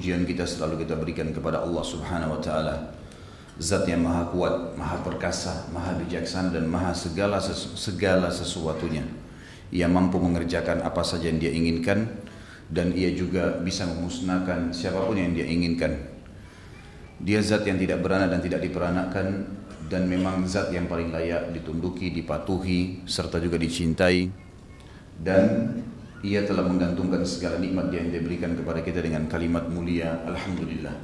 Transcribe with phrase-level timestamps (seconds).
[0.00, 2.96] pujian kita selalu kita berikan kepada Allah Subhanahu wa taala.
[3.60, 9.04] Zat yang maha kuat, maha perkasa, maha bijaksana dan maha segala sesu, segala sesuatunya.
[9.68, 12.08] Ia mampu mengerjakan apa saja yang dia inginkan
[12.72, 16.00] dan ia juga bisa memusnahkan siapa pun yang dia inginkan.
[17.20, 19.52] Dia zat yang tidak beranak dan tidak diperanakan
[19.92, 24.32] dan memang zat yang paling layak ditunduki, dipatuhi serta juga dicintai
[25.20, 25.76] dan
[26.20, 30.96] ia telah menggantungkan segala nikmat yang dia berikan kepada kita dengan kalimat mulia Alhamdulillah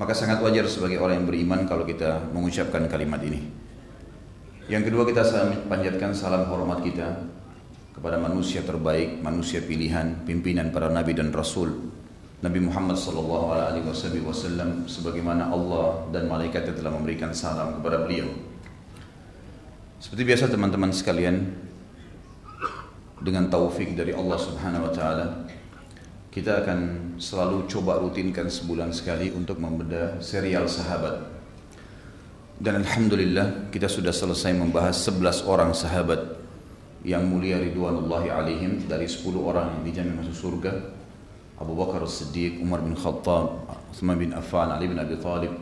[0.00, 3.40] maka sangat wajar sebagai orang yang beriman kalau kita mengucapkan kalimat ini
[4.66, 5.22] yang kedua kita
[5.66, 7.28] panjatkan salam hormat kita
[7.92, 11.92] kepada manusia terbaik, manusia pilihan, pimpinan para nabi dan rasul
[12.42, 13.86] Nabi Muhammad sallallahu alaihi
[14.26, 18.26] wasallam sebagaimana Allah dan malaikatnya telah memberikan salam kepada beliau.
[20.02, 21.54] Seperti biasa teman-teman sekalian,
[23.22, 25.26] dengan taufik dari Allah Subhanahu wa taala
[26.32, 26.80] kita akan
[27.20, 31.28] selalu coba rutinkan sebulan sekali untuk membedah serial sahabat.
[32.56, 36.40] Dan alhamdulillah kita sudah selesai membahas 11 orang sahabat
[37.04, 40.72] yang mulia ridwanullahi alaihim dari 10 orang yang dijamin masuk surga.
[41.60, 45.52] Abu Bakar As-Siddiq, Umar bin Khattab, Uthman bin Affan, Ali bin Abi Thalib,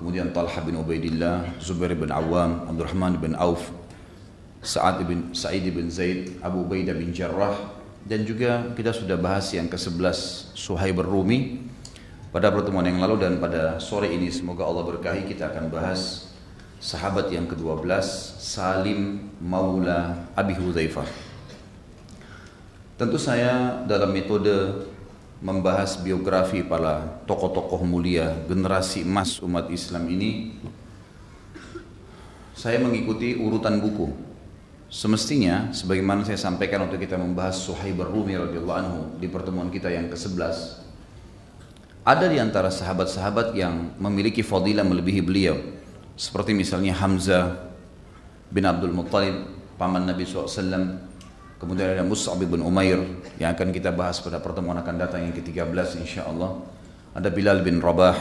[0.00, 3.68] kemudian Talha bin Ubaidillah, Zubair bin Awam, Abdurrahman bin Auf,
[4.66, 7.54] Sa'ad bin Sa'id bin Zaid, Abu Ubaidah bin Jarrah
[8.02, 11.62] dan juga kita sudah bahas yang ke-11 Suhaib Rumi
[12.34, 14.26] pada pertemuan yang lalu dan pada sore ini.
[14.26, 15.22] Semoga Allah berkahi.
[15.30, 16.34] Kita akan bahas
[16.82, 17.86] sahabat yang ke-12
[18.42, 21.06] Salim Maula Abi Hudzaifah.
[22.98, 24.82] Tentu saya dalam metode
[25.38, 30.56] membahas biografi para tokoh-tokoh mulia generasi emas umat Islam ini
[32.56, 34.25] saya mengikuti urutan buku
[34.86, 40.06] Semestinya sebagaimana saya sampaikan waktu kita membahas Suhaib Rumi radhiyallahu anhu di pertemuan kita yang
[40.06, 40.86] ke-11
[42.06, 45.58] ada di antara sahabat-sahabat yang memiliki fadilah melebihi beliau.
[46.14, 47.66] Seperti misalnya Hamzah
[48.46, 49.42] bin Abdul Muttalib
[49.74, 51.02] paman Nabi SAW
[51.58, 53.02] kemudian ada Mus'ab bin Umair
[53.42, 56.62] yang akan kita bahas pada pertemuan akan datang yang ke-13 insyaAllah
[57.10, 58.14] ada Bilal bin Rabah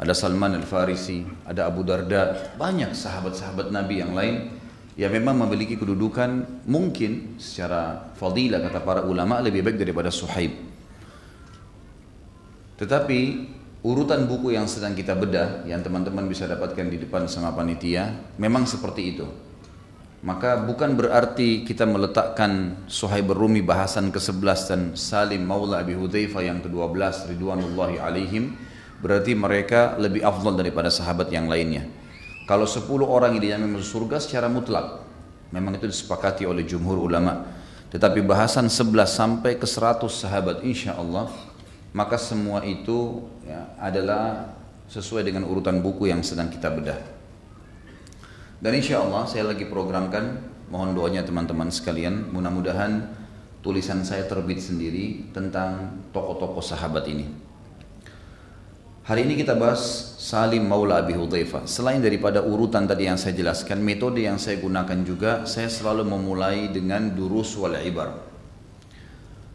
[0.00, 2.56] ada Salman al-Farisi ada Abu Darda.
[2.56, 4.63] Banyak sahabat-sahabat Nabi yang lain
[4.94, 10.54] yang memang memiliki kedudukan mungkin secara fadilah kata para ulama lebih baik daripada Suhaib.
[12.78, 13.20] Tetapi
[13.82, 18.70] urutan buku yang sedang kita bedah yang teman-teman bisa dapatkan di depan sama panitia memang
[18.70, 19.26] seperti itu.
[20.24, 26.64] Maka bukan berarti kita meletakkan Suhaib Rumi bahasan ke-11 dan Salim Maula Abi Hudzaifah yang
[26.64, 28.56] ke-12 Ridwanullahi alaihim
[29.04, 31.84] berarti mereka lebih afdal daripada sahabat yang lainnya.
[32.44, 35.00] Kalau 10 orang ini yang masuk surga secara mutlak.
[35.48, 37.48] Memang itu disepakati oleh jumhur ulama.
[37.88, 41.32] Tetapi bahasan 11 sampai ke 100 sahabat insya Allah.
[41.94, 44.50] Maka semua itu ya, adalah
[44.90, 47.00] sesuai dengan urutan buku yang sedang kita bedah.
[48.58, 53.14] Dan insya Allah saya lagi programkan, mohon doanya teman-teman sekalian, mudah-mudahan
[53.62, 57.43] tulisan saya terbit sendiri tentang tokoh-tokoh sahabat ini.
[59.04, 61.68] Hari ini kita bahas Salim Maula Abi Hudzaifah.
[61.68, 66.72] Selain daripada urutan tadi yang saya jelaskan, metode yang saya gunakan juga, saya selalu memulai
[66.72, 68.16] dengan durus wal ibar.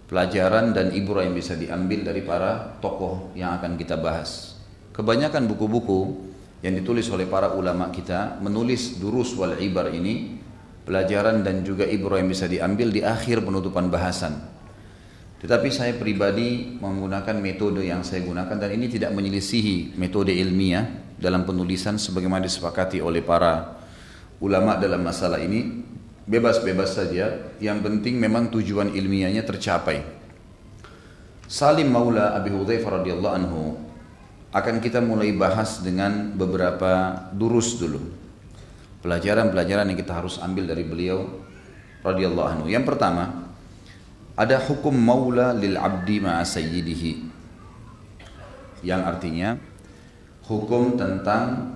[0.05, 4.53] Pelajaran dan ibrah yang bisa diambil dari para tokoh yang akan kita bahas.
[4.93, 6.29] Kebanyakan buku-buku
[6.61, 10.37] yang ditulis oleh para ulama kita menulis durus wal ibar ini
[10.85, 14.58] pelajaran dan juga ibrah yang bisa diambil di akhir penutupan bahasan
[15.39, 21.47] tetapi saya pribadi menggunakan metode yang saya gunakan dan ini tidak menyelisihi metode ilmiah dalam
[21.47, 23.79] penulisan sebagaimana disepakati oleh para
[24.43, 25.87] ulama dalam masalah ini.
[26.29, 30.05] Bebas-bebas saja, yang penting memang tujuan ilmiahnya tercapai.
[31.49, 33.61] Salim Maula Abi Hudzaifah radhiyallahu anhu
[34.53, 38.13] akan kita mulai bahas dengan beberapa durus dulu.
[39.01, 41.25] Pelajaran-pelajaran yang kita harus ambil dari beliau
[42.05, 42.65] radhiyallahu anhu.
[42.69, 43.48] Yang pertama,
[44.39, 47.27] ada hukum maula lil abdi ma'a sayyidihi.
[48.87, 49.49] Yang artinya
[50.47, 51.75] hukum tentang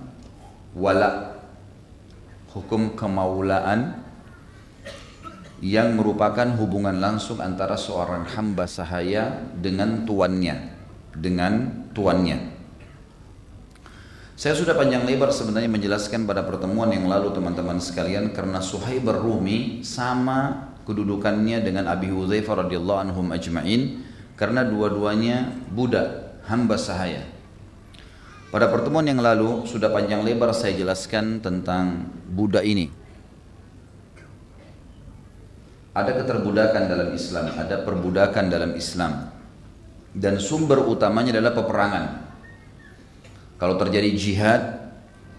[0.72, 1.36] wala.
[2.56, 4.00] Hukum kemaulaan
[5.60, 10.74] yang merupakan hubungan langsung antara seorang hamba sahaya dengan tuannya
[11.14, 12.54] dengan tuannya.
[14.34, 19.86] Saya sudah panjang lebar sebenarnya menjelaskan pada pertemuan yang lalu teman-teman sekalian karena Suhaib Rumi
[19.86, 24.04] sama kedudukannya dengan Abi Hudzaifah radhiyallahu anhum ajma'in
[24.36, 27.24] karena dua-duanya budak hamba sahaya.
[28.54, 32.86] Pada pertemuan yang lalu sudah panjang lebar saya jelaskan tentang budak ini.
[35.94, 39.34] Ada keterbudakan dalam Islam, ada perbudakan dalam Islam.
[40.14, 42.04] dan sumber utamanya adalah peperangan.
[43.58, 44.62] Kalau terjadi jihad,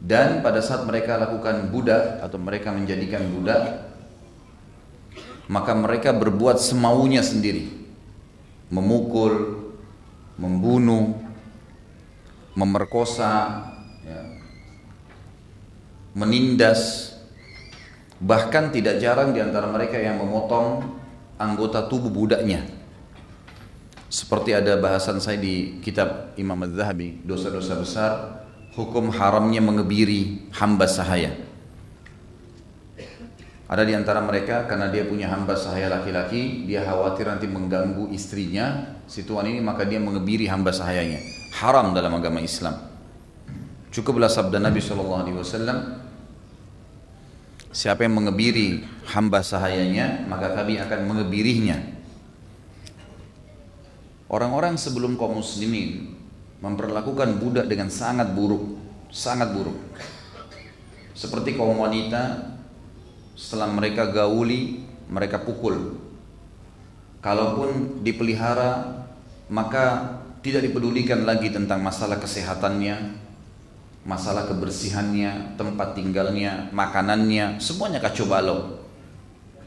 [0.00, 3.92] Dan pada saat mereka lakukan budak atau mereka menjadikan budak,
[5.50, 7.66] maka mereka berbuat semaunya sendiri.
[8.70, 9.66] Memukul,
[10.38, 11.25] membunuh,
[12.56, 13.62] memerkosa,
[14.02, 14.20] ya,
[16.16, 17.12] menindas,
[18.16, 20.82] bahkan tidak jarang di antara mereka yang memotong
[21.36, 22.64] anggota tubuh budaknya.
[24.08, 28.12] Seperti ada bahasan saya di kitab Imam Az-Zahabi, dosa-dosa besar
[28.72, 31.32] hukum haramnya mengebiri hamba sahaya.
[33.66, 38.94] Ada di antara mereka karena dia punya hamba sahaya laki-laki, dia khawatir nanti mengganggu istrinya,
[39.10, 41.18] situan ini maka dia mengebiri hamba sahayanya.
[41.56, 42.76] Haram dalam agama Islam.
[43.88, 46.04] Cukuplah sabda Nabi Shallallahu Alaihi Wasallam,
[47.72, 51.80] siapa yang mengebiri hamba sahayanya, maka kami akan mengebirinya.
[54.28, 56.12] Orang-orang sebelum kaum muslimin
[56.60, 58.76] memperlakukan budak dengan sangat buruk,
[59.08, 59.80] sangat buruk.
[61.16, 62.52] Seperti kaum wanita
[63.32, 65.96] setelah mereka gauli, mereka pukul.
[67.24, 69.04] Kalaupun dipelihara,
[69.48, 73.18] maka tidak dipedulikan lagi tentang masalah kesehatannya,
[74.06, 78.78] masalah kebersihannya, tempat tinggalnya, makanannya, semuanya kacau balau.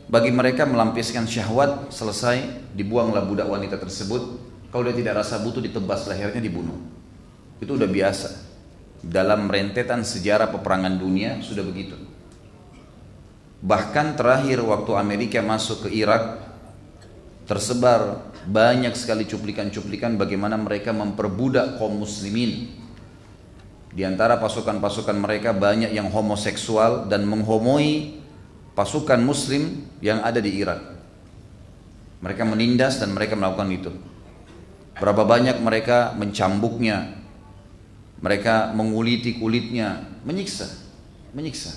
[0.10, 4.42] Bagi mereka melampiaskan syahwat selesai, dibuanglah budak wanita tersebut,
[4.72, 6.80] kalau dia tidak rasa butuh ditebas lehernya dibunuh.
[7.60, 8.30] Itu udah biasa.
[9.04, 12.00] Dalam rentetan sejarah peperangan dunia sudah begitu.
[13.60, 16.48] Bahkan terakhir waktu Amerika masuk ke Irak
[17.44, 22.72] tersebar banyak sekali cuplikan-cuplikan bagaimana mereka memperbudak kaum muslimin.
[23.90, 28.22] Di antara pasukan-pasukan mereka banyak yang homoseksual dan menghomoi
[28.78, 30.80] pasukan muslim yang ada di Irak.
[32.24, 33.92] Mereka menindas dan mereka melakukan itu.
[35.00, 37.18] Berapa banyak mereka mencambuknya,
[38.20, 40.68] mereka menguliti kulitnya, menyiksa,
[41.32, 41.72] menyiksa.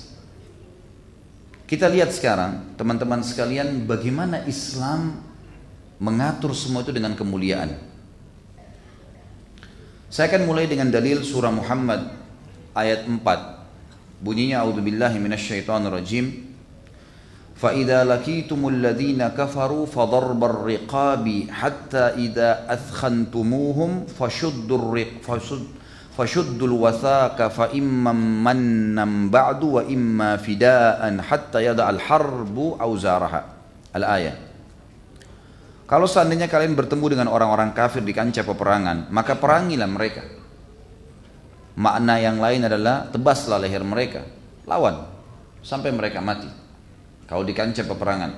[1.70, 5.31] Kita lihat sekarang, teman-teman sekalian, bagaimana Islam
[6.02, 7.78] mengatur semua itu dengan kemuliaan.
[10.10, 12.10] Saya akan mulai dengan dalil surah Muhammad
[12.74, 13.22] ayat 4.
[14.18, 16.52] Bunyinya a'udzubillahi minasyaitonirrajim.
[17.54, 25.62] Fa idza laqitumul ladzina kafaru fadharbar riqabi hatta idza athkhantumuhum fashuddur riq fashud
[26.12, 33.40] fashuddul wathaka fa imma mannan ba'du wa imma fida'an hatta yada'al alharbu auzaraha.
[33.94, 34.51] Al-ayah.
[35.92, 40.24] Kalau seandainya kalian bertemu dengan orang-orang kafir di kancah peperangan, maka perangilah mereka.
[41.76, 44.24] Makna yang lain adalah tebaslah leher mereka,
[44.64, 45.04] lawan
[45.60, 46.48] sampai mereka mati
[47.28, 48.32] kalau di kancah peperangan.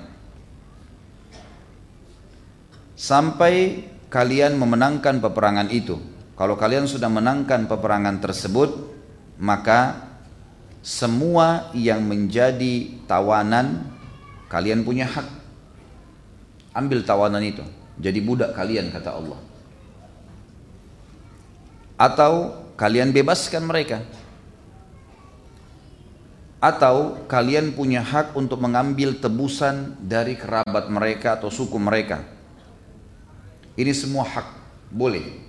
[2.99, 5.95] Sampai kalian memenangkan peperangan itu.
[6.35, 8.71] Kalau kalian sudah menangkan peperangan tersebut,
[9.39, 10.11] maka
[10.83, 13.95] semua yang menjadi tawanan
[14.51, 15.44] kalian punya hak.
[16.75, 17.63] Ambil tawanan itu,
[17.97, 19.39] jadi budak kalian kata Allah.
[21.95, 24.03] Atau kalian bebaskan mereka
[26.65, 32.25] atau kalian punya hak untuk mengambil tebusan dari kerabat mereka atau suku mereka.
[33.77, 34.49] Ini semua hak,
[34.89, 35.45] boleh.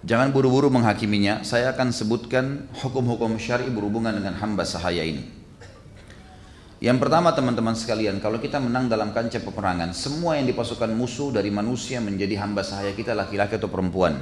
[0.00, 1.44] Jangan buru-buru menghakiminya.
[1.44, 5.39] Saya akan sebutkan hukum-hukum syari berhubungan dengan hamba sahaya ini.
[6.80, 11.52] Yang pertama teman-teman sekalian, kalau kita menang dalam kancah peperangan, semua yang dipasukan musuh dari
[11.52, 14.16] manusia menjadi hamba sahaya kita laki-laki atau perempuan,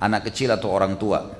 [0.00, 1.36] anak kecil atau orang tua,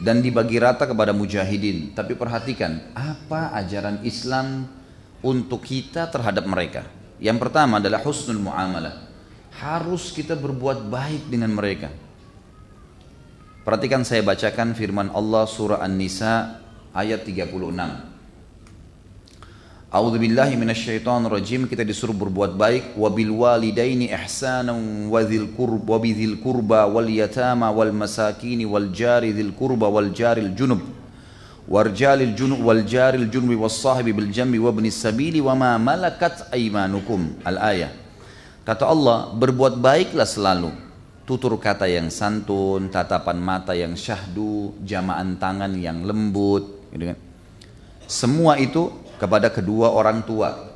[0.00, 1.92] dan dibagi rata kepada mujahidin.
[1.92, 4.72] Tapi perhatikan, apa ajaran Islam
[5.20, 6.88] untuk kita terhadap mereka?
[7.20, 9.04] Yang pertama adalah husnul muamalah.
[9.60, 11.92] Harus kita berbuat baik dengan mereka.
[13.68, 16.64] Perhatikan saya bacakan firman Allah surah An-Nisa
[16.96, 18.15] ayat 36.
[19.96, 23.00] A'udzu billahi minasyaitonir rajim kita disuruh berbuat baik.
[23.00, 28.92] Wa bil walidaini ihsanan wa dzil qurba wa bidzil qurba wal yatama wal masakin wal
[28.92, 30.84] jari dzil qurba wal jaril junub.
[31.64, 36.44] Warjalil junub wal jaril junubi was sahibi bil jambi wa ibnis sabili wa ma malakat
[36.52, 37.32] aymanukum.
[37.48, 37.92] Al ayah.
[38.68, 40.76] Kata Allah berbuat baiklah selalu.
[41.24, 47.18] Tutur kata yang santun, tatapan mata yang syahdu, jamaan tangan yang lembut, gitu kan.
[48.06, 50.72] Semua itu kepada kedua orang tua,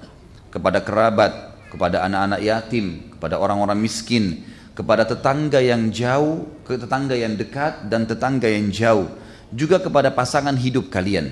[0.52, 1.32] kepada kerabat,
[1.73, 4.44] kepada anak-anak yatim, kepada orang-orang miskin,
[4.75, 9.06] kepada tetangga yang jauh, ke tetangga yang dekat dan tetangga yang jauh,
[9.52, 11.30] juga kepada pasangan hidup kalian.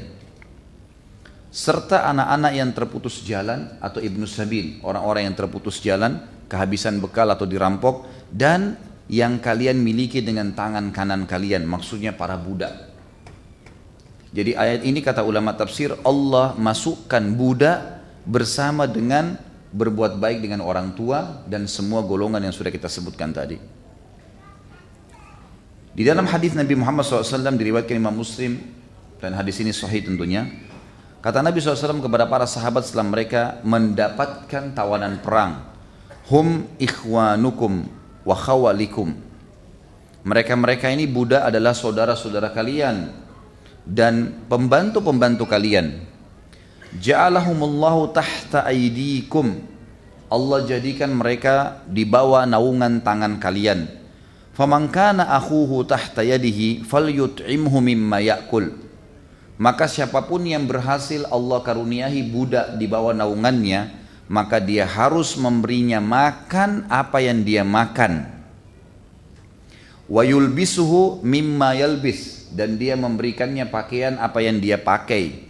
[1.48, 7.48] Serta anak-anak yang terputus jalan atau ibnu sabil, orang-orang yang terputus jalan, kehabisan bekal atau
[7.48, 8.76] dirampok dan
[9.08, 12.87] yang kalian miliki dengan tangan kanan kalian maksudnya para budak
[14.28, 19.40] jadi ayat ini kata ulama tafsir Allah masukkan budak bersama dengan
[19.72, 23.56] berbuat baik dengan orang tua dan semua golongan yang sudah kita sebutkan tadi
[25.92, 28.60] di dalam hadis Nabi Muhammad SAW diriwayatkan Imam Muslim
[29.18, 30.48] dan hadis ini sahih tentunya
[31.20, 35.68] kata Nabi SAW kepada para sahabat setelah mereka mendapatkan tawanan perang
[36.28, 37.88] hum ikhwanukum
[38.22, 39.16] wa khawalikum.
[40.28, 43.08] Mereka-mereka ini Buddha adalah saudara-saudara kalian
[43.88, 46.04] dan pembantu-pembantu kalian.
[47.00, 49.64] Ja'alahumullahu tahta aidikum.
[50.28, 53.88] Allah jadikan mereka di bawah naungan tangan kalian.
[54.52, 58.76] Faman kana akhuhu tahta yadihi falyut'imhu mimma ya'kul.
[59.56, 63.90] Maka siapa pun yang berhasil Allah karuniahi budak di bawah naungannya,
[64.28, 68.28] maka dia harus memberinya makan apa yang dia makan.
[70.06, 75.46] Wa yulbisuhu mimma yalbis dan dia memberikannya pakaian apa yang dia pakai.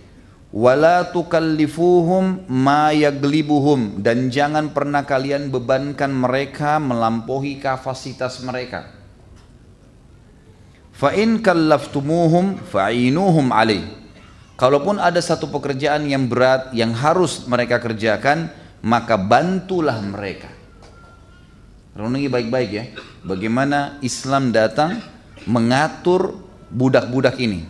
[0.53, 8.93] Wala tukallifuhum ma yaglibuhum dan jangan pernah kalian bebankan mereka melampaui kapasitas mereka.
[10.93, 13.85] Fa in kallaftumuhum fa'inuhum alaih.
[14.59, 18.51] Kalaupun ada satu pekerjaan yang berat yang harus mereka kerjakan,
[18.83, 20.51] maka bantulah mereka.
[21.95, 22.85] Renungi baik-baik ya,
[23.23, 24.99] bagaimana Islam datang
[25.47, 27.65] mengatur budak-budak ini.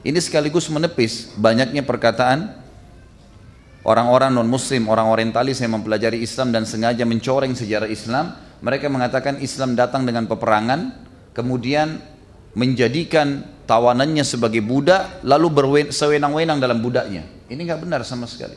[0.00, 2.56] Ini sekaligus menepis banyaknya perkataan
[3.84, 8.32] orang-orang non-muslim, orang orientalis yang mempelajari Islam dan sengaja mencoreng sejarah Islam.
[8.60, 10.92] Mereka mengatakan Islam datang dengan peperangan,
[11.32, 12.00] kemudian
[12.52, 17.24] menjadikan tawanannya sebagai budak, lalu bersewenang-wenang dalam budaknya.
[17.48, 18.56] Ini nggak benar sama sekali.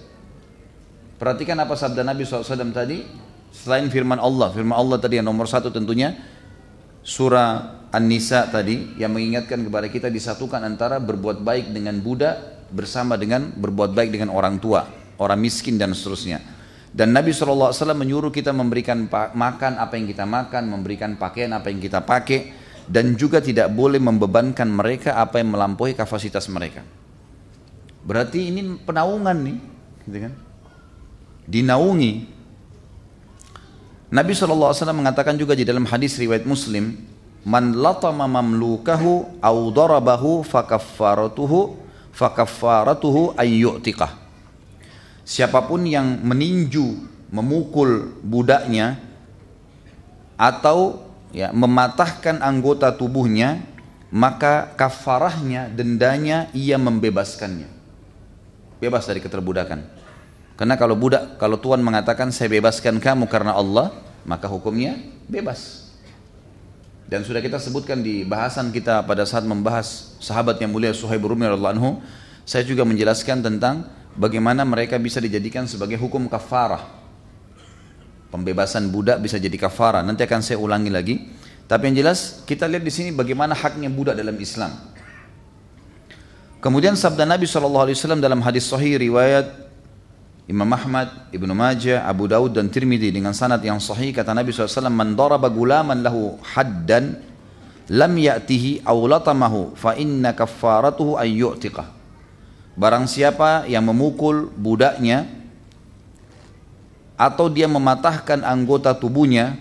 [1.20, 3.32] Perhatikan apa sabda Nabi SAW tadi.
[3.54, 6.18] Selain firman Allah, firman Allah tadi yang nomor satu tentunya
[7.06, 13.54] surah An-Nisa tadi yang mengingatkan kepada kita disatukan antara berbuat baik dengan budak bersama dengan
[13.54, 14.90] berbuat baik dengan orang tua,
[15.22, 16.42] orang miskin dan seterusnya.
[16.90, 21.78] Dan Nabi SAW menyuruh kita memberikan makan apa yang kita makan, memberikan pakaian apa yang
[21.78, 22.54] kita pakai,
[22.90, 26.82] dan juga tidak boleh membebankan mereka apa yang melampaui kapasitas mereka.
[28.02, 29.58] Berarti ini penaungan nih,
[30.10, 30.34] gitu kan?
[31.48, 32.32] dinaungi.
[34.14, 36.94] Nabi SAW mengatakan juga di dalam hadis riwayat Muslim,
[37.44, 41.76] Man latama mamlukahu au darabahu fakaffaratuhu
[42.16, 44.16] fakaffaratuhu ayyu'tiqah.
[45.28, 49.00] Siapa pun yang meninju, memukul budaknya
[50.40, 51.04] atau
[51.36, 53.60] ya mematahkan anggota tubuhnya,
[54.14, 57.68] maka kafarahnya, dendanya ia membebaskannya.
[58.80, 59.84] Bebas dari keterbudakan.
[60.54, 63.90] Karena kalau budak, kalau Tuhan mengatakan saya bebaskan kamu karena Allah,
[64.24, 64.96] maka hukumnya
[65.26, 65.83] bebas.
[67.14, 71.46] Dan sudah kita sebutkan di bahasan kita pada saat membahas sahabat yang mulia Suhaib Rumi
[71.46, 72.02] anhu,
[72.42, 73.86] saya juga menjelaskan tentang
[74.18, 76.82] bagaimana mereka bisa dijadikan sebagai hukum kafarah.
[78.34, 80.02] Pembebasan budak bisa jadi kafarah.
[80.02, 81.22] Nanti akan saya ulangi lagi.
[81.70, 84.74] Tapi yang jelas kita lihat di sini bagaimana haknya budak dalam Islam.
[86.66, 89.70] Kemudian sabda Nabi SAW dalam hadis sahih riwayat
[90.44, 94.92] Imam Ahmad, Ibnu Majah, Abu Daud dan Tirmidzi dengan sanad yang sahih kata Nabi SAW
[94.92, 97.16] man daraba gulaman lahu haddan
[97.88, 101.88] lam ya'tihi aw latamahu fa inna kaffaratuhu an yu'tiqah.
[102.76, 105.32] Barang siapa yang memukul budaknya
[107.16, 109.56] atau dia mematahkan anggota tubuhnya,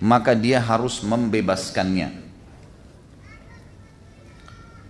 [0.00, 2.24] maka dia harus membebaskannya.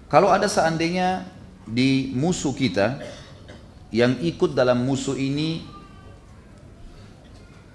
[0.07, 1.27] Kalau ada seandainya
[1.67, 3.03] di musuh kita
[3.95, 5.63] yang ikut dalam musuh ini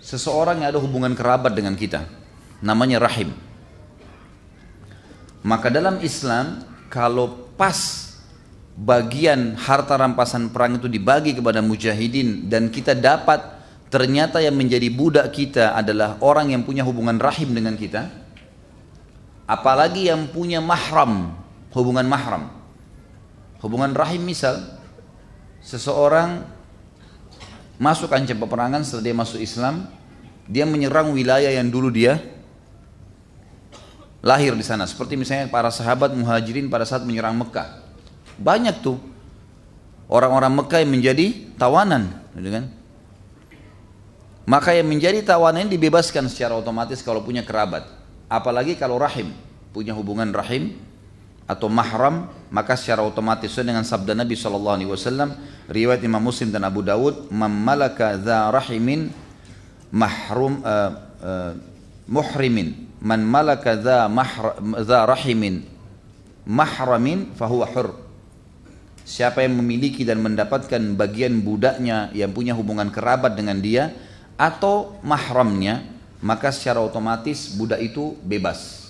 [0.04, 2.04] seseorang yang ada hubungan kerabat dengan kita,
[2.60, 3.32] namanya rahim.
[5.48, 8.12] Maka dalam Islam kalau pas
[8.76, 13.40] bagian harta rampasan perang itu dibagi kepada mujahidin dan kita dapat
[13.88, 18.08] ternyata yang menjadi budak kita adalah orang yang punya hubungan rahim dengan kita
[19.44, 21.36] apalagi yang punya mahram
[21.76, 22.48] hubungan mahram
[23.60, 24.79] hubungan rahim misal
[25.64, 26.44] seseorang
[27.80, 29.88] masuk kancah peperangan setelah dia masuk Islam
[30.50, 32.18] dia menyerang wilayah yang dulu dia
[34.26, 34.90] lahir di sana.
[34.90, 37.86] Seperti misalnya para sahabat muhajirin pada saat menyerang Mekah.
[38.42, 38.98] Banyak tuh
[40.10, 41.26] orang-orang Mekah yang menjadi
[41.56, 42.66] tawanan, gitu kan?
[44.50, 47.86] Maka yang menjadi tawanan dibebaskan secara otomatis kalau punya kerabat.
[48.26, 49.30] Apalagi kalau rahim,
[49.70, 50.74] punya hubungan rahim
[51.50, 55.34] atau mahram, maka secara otomatis dengan sabda Nabi Shallallahu Alaihi Wasallam,
[55.66, 58.22] riwayat Imam Muslim dan Abu Dawud, "Mamalaka
[58.54, 59.10] rahimin
[59.90, 60.92] mahrum uh,
[61.26, 61.52] uh,
[62.06, 62.90] muhrimin.
[63.00, 64.06] Man malaka dha,
[64.86, 65.66] dha rahimin
[66.50, 67.90] mahramin fahuwa hur.
[69.06, 73.90] Siapa yang memiliki dan mendapatkan bagian budaknya yang punya hubungan kerabat dengan dia
[74.38, 75.82] atau mahramnya
[76.20, 78.89] maka secara otomatis budak itu bebas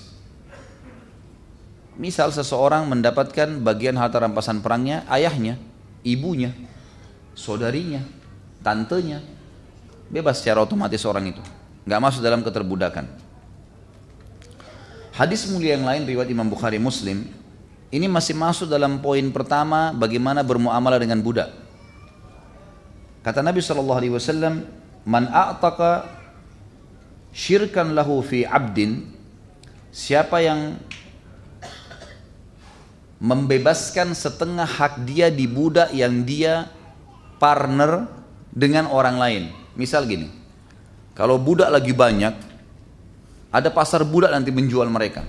[1.99, 5.59] misal seseorang mendapatkan bagian harta rampasan perangnya ayahnya
[6.07, 6.55] ibunya
[7.35, 8.01] saudarinya
[8.63, 9.19] tantenya
[10.07, 11.43] bebas secara otomatis orang itu
[11.83, 13.27] nggak masuk dalam keterbudakan
[15.19, 17.27] Hadis mulia yang lain riwayat Imam Bukhari Muslim
[17.91, 21.51] ini masih masuk dalam poin pertama bagaimana bermuamalah dengan budak.
[23.19, 24.63] Kata Nabi Shallallahu Alaihi Wasallam,
[25.03, 26.07] "Man a'taqa
[27.35, 29.11] syirkan lahu fi abdin."
[29.91, 30.79] Siapa yang
[33.19, 36.71] membebaskan setengah hak dia di budak yang dia
[37.37, 38.07] partner
[38.51, 39.43] dengan orang lain.
[39.75, 40.31] Misal gini,
[41.15, 42.33] kalau budak lagi banyak,
[43.51, 45.27] ada pasar budak nanti menjual mereka.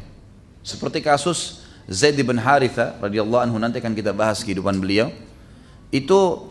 [0.63, 5.11] Seperti kasus Zaid bin Haritha radhiyallahu anhu nanti akan kita bahas kehidupan beliau.
[5.91, 6.51] Itu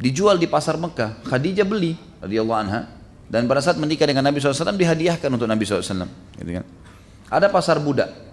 [0.00, 1.20] dijual di pasar Mekah.
[1.28, 2.88] Khadijah beli radhiyallahu anha
[3.28, 6.08] dan pada saat menikah dengan Nabi SAW dihadiahkan untuk Nabi SAW.
[6.40, 6.64] Gitu kan.
[7.28, 8.27] Ada pasar budak.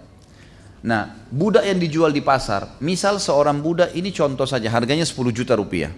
[0.84, 5.56] Nah, budak yang dijual di pasar, misal seorang budak ini contoh saja harganya 10 juta
[5.56, 5.92] rupiah.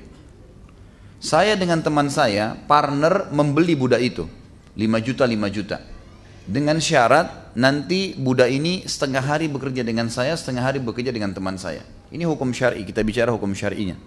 [1.19, 4.25] Saya dengan teman saya partner membeli budak itu.
[4.79, 5.83] 5 juta 5 juta.
[6.49, 11.59] Dengan syarat nanti budak ini setengah hari bekerja dengan saya setengah hari bekerja dengan teman
[11.59, 11.83] saya.
[12.09, 13.99] Ini hukum syari kita bicara hukum syari'inya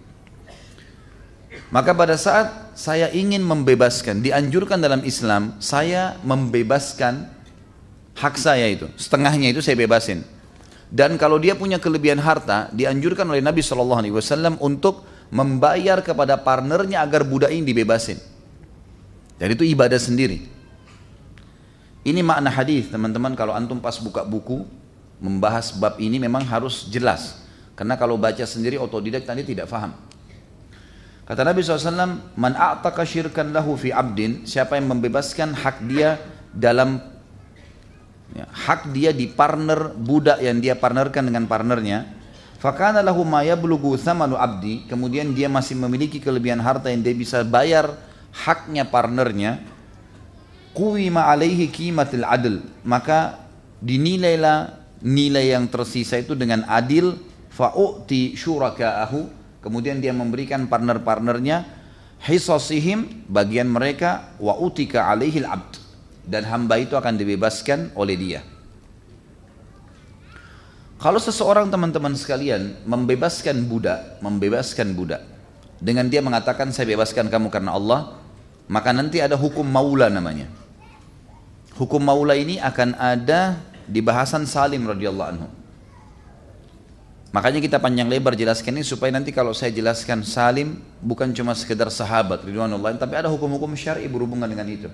[1.71, 7.31] maka pada saat saya ingin membebaskan dianjurkan dalam Islam saya membebaskan
[8.19, 8.91] hak saya itu.
[8.99, 10.27] Setengahnya itu saya bebasin
[10.91, 16.35] dan kalau dia punya kelebihan harta dianjurkan oleh Nabi Shallallahu Alaihi Wasallam untuk membayar kepada
[16.35, 18.19] partnernya agar budak ini dibebasin
[19.39, 20.45] dan itu ibadah sendiri
[22.03, 24.67] ini makna hadis teman-teman kalau antum pas buka buku
[25.21, 27.45] membahas bab ini memang harus jelas.
[27.77, 29.93] Karena kalau baca sendiri otodidak tadi tidak faham.
[31.29, 36.19] Kata Nabi SAW, Man a'taka syirkan lahu fi abdin, siapa yang membebaskan hak dia
[36.51, 36.99] dalam
[38.35, 42.07] ya, hak dia di partner budak yang dia partnerkan dengan partnernya,
[42.61, 47.95] fakana lahu abdi, kemudian dia masih memiliki kelebihan harta yang dia bisa bayar
[48.31, 49.59] haknya partnernya,
[50.71, 53.43] kuwima alaihi kimatil adil maka
[53.81, 57.17] dinilailah nilai yang tersisa itu dengan adil.
[57.51, 59.27] Fa'u'ti syuraka'ahu
[59.59, 61.83] kemudian dia memberikan partner-partnernya.
[62.21, 64.37] Hisasihim bagian mereka.
[64.37, 65.80] Wa utika alaihi abd
[66.25, 68.41] dan hamba itu akan dibebaskan oleh dia
[71.01, 75.21] kalau seseorang teman-teman sekalian membebaskan budak membebaskan budak
[75.81, 78.21] dengan dia mengatakan saya bebaskan kamu karena Allah
[78.69, 80.61] maka nanti ada hukum maula namanya
[81.81, 83.57] Hukum maula ini akan ada
[83.89, 85.47] di bahasan Salim radhiyallahu anhu.
[87.33, 91.87] Makanya kita panjang lebar jelaskan ini supaya nanti kalau saya jelaskan Salim bukan cuma sekedar
[91.87, 94.89] sahabat ridwanullah tapi ada hukum-hukum syar'i berhubungan dengan itu.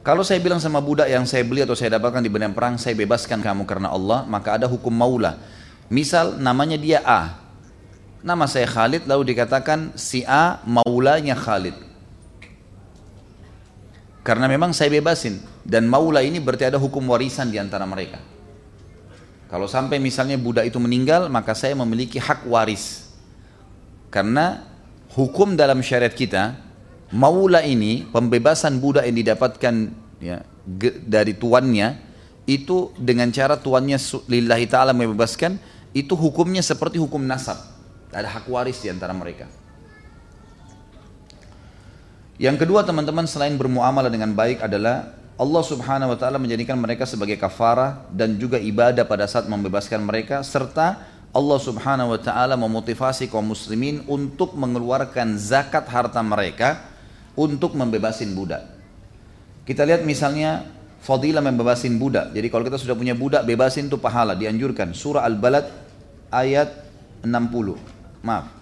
[0.00, 2.96] Kalau saya bilang sama budak yang saya beli atau saya dapatkan di benang perang, saya
[2.96, 5.36] bebaskan kamu karena Allah, maka ada hukum maula.
[5.92, 7.36] Misal namanya dia A.
[8.24, 11.76] Nama saya Khalid lalu dikatakan si A maulanya Khalid.
[14.24, 18.20] Karena memang saya bebasin dan maula ini berarti ada hukum warisan di antara mereka.
[19.52, 23.10] Kalau sampai misalnya budak itu meninggal, maka saya memiliki hak waris.
[24.08, 24.64] Karena
[25.12, 26.54] hukum dalam syariat kita,
[27.10, 29.74] maula ini pembebasan budak yang didapatkan
[30.22, 30.42] ya,
[31.06, 31.98] dari tuannya
[32.46, 35.58] itu dengan cara tuannya lillahi taala membebaskan
[35.90, 37.58] itu hukumnya seperti hukum nasab.
[38.10, 39.46] Ada hak waris di antara mereka.
[42.40, 47.36] Yang kedua teman-teman selain bermuamalah dengan baik adalah Allah subhanahu wa ta'ala menjadikan mereka sebagai
[47.36, 53.52] kafara dan juga ibadah pada saat membebaskan mereka serta Allah subhanahu wa ta'ala memotivasi kaum
[53.52, 56.89] muslimin untuk mengeluarkan zakat harta mereka
[57.40, 58.68] untuk membebasin budak.
[59.64, 60.68] Kita lihat misalnya
[61.00, 62.36] fadilah membebasin budak.
[62.36, 64.92] Jadi kalau kita sudah punya budak bebasin itu pahala dianjurkan.
[64.92, 65.64] Surah Al-Balad
[66.28, 66.68] ayat
[67.24, 67.80] 60.
[68.20, 68.52] Maaf.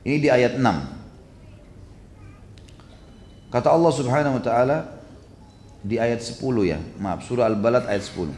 [0.00, 3.52] Ini di ayat 6.
[3.52, 4.88] Kata Allah Subhanahu wa taala
[5.84, 6.80] di ayat 10 ya.
[6.96, 8.32] Maaf, surah Al-Balad ayat 10.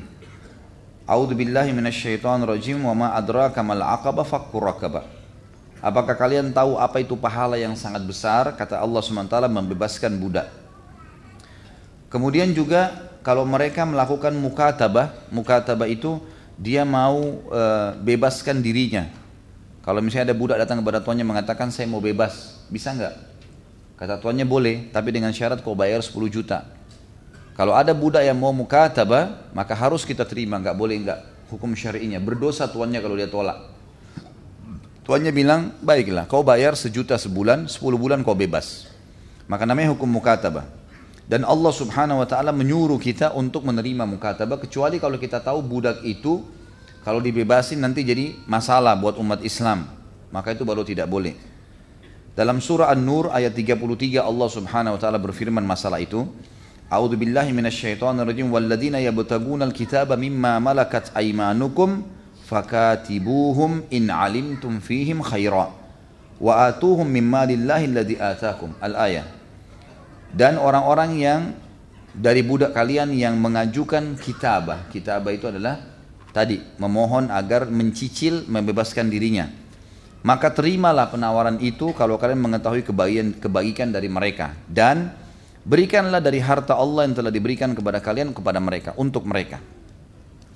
[1.07, 5.22] A'udzu billahi minasyaitonir rajim wa ma adraka mal raqabah.
[5.83, 8.55] Apakah kalian tahu apa itu pahala yang sangat besar?
[8.55, 10.47] Kata Allah SWT membebaskan budak.
[12.07, 16.23] Kemudian juga kalau mereka melakukan mukatabah, mukatabah itu
[16.55, 17.19] dia mau
[17.51, 17.63] e,
[17.99, 19.11] bebaskan dirinya.
[19.83, 23.15] Kalau misalnya ada budak datang kepada tuannya mengatakan saya mau bebas, bisa nggak?
[23.99, 26.63] Kata tuannya boleh, tapi dengan syarat kau bayar 10 juta.
[27.59, 32.23] Kalau ada budak yang mau mukataba, maka harus kita terima, nggak boleh nggak hukum syari'inya.
[32.23, 33.72] Berdosa tuannya kalau dia tolak.
[35.03, 38.87] Tuannya bilang, baiklah, kau bayar sejuta sebulan, 10 bulan kau bebas.
[39.51, 40.71] Maka namanya hukum mukataba.
[41.27, 46.07] Dan Allah subhanahu wa ta'ala menyuruh kita untuk menerima mukataba, kecuali kalau kita tahu budak
[46.07, 46.47] itu,
[47.03, 49.91] kalau dibebasin nanti jadi masalah buat umat Islam.
[50.31, 51.35] Maka itu baru tidak boleh.
[52.33, 56.25] Dalam surah An-Nur ayat 33 Allah Subhanahu wa taala berfirman masalah itu.
[56.89, 58.49] A'udzu billahi minasyaitonir rajim
[59.61, 62.22] al-kitaba mimma malakat aymanukum
[62.53, 65.73] fakatibuhum in alimtum fihim khaira
[66.37, 68.77] wa atuhum mimma lillahi alladzi atakum.
[68.77, 69.25] Al-ayah.
[70.29, 71.41] Dan orang-orang yang
[72.13, 74.93] dari budak kalian yang mengajukan kitabah.
[74.93, 75.81] Kitabah itu adalah
[76.37, 79.63] tadi memohon agar mencicil membebaskan dirinya
[80.23, 85.11] maka terimalah penawaran itu kalau kalian mengetahui kebagian, kebagikan dari mereka dan
[85.67, 89.59] berikanlah dari harta Allah yang telah diberikan kepada kalian kepada mereka untuk mereka.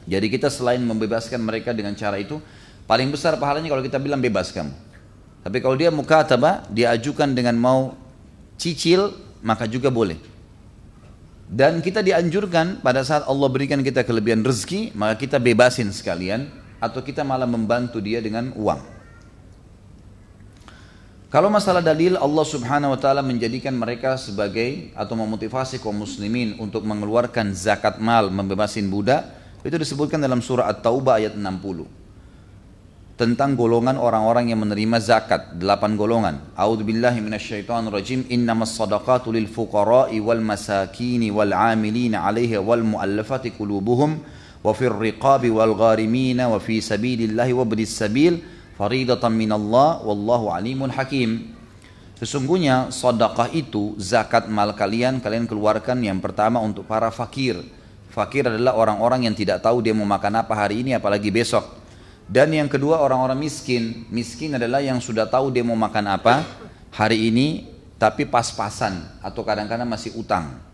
[0.07, 2.39] Jadi kita selain membebaskan mereka dengan cara itu,
[2.87, 4.71] paling besar pahalanya kalau kita bilang bebas kamu.
[5.43, 7.99] Tapi kalau dia mukataba, dia ajukan dengan mau
[8.59, 10.19] cicil, maka juga boleh.
[11.47, 16.51] Dan kita dianjurkan pada saat Allah berikan kita kelebihan rezeki, maka kita bebasin sekalian
[16.83, 18.97] atau kita malah membantu dia dengan uang.
[21.27, 26.87] Kalau masalah dalil Allah Subhanahu wa taala menjadikan mereka sebagai atau memotivasi kaum muslimin untuk
[26.87, 29.27] mengeluarkan zakat mal membebasin budak
[29.67, 32.07] itu disebutkan dalam surah At-Taubah ayat 60
[33.17, 36.53] tentang golongan orang-orang yang menerima zakat delapan golongan.
[36.53, 44.21] A'udzubillahi minasyaitonirrajim innamas sadaqatu lil fuqara'i wal masakini wal 'amilina 'alaiha wal mu'allafati qulubuhum
[44.61, 48.37] wa fir riqabi wal gharimina wa fi sabilillahi wa bidis sabil
[48.77, 51.57] faridatan minallah wallahu alimun hakim.
[52.21, 57.65] Sesungguhnya sedekah itu zakat mal kalian kalian keluarkan yang pertama untuk para fakir.
[58.17, 61.69] Fakir adalah orang-orang yang tidak tahu dia mau makan apa hari ini apalagi besok.
[62.25, 64.09] Dan yang kedua orang-orang miskin.
[64.09, 66.41] Miskin adalah yang sudah tahu dia mau makan apa
[66.97, 67.69] hari ini
[68.01, 70.65] tapi pas-pasan atau kadang-kadang masih utang.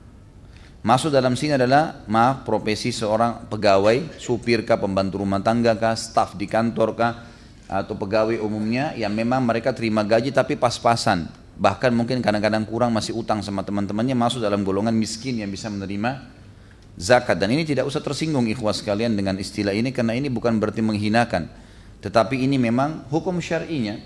[0.87, 6.39] Masuk dalam sini adalah maaf profesi seorang pegawai, supir kah, pembantu rumah tangga kah, staf
[6.39, 7.27] di kantor kah,
[7.67, 11.27] atau pegawai umumnya yang memang mereka terima gaji tapi pas-pasan
[11.59, 16.42] bahkan mungkin kadang-kadang kurang masih utang sama teman-temannya masuk dalam golongan miskin yang bisa menerima
[16.99, 17.39] zakat.
[17.39, 21.49] Dan ini tidak usah tersinggung ikhwas sekalian dengan istilah ini karena ini bukan berarti menghinakan.
[22.03, 23.99] Tetapi ini memang hukum syar'inya.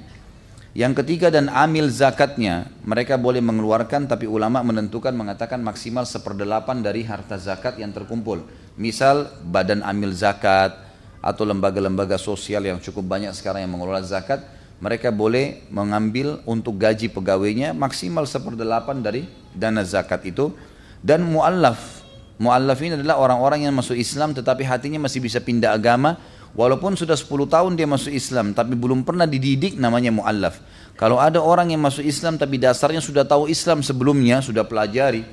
[0.77, 7.01] Yang ketiga dan amil zakatnya mereka boleh mengeluarkan tapi ulama menentukan mengatakan maksimal seperdelapan dari
[7.01, 8.45] harta zakat yang terkumpul.
[8.77, 10.77] Misal badan amil zakat
[11.25, 14.45] atau lembaga-lembaga sosial yang cukup banyak sekarang yang mengelola zakat,
[14.77, 19.25] mereka boleh mengambil untuk gaji pegawainya maksimal seperdelapan dari
[19.57, 20.53] dana zakat itu.
[21.01, 21.96] Dan muallaf.
[22.37, 26.21] Muallaf ini adalah orang-orang yang masuk Islam tetapi hatinya masih bisa pindah agama
[26.53, 30.61] walaupun sudah 10 tahun dia masuk Islam tapi belum pernah dididik namanya muallaf.
[31.01, 35.25] Kalau ada orang yang masuk Islam tapi dasarnya sudah tahu Islam sebelumnya, sudah pelajari,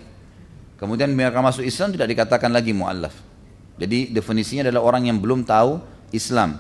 [0.80, 3.16] kemudian mereka masuk Islam tidak dikatakan lagi muallaf.
[3.76, 5.80] Jadi definisinya adalah orang yang belum tahu
[6.16, 6.60] Islam.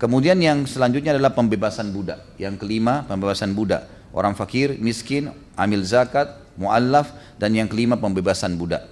[0.00, 2.34] Kemudian yang selanjutnya adalah pembebasan budak.
[2.34, 3.86] Yang kelima, pembebasan budak.
[4.10, 8.91] Orang fakir, miskin, amil zakat, muallaf dan yang kelima pembebasan budak.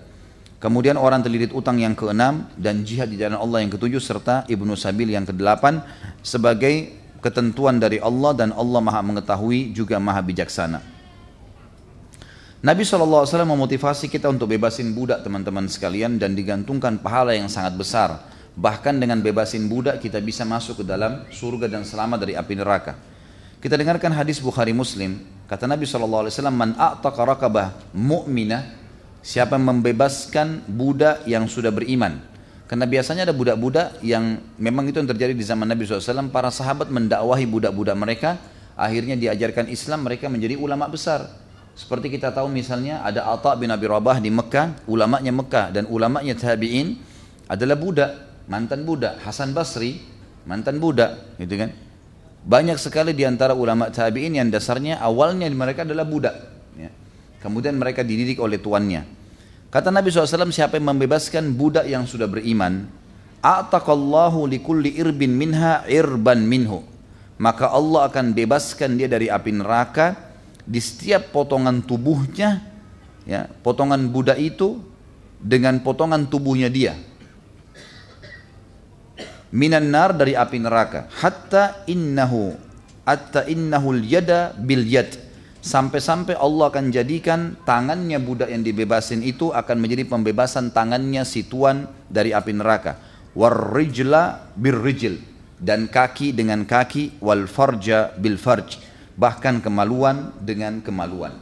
[0.60, 4.76] Kemudian orang terlilit utang yang keenam dan jihad di jalan Allah yang ketujuh serta ibnu
[4.76, 5.80] sabil yang kedelapan
[6.20, 6.92] sebagai
[7.24, 10.84] ketentuan dari Allah dan Allah maha mengetahui juga maha bijaksana.
[12.60, 18.20] Nabi SAW memotivasi kita untuk bebasin budak teman-teman sekalian dan digantungkan pahala yang sangat besar.
[18.52, 23.00] Bahkan dengan bebasin budak kita bisa masuk ke dalam surga dan selamat dari api neraka.
[23.64, 25.24] Kita dengarkan hadis Bukhari Muslim.
[25.48, 28.79] Kata Nabi SAW, Man a'taqa rakabah mu'minah
[29.20, 32.24] Siapa yang membebaskan budak yang sudah beriman.
[32.64, 36.30] Karena biasanya ada budak-budak yang memang itu yang terjadi di zaman Nabi SAW.
[36.30, 38.38] Para sahabat mendakwahi budak-budak mereka.
[38.78, 41.28] Akhirnya diajarkan Islam mereka menjadi ulama besar.
[41.76, 44.86] Seperti kita tahu misalnya ada Atta bin Abi Rabah di Mekah.
[44.88, 46.96] Ulamanya Mekah dan ulamanya tabi'in
[47.50, 48.10] adalah budak.
[48.46, 49.20] Mantan budak.
[49.20, 50.00] Hasan Basri
[50.46, 51.36] mantan budak.
[51.42, 51.74] Gitu kan.
[52.40, 56.59] Banyak sekali di antara ulama tabi'in yang dasarnya awalnya mereka adalah budak.
[57.40, 59.08] Kemudian mereka dididik oleh tuannya.
[59.72, 62.84] Kata Nabi SAW, siapa yang membebaskan budak yang sudah beriman,
[63.40, 66.84] A'taqallahu likulli irbin minha irban minhu.
[67.40, 70.12] Maka Allah akan bebaskan dia dari api neraka
[70.68, 72.60] di setiap potongan tubuhnya,
[73.24, 74.76] ya, potongan budak itu
[75.40, 77.00] dengan potongan tubuhnya dia.
[79.48, 81.08] Minan nar dari api neraka.
[81.08, 82.52] Hatta innahu,
[83.08, 85.29] hatta innahu yada bil yad
[85.60, 91.84] Sampai-sampai Allah akan jadikan tangannya budak yang dibebasin itu akan menjadi pembebasan tangannya si tuan
[92.08, 92.96] dari api neraka.
[93.36, 95.20] Warrijla birrijil
[95.60, 98.80] dan kaki dengan kaki wal farja bil farj
[99.20, 101.36] bahkan kemaluan dengan kemaluan.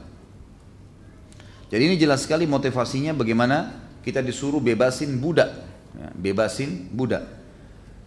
[1.71, 3.71] Jadi ini jelas sekali motivasinya bagaimana
[4.03, 5.63] kita disuruh bebasin budak,
[5.95, 7.23] ya, bebasin budak.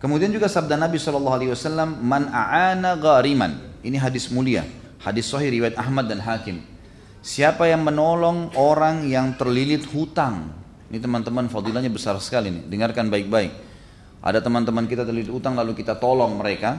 [0.03, 1.15] Kemudian juga sabda Nabi saw,
[2.03, 3.79] man aana ghariman.
[3.79, 6.61] Ini hadis mulia Hadis sahih riwayat Ahmad dan Hakim.
[7.25, 10.53] Siapa yang menolong orang yang terlilit hutang?
[10.93, 12.69] Ini teman-teman fadilahnya besar sekali nih.
[12.69, 13.49] Dengarkan baik-baik.
[14.21, 16.77] Ada teman-teman kita terlilit hutang lalu kita tolong mereka.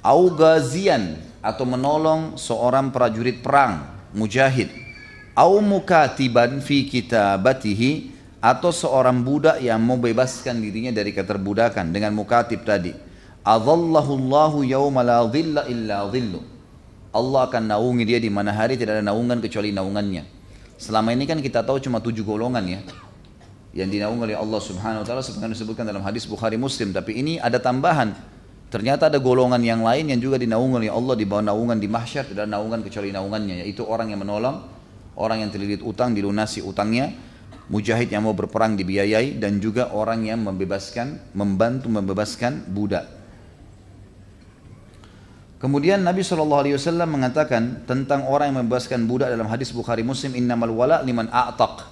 [0.00, 3.84] Augazian atau menolong seorang prajurit perang,
[4.16, 4.72] mujahid.
[5.36, 12.64] Au mukatiban fi kitabatihi atau seorang budak yang mau bebaskan dirinya dari keterbudakan dengan mukatib
[12.64, 12.96] tadi.
[13.44, 15.20] Adallahu Allahu yawma la
[15.68, 16.57] illa dhillu.
[17.12, 20.24] Allah akan naungi dia di mana hari tidak ada naungan kecuali naungannya.
[20.78, 22.80] Selama ini kan kita tahu cuma tujuh golongan ya
[23.76, 27.36] yang dinaungi oleh Allah Subhanahu wa taala seperti disebutkan dalam hadis Bukhari Muslim, tapi ini
[27.38, 28.16] ada tambahan.
[28.68, 32.28] Ternyata ada golongan yang lain yang juga dinaungi oleh Allah di bawah naungan di mahsyar
[32.28, 34.60] tidak ada naungan kecuali naungannya yaitu orang yang menolong
[35.18, 37.10] orang yang terlilit utang dilunasi utangnya,
[37.68, 43.17] mujahid yang mau berperang dibiayai dan juga orang yang membebaskan membantu membebaskan budak.
[45.58, 46.78] Kemudian Nabi SAW
[47.10, 51.82] mengatakan tentang orang yang membebaskan budak dalam hadis Bukhari Muslim innamal wala liman a'taq.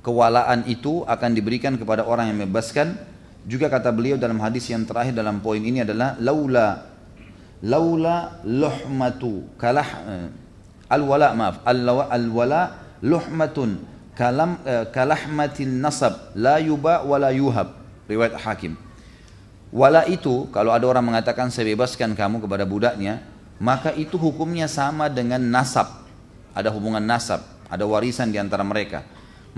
[0.00, 2.96] Kewalaan itu akan diberikan kepada orang yang membebaskan.
[3.44, 6.94] Juga kata beliau dalam hadis yang terakhir dalam poin ini adalah laula
[7.64, 10.28] laula luhmatu kalah eh,
[10.92, 12.62] al wala maaf al wala
[13.00, 13.80] luhmatun
[14.12, 17.72] kalam eh, kalahmatin nasab la yuba wala yuhab
[18.04, 18.76] riwayat Hakim
[19.74, 23.26] Wala itu kalau ada orang mengatakan saya bebaskan kamu kepada budaknya,
[23.58, 26.06] maka itu hukumnya sama dengan nasab.
[26.54, 29.02] Ada hubungan nasab, ada warisan di antara mereka.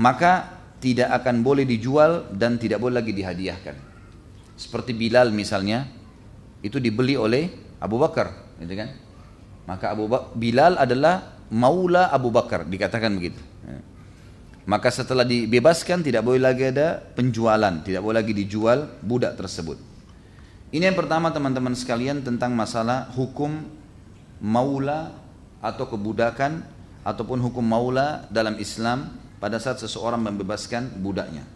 [0.01, 3.77] Maka tidak akan boleh dijual dan tidak boleh lagi dihadiahkan.
[4.57, 5.85] Seperti Bilal misalnya,
[6.65, 8.89] itu dibeli oleh Abu Bakar, gitu kan?
[9.69, 13.41] Maka Abu Bakar, Bilal adalah maula Abu Bakar, dikatakan begitu.
[14.65, 19.96] Maka setelah dibebaskan tidak boleh lagi ada penjualan, tidak boleh lagi dijual budak tersebut.
[20.75, 23.63] Ini yang pertama teman-teman sekalian tentang masalah hukum
[24.43, 25.15] maula
[25.63, 26.67] atau kebudakan
[27.07, 31.47] ataupun hukum maula dalam Islam pada saat seseorang membebaskan budaknya.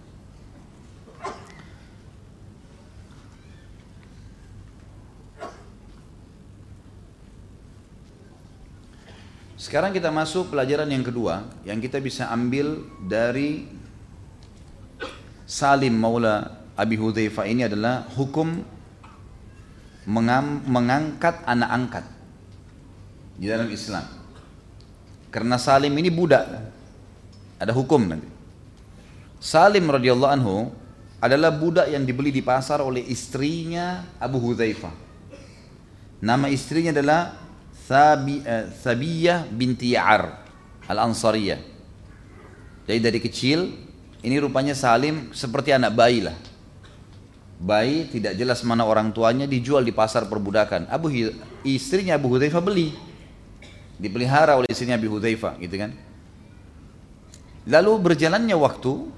[9.61, 13.69] Sekarang kita masuk pelajaran yang kedua yang kita bisa ambil dari
[15.45, 18.80] Salim Maula Abi Hudzaifah ini adalah hukum
[20.09, 22.05] mengangkat anak angkat
[23.37, 24.05] di dalam Islam.
[25.31, 26.45] Karena Salim ini budak,
[27.61, 28.29] ada hukum nanti.
[29.41, 30.57] Salim radhiyallahu anhu
[31.21, 34.93] adalah budak yang dibeli di pasar oleh istrinya Abu Hudzaifah.
[36.21, 37.37] Nama istrinya adalah
[37.89, 40.45] Thabi, uh, Thabiyah binti Ya'ar
[40.85, 41.61] Al-Ansariyah.
[42.85, 43.73] Jadi dari kecil
[44.21, 46.50] ini rupanya Salim seperti anak bayi lah
[47.61, 50.89] bayi tidak jelas mana orang tuanya dijual di pasar perbudakan.
[50.89, 51.13] Abu
[51.61, 52.97] istrinya Abu Hudzaifah beli.
[54.01, 55.93] Dipelihara oleh istrinya Abu Hudzaifah gitu kan.
[57.69, 59.13] Lalu berjalannya waktu,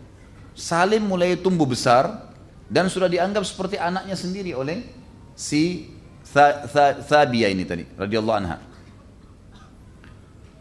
[0.58, 2.28] Salim mulai tumbuh besar
[2.66, 4.82] dan sudah dianggap seperti anaknya sendiri oleh
[5.38, 5.86] si
[7.08, 8.58] Thabiyah ini tadi, radhiyallahu anha.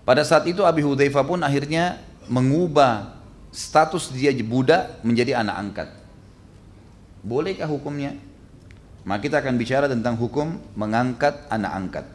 [0.06, 1.98] Pada saat itu Abi Hudzaifah pun akhirnya
[2.30, 3.18] mengubah
[3.50, 5.90] status dia budak menjadi anak angkat.
[7.22, 8.18] Bolehkah hukumnya?
[9.06, 12.06] Maka kita akan bicara tentang hukum mengangkat anak angkat.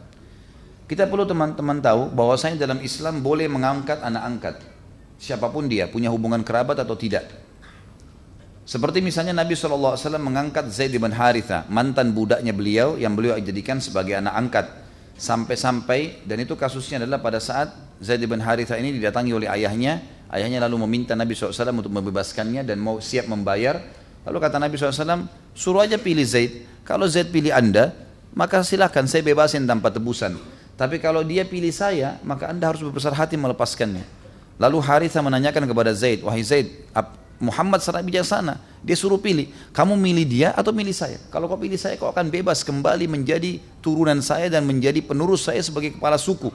[0.87, 4.55] Kita perlu teman-teman tahu bahwasanya dalam Islam boleh mengangkat anak angkat.
[5.19, 7.27] Siapa pun dia, punya hubungan kerabat atau tidak.
[8.67, 14.15] Seperti misalnya Nabi SAW mengangkat Zaid bin Haritha, mantan budaknya beliau yang beliau jadikan sebagai
[14.15, 14.65] anak angkat.
[15.17, 17.71] Sampai-sampai, dan itu kasusnya adalah pada saat
[18.03, 22.77] Zaid bin Haritha ini didatangi oleh ayahnya, ayahnya lalu meminta Nabi SAW untuk membebaskannya dan
[22.79, 23.79] mau siap membayar.
[24.27, 25.23] Lalu kata Nabi SAW,
[25.55, 26.67] suruh aja pilih Zaid.
[26.83, 27.95] Kalau Zaid pilih anda,
[28.35, 30.35] maka silahkan saya bebasin tanpa tebusan.
[30.75, 34.03] Tapi kalau dia pilih saya, maka anda harus berbesar hati melepaskannya.
[34.59, 36.69] Lalu Haritha menanyakan kepada Zaid, wahai Zaid,
[37.39, 38.59] Muhammad sangat bijaksana.
[38.83, 41.23] Dia suruh pilih, kamu milih dia atau milih saya?
[41.31, 45.63] Kalau kau pilih saya, kau akan bebas kembali menjadi turunan saya dan menjadi penerus saya
[45.63, 46.51] sebagai kepala suku.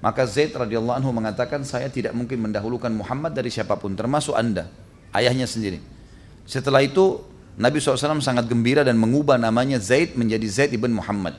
[0.00, 4.70] Maka Zaid radhiyallahu anhu mengatakan, saya tidak mungkin mendahulukan Muhammad dari siapa pun, termasuk anda,
[5.12, 5.99] ayahnya sendiri.
[6.48, 7.20] Setelah itu,
[7.60, 11.36] Nabi SAW sangat gembira dan mengubah namanya Zaid menjadi Zaid ibn Muhammad.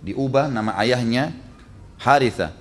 [0.00, 1.32] Diubah nama ayahnya
[2.00, 2.56] Haritha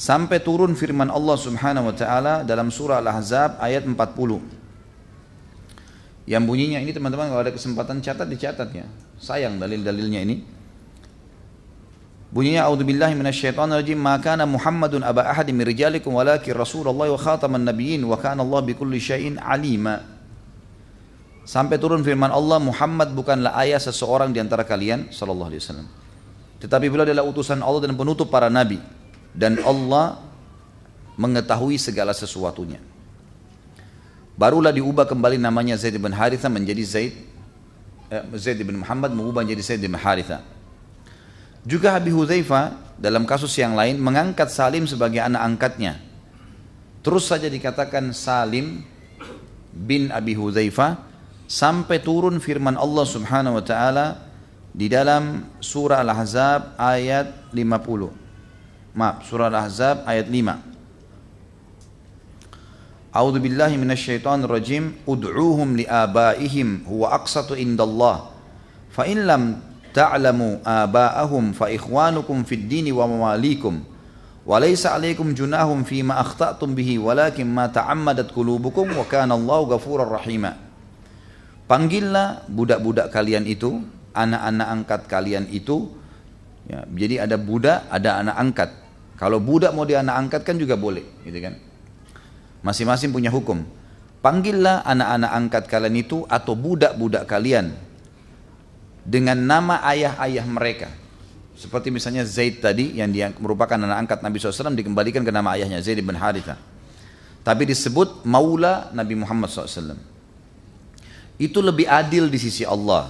[0.00, 4.00] sampai turun firman Allah Subhanahu wa taala dalam surah Al-Ahzab ayat 40.
[6.24, 8.88] Yang bunyinya ini teman-teman kalau ada kesempatan catat dicatat ya.
[9.20, 10.40] Sayang dalil-dalilnya ini.
[12.30, 17.66] Bunyinya a'udzubillahi minasyaitonir rajim ma kana Muhammadun aba ahadin min rijalikum walakin Rasulullah wa khataman
[17.66, 20.19] nabiyyin wa kana Allah bikulli syai'in alima.
[21.50, 25.90] Sampai turun firman Allah Muhammad bukanlah ayah seseorang di antara kalian sallallahu alaihi wasallam.
[26.62, 28.78] Tetapi beliau adalah utusan Allah dan penutup para nabi
[29.34, 30.22] dan Allah
[31.18, 32.78] mengetahui segala sesuatunya.
[34.38, 37.18] Barulah diubah kembali namanya Zaid bin Haritha menjadi Zaid
[38.14, 40.46] eh, Zaid bin Muhammad mengubah menjadi Zaid bin Haritha.
[41.66, 45.98] Juga Abi Hudzaifah dalam kasus yang lain mengangkat Salim sebagai anak angkatnya.
[47.02, 48.86] Terus saja dikatakan Salim
[49.74, 51.09] bin Abi Hudzaifah
[51.50, 54.30] sampai turun firman Allah Subhanahu wa taala
[54.70, 58.94] di dalam surah Al-Ahzab ayat 50.
[58.94, 63.10] Maaf, surah Al-Ahzab ayat 5.
[63.10, 64.94] A'udzu billahi minasyaitonir rajim.
[65.02, 68.30] Ud'uuhum liabaihim huwa aqsatu indallah.
[68.94, 69.58] Fa in lam
[69.90, 73.82] ta'lamu aba'ahum fa ikhwanukum fid dini wa mawalikum.
[74.46, 80.69] 'alaikum junahum fima akhta'tum bihi walakin ma ta'ammadat qulubukum wa kana Allahu ghafurar rahima.
[81.70, 83.78] Panggillah budak-budak kalian itu,
[84.10, 85.86] anak-anak angkat kalian itu.
[86.66, 88.70] Ya, jadi ada budak, ada anak angkat.
[89.14, 91.54] Kalau budak mau dia anak angkat kan juga boleh, gitu kan?
[92.66, 93.62] Masing-masing punya hukum.
[94.18, 97.70] Panggillah anak-anak angkat kalian itu atau budak-budak kalian
[99.06, 100.90] dengan nama ayah-ayah mereka.
[101.54, 105.78] Seperti misalnya Zaid tadi yang dia merupakan anak angkat Nabi SAW dikembalikan ke nama ayahnya
[105.78, 106.58] Zaid bin Haritha.
[107.46, 110.09] Tapi disebut maula Nabi Muhammad SAW.
[111.40, 113.08] Itu lebih adil di sisi Allah.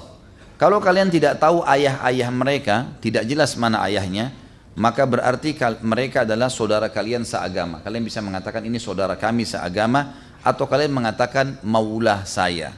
[0.54, 4.30] Kalau kalian tidak tahu ayah-ayah mereka, tidak jelas mana ayahnya,
[4.78, 7.82] maka berarti mereka adalah saudara kalian seagama.
[7.82, 10.14] Kalian bisa mengatakan ini saudara kami seagama
[10.46, 12.70] atau kalian mengatakan maulah saya.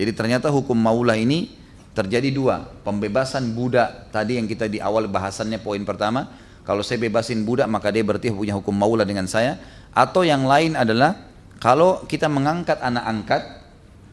[0.00, 1.52] Jadi ternyata hukum maulah ini
[1.92, 6.30] terjadi dua, pembebasan budak tadi yang kita di awal bahasannya poin pertama,
[6.64, 9.60] kalau saya bebasin budak maka dia berarti punya hukum maulah dengan saya
[9.92, 11.18] atau yang lain adalah
[11.60, 13.42] kalau kita mengangkat anak angkat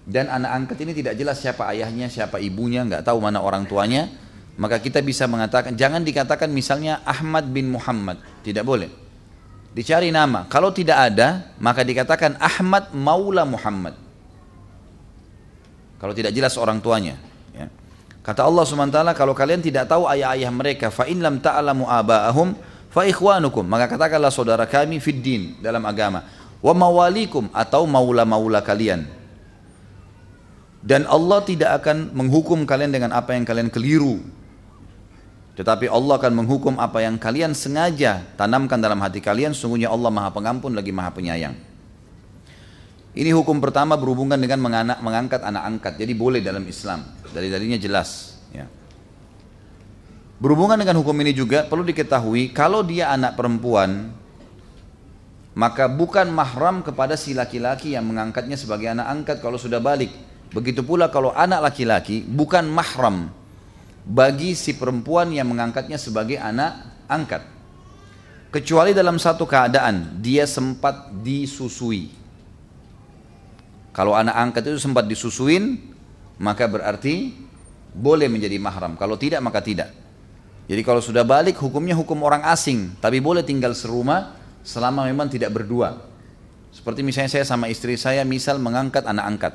[0.07, 4.07] dan anak angkat ini tidak jelas siapa ayahnya, siapa ibunya, nggak tahu mana orang tuanya,
[4.55, 8.15] maka kita bisa mengatakan jangan dikatakan misalnya Ahmad bin Muhammad.
[8.39, 8.87] Tidak boleh.
[9.75, 10.47] Dicari nama.
[10.47, 13.99] Kalau tidak ada maka dikatakan Ahmad Maula Muhammad.
[15.99, 17.19] Kalau tidak jelas orang tuanya
[17.51, 17.67] ya.
[18.21, 22.55] kata Allah swt kalau kalian tidak tahu ayah-ayah mereka fa in lam ta'lamu aba'ahum
[22.95, 23.67] fa ikhwanukum.
[23.67, 26.23] Maka katakanlah saudara kami fid din dalam agama.
[26.63, 29.16] Wa mawalikum atau maula-maula kalian
[30.87, 34.23] dan Allah tidak akan menghukum kalian dengan apa yang kalian keliru
[35.57, 39.57] tetapi Allah akan menghukum apa yang kalian sengaja tanamkan dalam hati kalian.
[39.57, 41.57] Sungguhnya Allah maha pengampun lagi maha penyayang.
[43.17, 44.61] Ini hukum pertama berhubungan dengan
[45.01, 45.93] mengangkat anak angkat.
[45.97, 47.09] Jadi boleh dalam Islam.
[47.33, 48.37] Dari darinya jelas.
[48.53, 48.69] Ya.
[50.37, 54.13] Berhubungan dengan hukum ini juga perlu diketahui kalau dia anak perempuan
[55.57, 60.13] maka bukan mahram kepada si laki-laki yang mengangkatnya sebagai anak angkat kalau sudah balik.
[60.51, 63.27] Begitu pula kalau anak laki-laki bukan mahram
[64.07, 67.43] bagi si perempuan yang mengangkatnya sebagai anak angkat.
[68.47, 72.09] kecuali dalam satu keadaan dia sempat disusui.
[73.91, 75.77] Kalau anak angkat itu sempat disusuin,
[76.39, 77.33] maka berarti
[77.91, 78.93] boleh menjadi mahram.
[78.93, 79.89] Kalau tidak, maka tidak.
[80.69, 85.49] Jadi kalau sudah balik, hukumnya hukum orang asing, tapi boleh tinggal serumah selama memang tidak
[85.49, 85.97] berdua.
[86.69, 89.53] Seperti misalnya saya sama istri saya, misal mengangkat anak angkat.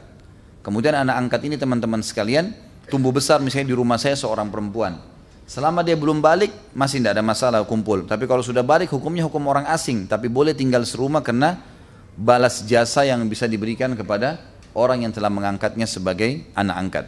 [0.62, 2.54] Kemudian anak angkat ini teman-teman sekalian,
[2.86, 5.12] tumbuh besar misalnya di rumah saya seorang perempuan
[5.52, 8.06] Selama dia belum balik, masih tidak ada masalah kumpul.
[8.06, 10.06] Tapi kalau sudah balik, hukumnya hukum orang asing.
[10.06, 11.58] Tapi boleh tinggal serumah karena
[12.16, 14.38] balas jasa yang bisa diberikan kepada
[14.72, 17.04] orang yang telah mengangkatnya sebagai anak angkat.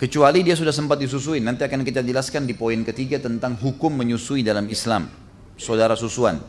[0.00, 1.44] Kecuali dia sudah sempat disusui.
[1.44, 5.12] Nanti akan kita jelaskan di poin ketiga tentang hukum menyusui dalam Islam.
[5.54, 6.40] Saudara susuan.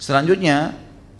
[0.00, 0.72] Selanjutnya,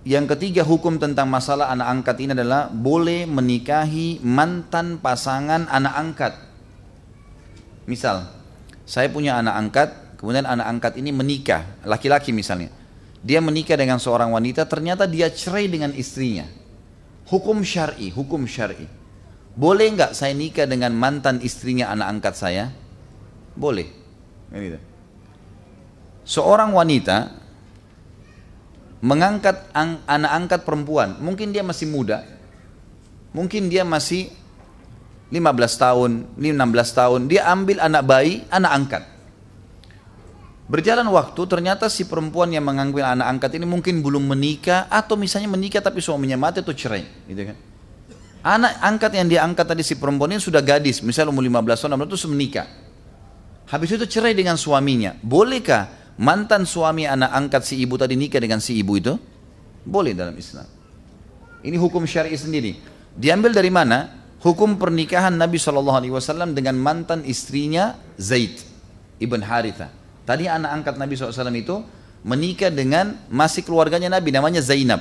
[0.04, 6.32] yang ketiga hukum tentang masalah anak angkat ini adalah boleh menikahi mantan pasangan anak angkat.
[7.88, 8.28] Misal,
[8.84, 9.88] saya punya anak angkat,
[10.20, 12.68] kemudian anak angkat ini menikah, laki-laki misalnya.
[13.24, 16.44] Dia menikah dengan seorang wanita, ternyata dia cerai dengan istrinya.
[17.32, 18.84] Hukum syar'i, hukum syar'i.
[19.56, 22.64] Boleh nggak saya nikah dengan mantan istrinya anak angkat saya?
[23.56, 23.88] Boleh.
[24.52, 24.76] Gitu.
[26.28, 27.43] Seorang wanita
[29.04, 32.24] mengangkat anak angkat perempuan, mungkin dia masih muda,
[33.36, 34.32] mungkin dia masih
[35.28, 35.44] 15
[35.76, 36.48] tahun, 16
[36.96, 39.02] tahun, dia ambil anak bayi, anak angkat.
[40.64, 45.52] Berjalan waktu, ternyata si perempuan yang mengambil anak angkat ini mungkin belum menikah atau misalnya
[45.52, 47.56] menikah tapi suaminya mati atau cerai, gitu kan.
[48.40, 52.08] Anak angkat yang dia angkat tadi si perempuan ini sudah gadis, misalnya umur 15 tahun,
[52.08, 52.68] itu menikah.
[53.68, 55.16] Habis itu cerai dengan suaminya.
[55.20, 59.14] Bolehkah mantan suami anak angkat si ibu tadi nikah dengan si ibu itu?
[59.84, 60.66] Boleh dalam Islam.
[61.64, 62.76] Ini hukum syar'i sendiri.
[63.14, 64.24] Diambil dari mana?
[64.44, 65.56] hukum pernikahan Nabi
[66.12, 68.60] Wasallam dengan mantan istrinya Zaid
[69.16, 69.88] ibn Haritha.
[70.28, 71.80] Tadi anak angkat Nabi SAW itu
[72.24, 75.00] menikah dengan masih keluarganya Nabi namanya Zainab.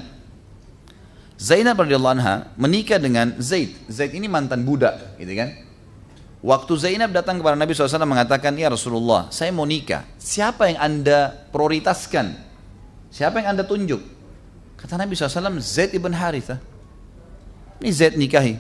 [1.40, 3.76] Zainab radhiyallahu anha menikah dengan Zaid.
[3.92, 5.56] Zaid ini mantan budak, gitu kan?
[6.44, 10.04] Waktu Zainab datang kepada Nabi SAW mengatakan, Ya Rasulullah, saya mau nikah.
[10.20, 12.36] Siapa yang anda prioritaskan?
[13.08, 14.04] Siapa yang anda tunjuk?
[14.76, 16.60] Kata Nabi SAW, Zaid ibn Haritha.
[17.80, 18.60] Ini Zaid nikahi.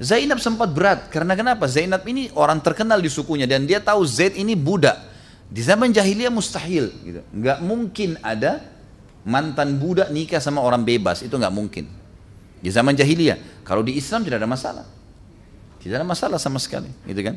[0.00, 1.68] Zainab sempat berat karena kenapa?
[1.68, 4.96] Zainab ini orang terkenal di sukunya dan dia tahu Zaid ini budak.
[5.52, 7.20] Di zaman jahiliyah mustahil, gitu.
[7.28, 8.64] Nggak mungkin ada
[9.28, 11.84] mantan budak nikah sama orang bebas itu nggak mungkin.
[12.64, 14.86] Di zaman jahiliyah, kalau di Islam tidak ada masalah,
[15.82, 17.36] tidak ada masalah sama sekali, gitu kan?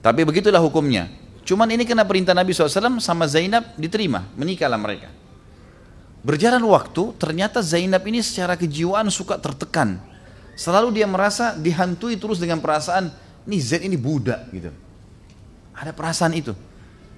[0.00, 1.12] Tapi begitulah hukumnya.
[1.46, 5.12] Cuman ini kena perintah Nabi SAW sama Zainab diterima, menikahlah mereka.
[6.24, 10.00] Berjalan waktu, ternyata Zainab ini secara kejiwaan suka tertekan
[10.52, 13.08] Selalu dia merasa dihantui terus dengan perasaan,
[13.48, 14.68] ini Z ini budak gitu.
[15.72, 16.52] Ada perasaan itu.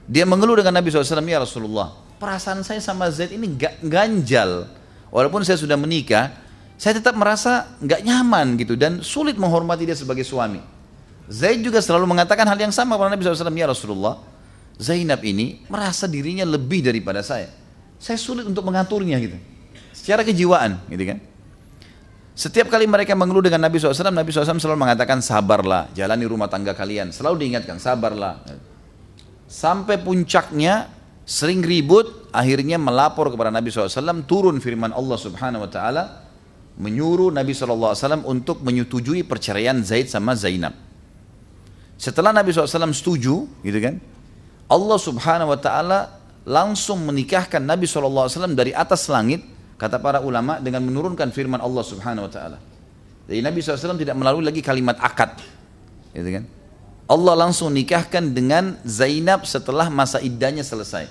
[0.07, 1.91] Dia mengeluh dengan Nabi SAW, ya Rasulullah,
[2.23, 4.71] perasaan saya sama Z ini gak ganjal.
[5.11, 6.31] Walaupun saya sudah menikah,
[6.75, 10.59] saya tetap merasa gak nyaman gitu dan sulit menghormati dia sebagai suami.
[11.31, 14.21] Zaid juga selalu mengatakan hal yang sama kepada Nabi SAW, ya Rasulullah,
[14.77, 17.49] Zainab ini merasa dirinya lebih daripada saya.
[17.97, 19.39] Saya sulit untuk mengaturnya gitu.
[19.95, 21.19] Secara kejiwaan gitu kan.
[22.35, 26.75] Setiap kali mereka mengeluh dengan Nabi SAW, Nabi SAW selalu mengatakan sabarlah, jalani rumah tangga
[26.75, 27.15] kalian.
[27.15, 28.43] Selalu diingatkan sabarlah.
[29.47, 30.91] Sampai puncaknya
[31.23, 36.24] sering ribut, akhirnya melapor kepada Nabi SAW, turun firman Allah Subhanahu Wa Taala
[36.75, 40.75] menyuruh Nabi SAW untuk menyetujui perceraian Zaid sama Zainab.
[41.95, 44.03] Setelah Nabi SAW setuju, gitu kan,
[44.67, 46.01] Allah Subhanahu Wa Taala
[46.45, 52.31] langsung menikahkan Nabi SAW dari atas langit Kata para ulama dengan menurunkan firman Allah Subhanahu
[52.31, 52.59] wa taala.
[53.27, 55.35] Jadi Nabi SAW tidak melalui lagi kalimat akad.
[56.15, 56.45] Gitu kan?
[57.11, 61.11] Allah langsung nikahkan dengan Zainab setelah masa iddahnya selesai.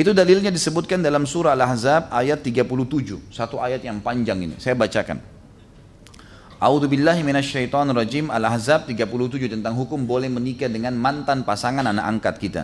[0.00, 3.20] Itu dalilnya disebutkan dalam surah Al-Ahzab ayat 37.
[3.28, 4.56] Satu ayat yang panjang ini.
[4.56, 5.20] Saya bacakan.
[6.56, 12.34] A'udzu billahi minasyaitonir rajim Al-Ahzab 37 tentang hukum boleh menikah dengan mantan pasangan anak angkat
[12.40, 12.62] kita.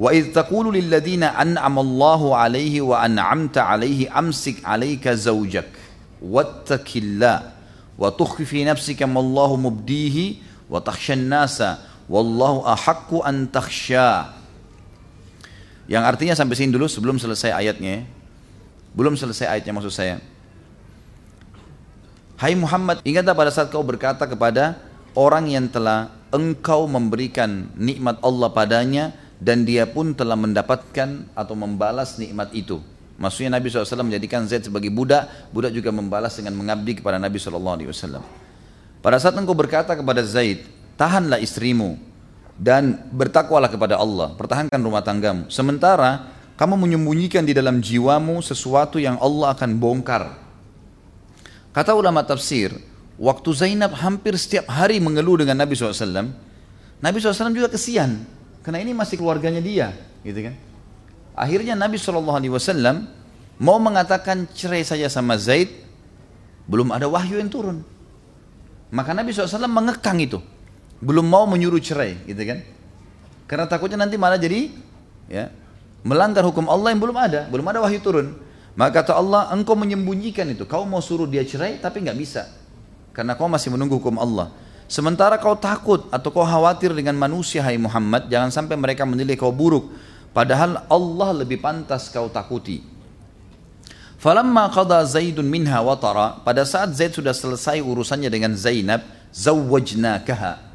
[0.00, 5.68] Wa idh taqulu lil ladzina an'ama Allahu alaihi wa an'amta alaihi amsik 'alaika zawjak
[6.24, 7.52] wattaqillah
[8.00, 10.40] wa tukhfi fi nafsika ma Allahu mubdihi
[10.72, 14.39] wa takhshan nasa wallahu ahaqqu an takhsha.
[15.90, 18.06] Yang artinya sampai sini dulu sebelum selesai ayatnya.
[18.94, 20.22] Belum selesai ayatnya maksud saya.
[22.38, 24.78] Hai Muhammad, ingatlah pada saat kau berkata kepada
[25.18, 29.04] orang yang telah engkau memberikan nikmat Allah padanya
[29.42, 32.78] dan dia pun telah mendapatkan atau membalas nikmat itu.
[33.20, 38.24] Maksudnya Nabi SAW menjadikan Zaid sebagai budak, budak juga membalas dengan mengabdi kepada Nabi SAW.
[39.02, 40.64] Pada saat engkau berkata kepada Zaid,
[40.96, 42.09] tahanlah istrimu
[42.60, 45.48] dan bertakwalah kepada Allah, pertahankan rumah tanggamu.
[45.48, 46.28] Sementara
[46.60, 50.36] kamu menyembunyikan di dalam jiwamu sesuatu yang Allah akan bongkar.
[51.72, 52.76] Kata ulama tafsir,
[53.16, 56.28] waktu Zainab hampir setiap hari mengeluh dengan Nabi SAW,
[57.00, 58.28] Nabi SAW juga kesian,
[58.60, 60.54] karena ini masih keluarganya dia, gitu kan.
[61.32, 63.08] Akhirnya Nabi SAW
[63.56, 65.72] mau mengatakan cerai saja sama Zaid,
[66.68, 67.80] belum ada wahyu yang turun.
[68.92, 70.44] Maka Nabi SAW mengekang itu
[71.00, 72.60] belum mau menyuruh cerai gitu kan?
[73.48, 74.70] Karena takutnya nanti malah jadi
[75.26, 75.50] ya
[76.06, 78.36] melanggar hukum Allah yang belum ada belum ada wahyu turun.
[78.78, 80.62] Maka kata Allah engkau menyembunyikan itu.
[80.64, 82.46] Kau mau suruh dia cerai tapi nggak bisa
[83.10, 84.54] karena kau masih menunggu hukum Allah.
[84.90, 89.50] Sementara kau takut atau kau khawatir dengan manusia hai Muhammad jangan sampai mereka menilai kau
[89.50, 89.90] buruk.
[90.30, 92.82] Padahal Allah lebih pantas kau takuti.
[94.20, 99.00] Falamma qada Zaidun minha watara pada saat Zaid sudah selesai urusannya dengan Zainab
[99.32, 100.69] zawwajnakaha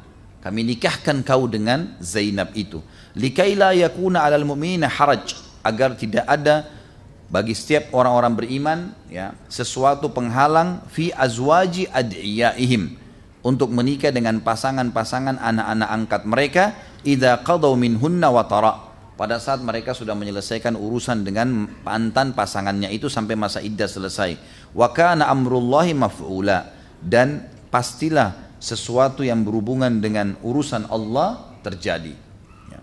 [0.46, 2.78] kami nikahkan kau dengan Zainab itu.
[3.18, 5.34] Likaila yakuna alal mu'minina haraj.
[5.66, 6.70] Agar tidak ada
[7.26, 8.78] bagi setiap orang-orang beriman
[9.10, 12.94] ya sesuatu penghalang fi azwaji ad'iyaihim
[13.42, 16.64] untuk menikah dengan pasangan-pasangan anak-anak angkat mereka
[17.02, 18.78] idza qadaw minhunna wa tara
[19.18, 24.38] pada saat mereka sudah menyelesaikan urusan dengan mantan pasangannya itu sampai masa iddah selesai
[24.70, 26.70] wa kana amrullahi maf'ula
[27.02, 27.42] dan
[27.74, 32.14] pastilah sesuatu yang berhubungan dengan urusan Allah terjadi.
[32.72, 32.80] Ya.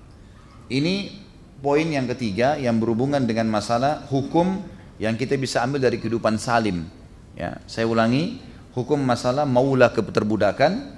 [0.69, 1.23] Ini
[1.63, 4.59] poin yang ketiga yang berhubungan dengan masalah hukum
[5.01, 6.85] yang kita bisa ambil dari kehidupan salim.
[7.33, 8.37] Ya, saya ulangi,
[8.77, 10.93] hukum masalah maula keterbudakan.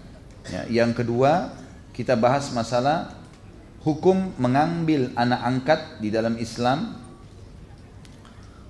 [0.51, 1.55] Ya, yang kedua,
[1.95, 3.15] kita bahas masalah
[3.85, 6.99] hukum mengambil anak angkat di dalam Islam.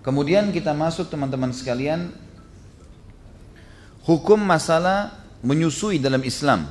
[0.05, 2.13] Kemudian kita masuk teman-teman sekalian
[4.05, 6.65] hukum masalah menyusui dalam Islam.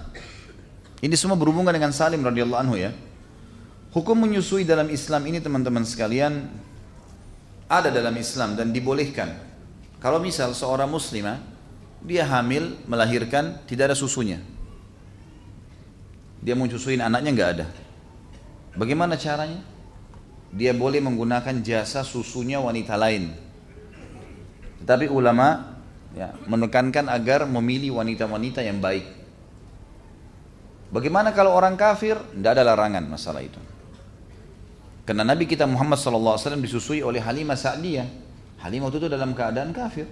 [0.99, 2.91] Ini semua berhubungan dengan Salim radhiyallahu anhu ya.
[3.95, 6.51] Hukum menyusui dalam Islam ini teman-teman sekalian
[7.71, 9.31] ada dalam Islam dan dibolehkan.
[10.03, 11.39] Kalau misal seorang muslimah
[12.03, 14.43] dia hamil melahirkan tidak ada susunya.
[16.45, 17.67] Dia mau susuin anaknya nggak ada.
[18.75, 19.63] Bagaimana caranya?
[20.53, 23.33] Dia boleh menggunakan jasa susunya wanita lain.
[24.83, 25.74] Tetapi ulama
[26.15, 29.05] ya, menekankan agar memilih wanita-wanita yang baik.
[30.95, 32.15] Bagaimana kalau orang kafir?
[32.15, 33.59] Tidak ada larangan masalah itu.
[35.05, 38.09] Karena Nabi kita Muhammad SAW disusui oleh Halimah Sa'diyah.
[38.63, 40.09] Halimah itu dalam keadaan kafir.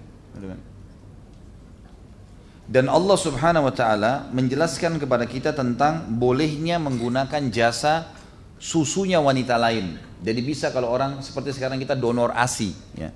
[2.68, 8.10] Dan Allah Subhanahu wa taala menjelaskan kepada kita tentang bolehnya menggunakan jasa
[8.60, 9.98] susunya wanita lain.
[10.22, 13.10] Jadi bisa kalau orang seperti sekarang kita donor ASI ya.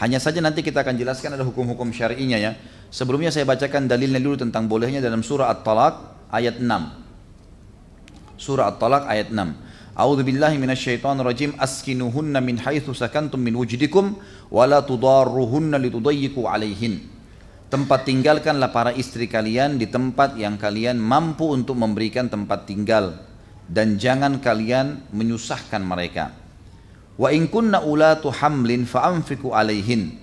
[0.00, 2.56] Hanya saja nanti kita akan jelaskan ada hukum-hukum syar'inya ya.
[2.88, 5.94] Sebelumnya saya bacakan dalilnya dulu tentang bolehnya dalam surah At-Talaq
[6.32, 8.40] ayat 6.
[8.40, 9.92] Surah At-Talaq ayat 6.
[9.92, 14.16] A'udzu billahi minasyaitonir rajim askinuhunna min haitsu sakantum min wujdikum
[14.48, 17.12] wa la tudarruhunna litudayyiqu 'alaihin.
[17.68, 23.16] Tempat tinggalkanlah para istri kalian di tempat yang kalian mampu untuk memberikan tempat tinggal
[23.68, 26.41] dan jangan kalian menyusahkan mereka.
[27.20, 30.16] Wa in kunna ulatu hamlin fa'amfiku alaihin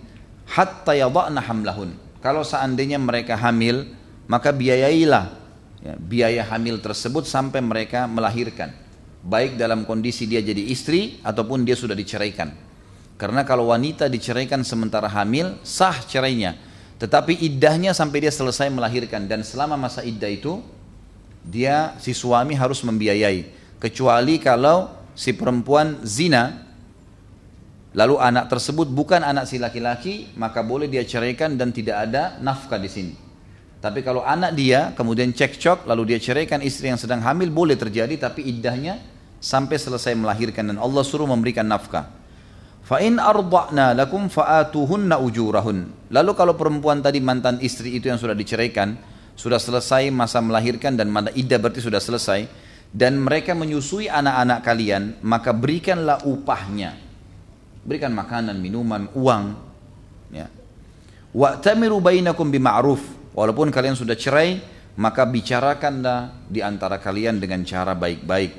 [0.50, 1.94] hatta yada'na hamlahun.
[2.20, 3.96] Kalau seandainya mereka hamil,
[4.28, 5.26] maka biayailah
[5.86, 8.74] ya, biaya hamil tersebut sampai mereka melahirkan.
[9.20, 12.52] Baik dalam kondisi dia jadi istri ataupun dia sudah diceraikan.
[13.20, 16.56] Karena kalau wanita diceraikan sementara hamil, sah cerainya.
[17.00, 20.60] Tetapi iddahnya sampai dia selesai melahirkan dan selama masa iddah itu
[21.44, 23.56] dia si suami harus membiayai.
[23.80, 26.68] Kecuali kalau si perempuan zina
[27.98, 32.78] lalu anak tersebut bukan anak si laki-laki, maka boleh dia ceraikan dan tidak ada nafkah
[32.78, 33.14] di sini.
[33.80, 38.12] Tapi kalau anak dia kemudian cekcok lalu dia ceraikan istri yang sedang hamil boleh terjadi
[38.20, 39.00] tapi iddahnya
[39.40, 42.12] sampai selesai melahirkan dan Allah suruh memberikan nafkah.
[42.84, 46.12] Fa in arda'na lakum fa'atuhunna ujurahun.
[46.12, 49.00] Lalu kalau perempuan tadi mantan istri itu yang sudah diceraikan,
[49.40, 52.52] sudah selesai masa melahirkan dan mana iddah berarti sudah selesai
[52.92, 57.09] dan mereka menyusui anak-anak kalian, maka berikanlah upahnya
[57.90, 59.58] berikan makanan, minuman, uang.
[60.30, 60.46] Ya.
[61.34, 63.02] Wa'tamiru bainakum bima'ruf.
[63.34, 64.62] Walaupun kalian sudah cerai,
[64.94, 68.52] maka bicarakanlah di antara kalian dengan cara baik-baik.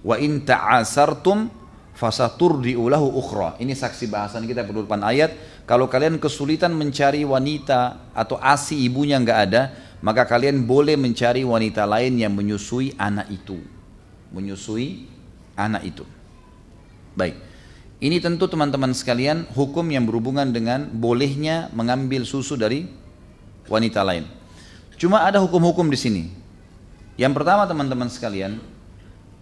[0.00, 1.52] Wa in ta'asartum
[1.92, 3.60] fasaturdi'u lahu ukhra.
[3.60, 5.36] Ini saksi bahasan kita depan ayat.
[5.68, 9.62] Kalau kalian kesulitan mencari wanita atau asi ibunya nggak ada,
[10.00, 13.60] maka kalian boleh mencari wanita lain yang menyusui anak itu.
[14.32, 15.04] Menyusui
[15.58, 16.06] anak itu.
[17.18, 17.47] Baik.
[17.98, 22.86] Ini tentu teman-teman sekalian hukum yang berhubungan dengan bolehnya mengambil susu dari
[23.66, 24.22] wanita lain.
[24.94, 26.24] Cuma ada hukum-hukum di sini.
[27.18, 28.62] Yang pertama teman-teman sekalian,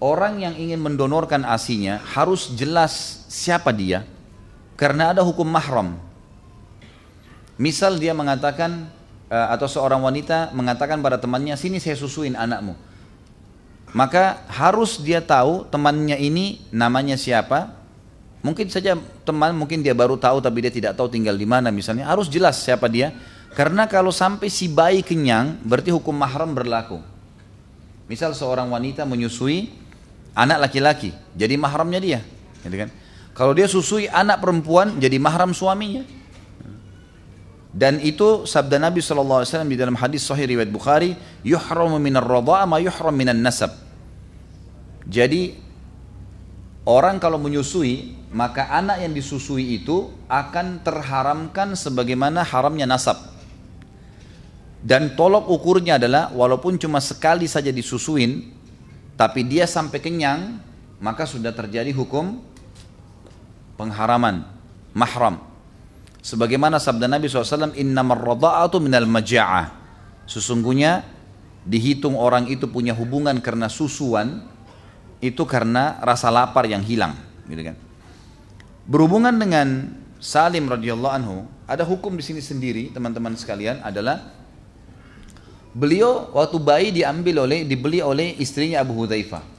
[0.01, 4.09] orang yang ingin mendonorkan asinya harus jelas siapa dia
[4.77, 5.97] karena ada hukum mahram.
[7.57, 8.89] Misal dia mengatakan
[9.29, 12.77] eh, atau seorang wanita mengatakan pada temannya sini saya susuin anakmu.
[13.97, 17.73] Maka harus dia tahu temannya ini namanya siapa.
[18.47, 18.95] Mungkin saja
[19.27, 22.07] teman mungkin dia baru tahu tapi dia tidak tahu tinggal di mana misalnya.
[22.07, 23.11] Harus jelas siapa dia.
[23.59, 27.03] Karena kalau sampai si bayi kenyang berarti hukum mahram berlaku.
[28.07, 29.67] Misal seorang wanita menyusui
[30.37, 32.21] anak laki-laki, jadi mahramnya dia,
[32.63, 32.93] gitu kan?
[33.33, 36.05] Kalau dia susui anak perempuan, jadi mahram suaminya.
[37.77, 41.13] Dan itu sabda Nabi SAW di dalam hadis sahih riwayat Bukhari,
[41.45, 42.25] yuhramu minar
[42.65, 43.73] ma yuhram minan nasab.
[45.05, 45.53] Jadi
[46.89, 53.16] orang kalau menyusui, maka anak yang disusui itu akan terharamkan sebagaimana haramnya nasab.
[54.84, 58.45] Dan tolok ukurnya adalah walaupun cuma sekali saja disusuin,
[59.16, 60.61] tapi dia sampai kenyang,
[61.01, 62.45] maka sudah terjadi hukum
[63.80, 64.45] pengharaman
[64.93, 65.41] mahram.
[66.20, 69.72] Sebagaimana sabda Nabi SAW innamar radha'atu minal maja'ah.
[70.28, 71.09] Sesungguhnya
[71.64, 74.45] dihitung orang itu punya hubungan karena susuan
[75.24, 77.16] itu karena rasa lapar yang hilang
[77.49, 77.86] gitu kan
[78.87, 84.32] berhubungan dengan Salim radhiyallahu anhu ada hukum di sini sendiri teman-teman sekalian adalah
[85.76, 89.57] beliau waktu bayi diambil oleh dibeli oleh istrinya Abu Hudzaifah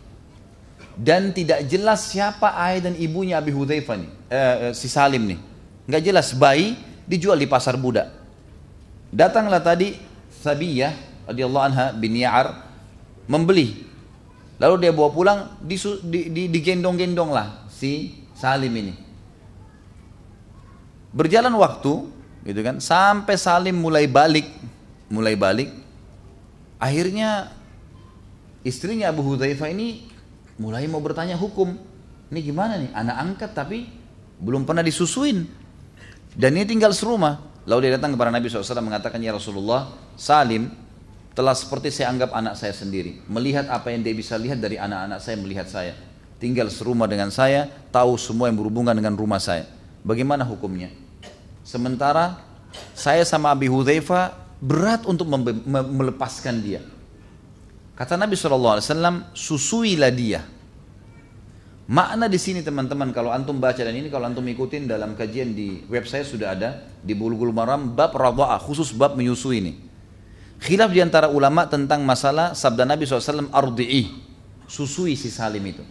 [0.98, 5.38] dan tidak jelas siapa ayah dan ibunya Abi Hudzaifah nih, eh, eh, si Salim nih.
[5.86, 6.74] Nggak jelas bayi
[7.06, 8.10] dijual di pasar budak.
[9.14, 9.94] Datanglah tadi
[10.42, 10.92] Sabiyah
[11.30, 12.66] radhiyallahu anha bin Ya'ar
[13.30, 13.86] membeli.
[14.58, 15.40] Lalu dia bawa pulang
[16.50, 19.07] digendong-gendong lah si Salim ini.
[21.18, 22.06] Berjalan waktu,
[22.46, 24.46] gitu kan, sampai Salim mulai balik,
[25.10, 25.74] mulai balik.
[26.78, 27.50] Akhirnya
[28.62, 30.06] istrinya Abu Hudzaifah ini
[30.62, 31.74] mulai mau bertanya hukum.
[32.30, 32.94] Ini gimana nih?
[32.94, 33.90] Anak angkat tapi
[34.38, 35.42] belum pernah disusuin.
[36.38, 37.66] Dan ini tinggal serumah.
[37.66, 40.70] Lalu dia datang kepada Nabi SAW mengatakan, Ya Rasulullah, Salim
[41.34, 43.26] telah seperti saya anggap anak saya sendiri.
[43.26, 45.98] Melihat apa yang dia bisa lihat dari anak-anak saya melihat saya.
[46.38, 49.66] Tinggal serumah dengan saya, tahu semua yang berhubungan dengan rumah saya.
[50.06, 50.94] Bagaimana hukumnya?
[51.68, 52.40] Sementara
[52.96, 54.32] saya sama Abi Hudzaifah
[54.64, 55.28] berat untuk
[55.68, 56.80] melepaskan dia.
[57.92, 58.80] Kata Nabi SAW,
[59.36, 60.48] susuilah dia.
[61.92, 65.84] Makna di sini teman-teman kalau antum baca dan ini kalau antum ikutin dalam kajian di
[65.88, 69.74] website sudah ada di Bulughul Maram bab radha'ah khusus bab menyusui ini.
[70.64, 74.08] Khilaf di antara ulama tentang masalah sabda Nabi SAW ardi'i
[74.68, 75.84] susui si Salim itu.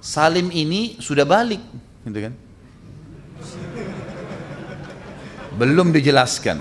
[0.00, 1.60] Salim ini sudah balik,
[2.04, 2.32] gitu kan?
[5.60, 6.56] Belum dijelaskan,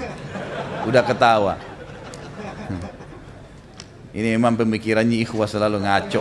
[0.83, 1.55] udah ketawa.
[4.11, 6.19] Ini memang pemikirannya ikhwah selalu ngaco.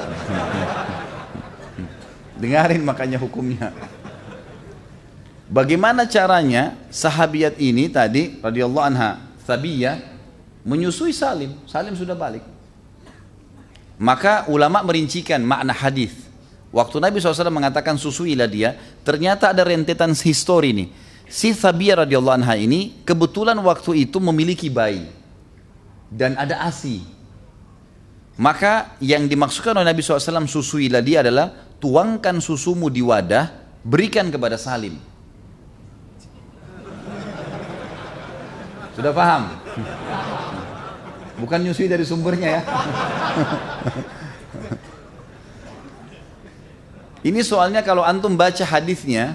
[2.38, 3.74] Dengarin makanya hukumnya.
[5.50, 9.98] Bagaimana caranya sahabiat ini tadi radhiyallahu anha Thabiyah
[10.62, 11.58] menyusui Salim.
[11.66, 12.46] Salim sudah balik.
[13.98, 16.14] Maka ulama merincikan makna hadis.
[16.70, 20.86] Waktu Nabi SAW mengatakan susuilah dia, ternyata ada rentetan histori ini.
[21.28, 25.06] Si Thabiyah radhiyallahu anha ini kebetulan waktu itu memiliki bayi
[26.08, 27.04] dan ada asi
[28.38, 31.50] maka yang dimaksudkan oleh Nabi SAW susuilah dia adalah
[31.82, 33.50] tuangkan susumu di wadah,
[33.82, 34.94] berikan kepada Salim.
[38.94, 39.58] Sudah paham?
[41.42, 42.66] Bukan nyusui dari sumbernya ya.
[47.28, 49.34] Ini soalnya kalau antum baca hadisnya,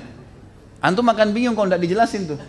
[0.83, 2.39] antum akan bingung kalau tidak dijelasin tuh.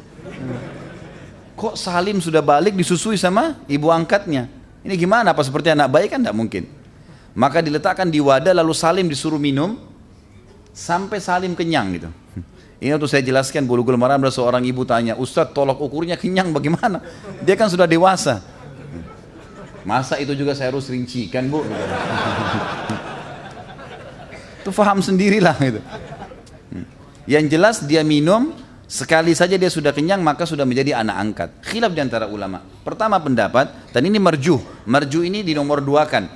[1.55, 4.51] Kok Salim sudah balik disusui sama ibu angkatnya?
[4.82, 5.30] Ini gimana?
[5.30, 6.66] Apa seperti anak bayi kan tidak mungkin.
[7.39, 9.78] Maka diletakkan di wadah lalu Salim disuruh minum
[10.74, 12.11] sampai Salim kenyang gitu.
[12.82, 17.01] Ini untuk saya jelaskan bulu-bulu maram ada seorang ibu tanya, Ustadz tolok ukurnya kenyang bagaimana?
[17.41, 18.45] Dia kan sudah dewasa.
[19.89, 21.64] Masa itu juga saya harus rincikan bu?
[24.64, 25.80] Itu faham sendirilah gitu.
[27.25, 28.53] Yang jelas dia minum
[28.85, 31.49] Sekali saja dia sudah kenyang maka sudah menjadi anak angkat.
[31.64, 32.61] Khilaf di antara ulama.
[32.85, 34.61] Pertama pendapat, dan ini merju.
[34.85, 36.29] Merju ini di nomor dua kan.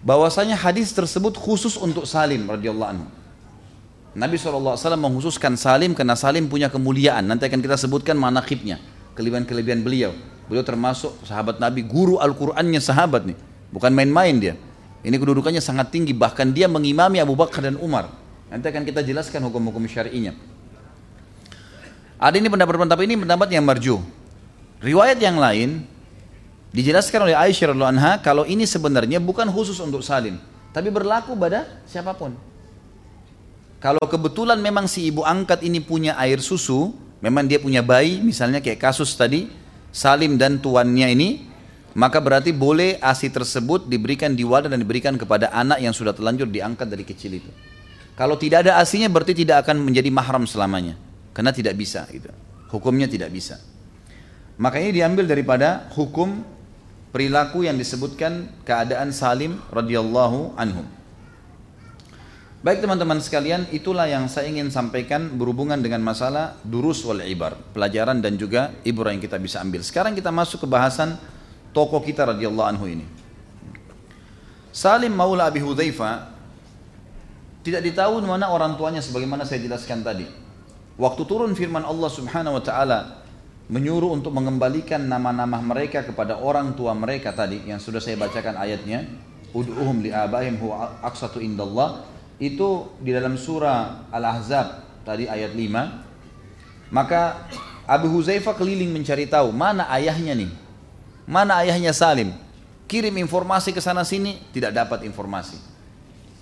[0.00, 3.06] Bahwasanya hadis tersebut khusus untuk Salim radhiyallahu anhu.
[4.16, 7.28] Nabi SAW menghususkan Salim karena Salim punya kemuliaan.
[7.28, 8.80] Nanti akan kita sebutkan manakibnya.
[9.12, 10.16] Kelebihan-kelebihan beliau.
[10.48, 13.36] Beliau termasuk sahabat Nabi, guru Al-Qur'annya sahabat nih.
[13.68, 14.54] Bukan main-main dia.
[15.04, 16.16] Ini kedudukannya sangat tinggi.
[16.16, 18.25] Bahkan dia mengimami Abu Bakar dan Umar.
[18.46, 20.34] Nanti akan kita jelaskan hukum-hukum syari'inya.
[22.16, 24.00] Ada ini pendapat-pendapat ini pendapat yang marju.
[24.80, 25.84] Riwayat yang lain
[26.72, 30.40] dijelaskan oleh Aisyah radhiallahu anha kalau ini sebenarnya bukan khusus untuk Salim,
[30.72, 32.32] tapi berlaku pada siapa pun.
[33.82, 38.64] Kalau kebetulan memang si ibu angkat ini punya air susu, memang dia punya bayi, misalnya
[38.64, 39.52] kayak kasus tadi,
[39.92, 41.28] Salim dan tuannya ini,
[41.92, 46.48] maka berarti boleh ASI tersebut diberikan di wadah dan diberikan kepada anak yang sudah terlanjur
[46.48, 47.52] diangkat dari kecil itu.
[48.16, 50.96] Kalau tidak ada asinya berarti tidak akan menjadi mahram selamanya.
[51.36, 52.32] Karena tidak bisa gitu.
[52.72, 53.60] Hukumnya tidak bisa.
[54.56, 56.40] Maka ini diambil daripada hukum
[57.12, 60.80] perilaku yang disebutkan keadaan Salim radhiyallahu anhu.
[62.64, 68.18] Baik teman-teman sekalian, itulah yang saya ingin sampaikan berhubungan dengan masalah durus wal ibar, pelajaran
[68.18, 69.84] dan juga ibrah yang kita bisa ambil.
[69.84, 71.14] Sekarang kita masuk ke bahasan
[71.70, 73.06] tokoh kita radhiyallahu anhu ini.
[74.72, 76.35] Salim Maula Abi Hudzaifah
[77.66, 80.22] tidak ditahu mana orang tuanya sebagaimana saya jelaskan tadi.
[80.94, 83.26] Waktu turun firman Allah Subhanahu wa taala
[83.66, 89.10] menyuruh untuk mengembalikan nama-nama mereka kepada orang tua mereka tadi yang sudah saya bacakan ayatnya,
[89.50, 92.06] ud'uhum li abaihim huwa aqsatu indallah.
[92.38, 96.94] Itu di dalam surah Al-Ahzab tadi ayat 5.
[96.94, 97.50] Maka
[97.82, 100.50] Abu Huzaifah keliling mencari tahu mana ayahnya nih.
[101.26, 102.30] Mana ayahnya Salim?
[102.86, 105.58] Kirim informasi ke sana sini, tidak dapat informasi.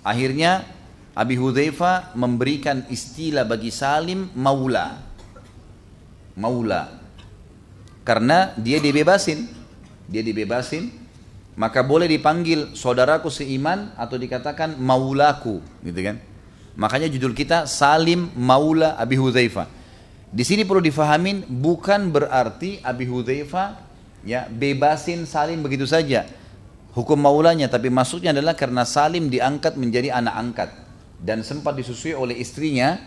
[0.05, 0.74] Akhirnya
[1.15, 4.99] Abi Hudzaifah memberikan istilah bagi Salim maula.
[6.35, 6.91] Maula.
[8.03, 9.47] Karena dia dibebasin.
[10.11, 10.91] Dia dibebasin,
[11.55, 16.21] maka boleh dipanggil saudaraku seiman atau dikatakan maulaku, gitu kan?
[16.75, 19.65] Makanya judul kita Salim Maula Abi Hudzaifah.
[20.29, 23.81] Di sini perlu difahamin bukan berarti Abi Hudzaifah
[24.27, 26.27] ya bebasin Salim begitu saja.
[26.91, 30.69] Hukum maulanya tapi maksudnya adalah karena Salim diangkat menjadi anak angkat
[31.19, 32.99] dan sempat disusui oleh istrinya,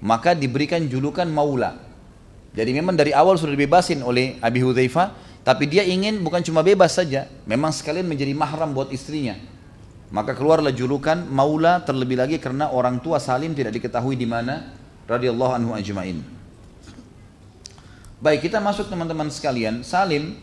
[0.00, 1.78] maka diberikan julukan maula.
[2.56, 5.12] Jadi memang dari awal sudah dibebasin oleh Abi Hudzaifah,
[5.44, 9.36] tapi dia ingin bukan cuma bebas saja, memang sekalian menjadi mahram buat istrinya.
[10.10, 14.72] Maka keluarlah julukan maula terlebih lagi karena orang tua Salim tidak diketahui di mana
[15.06, 16.22] radhiyallahu anhu ajmain.
[18.16, 19.84] Baik, kita masuk teman-teman sekalian.
[19.84, 20.38] Salim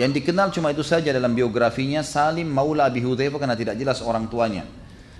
[0.00, 4.30] yang dikenal cuma itu saja dalam biografinya Salim Maula Abi Hudzaifah karena tidak jelas orang
[4.30, 4.64] tuanya.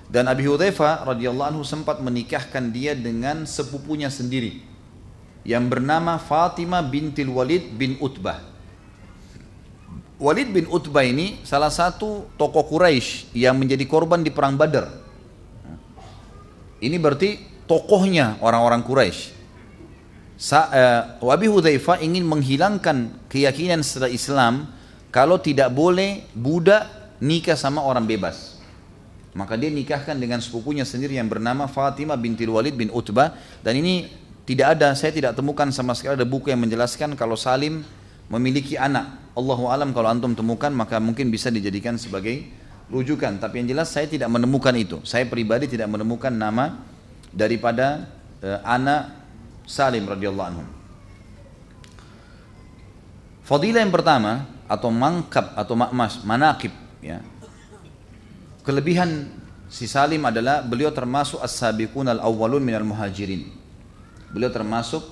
[0.06, 4.62] Dan Abi Hudzaifah radhiyallahu anhu sempat menikahkan dia dengan sepupunya sendiri
[5.46, 8.42] yang bernama Fatimah bintil Walid bin Utbah.
[10.16, 14.90] Walid bin Utbah ini salah satu tokoh Quraisy yang menjadi korban di perang Badar.
[16.80, 17.36] Ini berarti
[17.66, 19.36] tokohnya orang-orang Quraisy.
[20.36, 20.68] Sa,
[21.20, 24.68] uh, Abi Hudzaifah ingin menghilangkan keyakinan setelah Islam
[25.08, 26.84] kalau tidak boleh budak
[27.20, 28.55] nikah sama orang bebas.
[29.36, 34.08] Maka dia nikahkan dengan sepupunya sendiri yang bernama Fatimah binti Walid bin Utbah dan ini
[34.48, 37.84] tidak ada, saya tidak temukan sama sekali ada buku yang menjelaskan kalau Salim
[38.32, 39.36] memiliki anak.
[39.36, 42.48] Allahu alam kalau antum temukan maka mungkin bisa dijadikan sebagai
[42.88, 43.36] rujukan.
[43.36, 45.04] Tapi yang jelas saya tidak menemukan itu.
[45.04, 46.80] Saya pribadi tidak menemukan nama
[47.28, 48.08] daripada
[48.40, 49.12] uh, anak
[49.66, 50.64] Salim radhiyallahu anhu.
[53.44, 56.72] Fadilah yang pertama atau mangkap atau makmas, manakib
[57.02, 57.22] ya.
[58.66, 59.30] Kelebihan
[59.70, 63.46] si Salim adalah beliau termasuk as-sabiqun al-awwalun minal muhajirin.
[64.34, 65.06] Beliau termasuk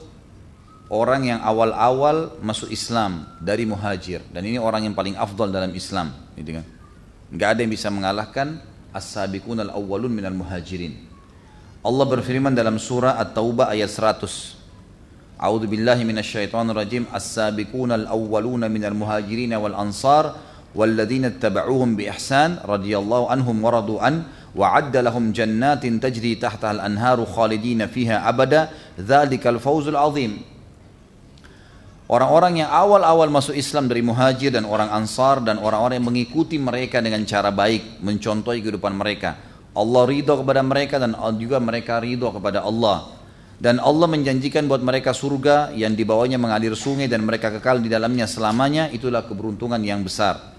[0.90, 6.10] orang yang awal-awal masuk Islam dari muhajir dan ini orang yang paling afdal dalam Islam,
[6.34, 6.66] gitu kan.
[7.30, 8.58] Enggak ada yang bisa mengalahkan
[8.90, 10.98] as-sabiqun al-awwalun minal muhajirin.
[11.86, 15.38] Allah berfirman dalam surah At-Taubah ayat 100.
[15.38, 17.06] A'udzu billahi minasyaitonir rajim.
[17.06, 20.34] As-sabiqun al-awwaluna minal muhajirin wal ansar
[20.75, 24.21] والذين اتبعوهم بإحسان رضي الله عنهم ورضوا عنه
[24.55, 28.69] وعد لهم جنات تجري تحتها الأنهار خالدين فيها أبدا
[29.01, 30.33] ذلك الفوز العظيم
[32.09, 37.05] Orang-orang yang awal-awal masuk Islam dari muhajir dan orang ansar dan orang-orang yang mengikuti mereka
[37.05, 39.37] dengan cara baik, mencontohi kehidupan mereka.
[39.77, 43.13] Allah ridho kepada mereka dan juga mereka ridho kepada Allah.
[43.61, 48.25] Dan Allah menjanjikan buat mereka surga yang dibawanya mengalir sungai dan mereka kekal di dalamnya
[48.25, 48.89] selamanya.
[48.89, 50.52] Itulah keberuntungan yang besar.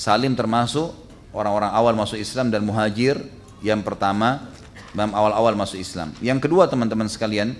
[0.00, 0.96] Salim termasuk
[1.36, 3.20] orang-orang awal masuk Islam dan muhajir
[3.60, 4.48] yang pertama
[4.96, 6.16] dalam awal-awal masuk Islam.
[6.24, 7.52] Yang kedua teman-teman sekalian,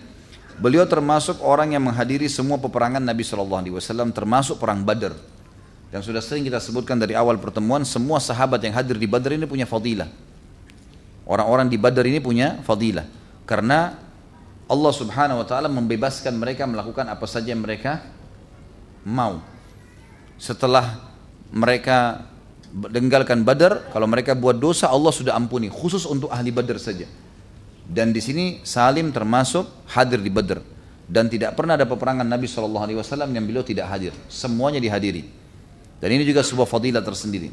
[0.56, 5.12] beliau termasuk orang yang menghadiri semua peperangan Nabi Shallallahu Alaihi Wasallam termasuk perang Badar.
[5.92, 9.44] Yang sudah sering kita sebutkan dari awal pertemuan, semua sahabat yang hadir di Badar ini
[9.44, 10.08] punya fadilah.
[11.28, 13.04] Orang-orang di Badar ini punya fadilah.
[13.44, 14.00] Karena
[14.64, 18.00] Allah subhanahu wa ta'ala membebaskan mereka melakukan apa saja yang mereka
[19.04, 19.44] mau.
[20.40, 21.09] Setelah
[21.50, 22.26] mereka
[22.70, 27.06] meninggalkan Badar, kalau mereka buat dosa Allah sudah ampuni, khusus untuk ahli Badar saja.
[27.90, 30.62] Dan di sini Salim termasuk hadir di Badar
[31.10, 35.26] dan tidak pernah ada peperangan Nabi Shallallahu Alaihi Wasallam yang beliau tidak hadir, semuanya dihadiri.
[35.98, 37.50] Dan ini juga sebuah fadilah tersendiri.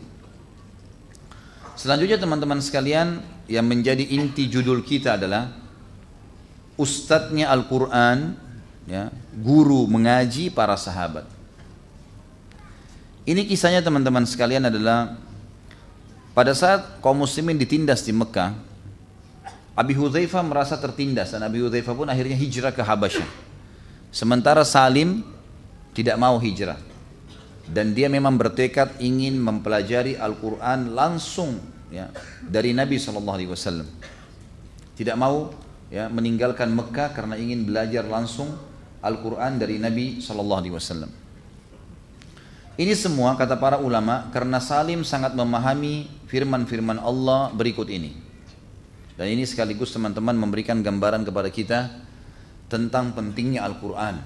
[1.73, 5.49] Selanjutnya teman-teman sekalian yang menjadi inti judul kita adalah
[6.77, 8.37] Ustadznya Al-Quran,
[8.85, 11.25] ya, guru mengaji para sahabat.
[13.27, 15.19] Ini kisahnya teman-teman sekalian adalah
[16.31, 18.55] pada saat kaum muslimin ditindas di Mekah,
[19.75, 23.27] Abi Hudzaifah merasa tertindas dan Abi Hudzaifah pun akhirnya hijrah ke Habasyah.
[24.15, 25.27] Sementara Salim
[25.91, 26.79] tidak mau hijrah.
[27.67, 31.59] Dan dia memang bertekad ingin mempelajari Al-Quran langsung
[31.91, 32.07] ya,
[32.47, 33.83] dari Nabi SAW.
[34.95, 35.51] Tidak mau
[35.91, 38.55] ya, meninggalkan Mekah karena ingin belajar langsung
[39.03, 41.26] Al-Quran dari Nabi SAW.
[42.77, 48.13] Ini semua kata para ulama karena Salim sangat memahami firman-firman Allah berikut ini.
[49.17, 51.89] Dan ini sekaligus teman-teman memberikan gambaran kepada kita
[52.69, 54.21] tentang pentingnya Al-Quran.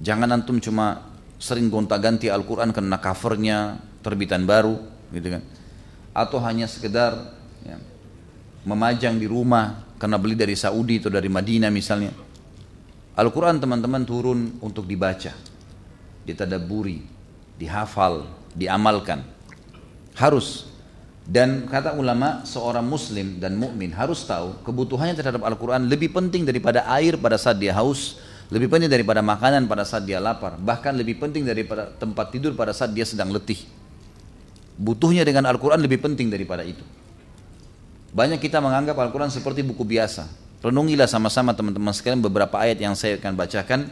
[0.00, 1.04] Jangan antum cuma
[1.36, 4.80] sering gonta-ganti Al-Quran karena covernya terbitan baru,
[5.12, 5.44] gitu kan?
[6.16, 7.12] Atau hanya sekedar
[7.60, 7.76] ya,
[8.64, 12.16] memajang di rumah karena beli dari Saudi atau dari Madinah misalnya.
[13.20, 15.36] Al-Quran teman-teman turun untuk dibaca,
[16.24, 17.19] ditadaburi,
[17.60, 18.24] dihafal,
[18.56, 19.20] diamalkan.
[20.16, 20.70] Harus
[21.30, 26.82] dan kata ulama, seorang muslim dan mukmin harus tahu kebutuhannya terhadap Al-Quran lebih penting daripada
[26.90, 28.18] air pada saat dia haus,
[28.50, 32.74] lebih penting daripada makanan pada saat dia lapar, bahkan lebih penting daripada tempat tidur pada
[32.74, 33.62] saat dia sedang letih.
[34.74, 36.82] Butuhnya dengan Al-Quran lebih penting daripada itu.
[38.10, 40.26] Banyak kita menganggap Al-Quran seperti buku biasa.
[40.66, 43.86] Renungilah sama-sama teman-teman sekalian beberapa ayat yang saya akan bacakan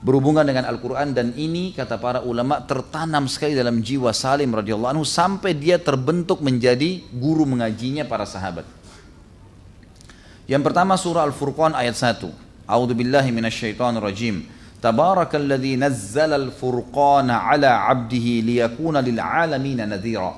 [0.00, 5.04] berhubungan dengan Al-Quran dan ini kata para ulama tertanam sekali dalam jiwa Salim radhiyallahu anhu
[5.04, 8.64] sampai dia terbentuk menjadi guru mengajinya para sahabat.
[10.48, 12.26] Yang pertama surah Al-Furqan ayat 1.
[12.66, 14.48] A'udzu billahi minasyaitonir rajim.
[14.80, 20.32] Tabarakalladzi nazzala al-furqana ala 'abdihi liyakuna lil 'alamin nadhira.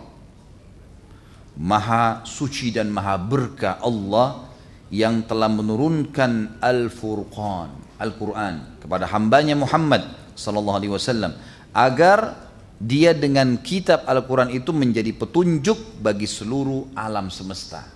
[1.55, 4.51] Maha suci dan maha berkah Allah
[4.91, 10.03] yang telah menurunkan Al-Furqan Al-Quran kepada hambanya Muhammad
[10.35, 11.39] sallallahu alaihi wasallam
[11.71, 12.35] agar
[12.83, 17.87] dia dengan kitab Al-Quran itu menjadi petunjuk bagi seluruh alam semesta.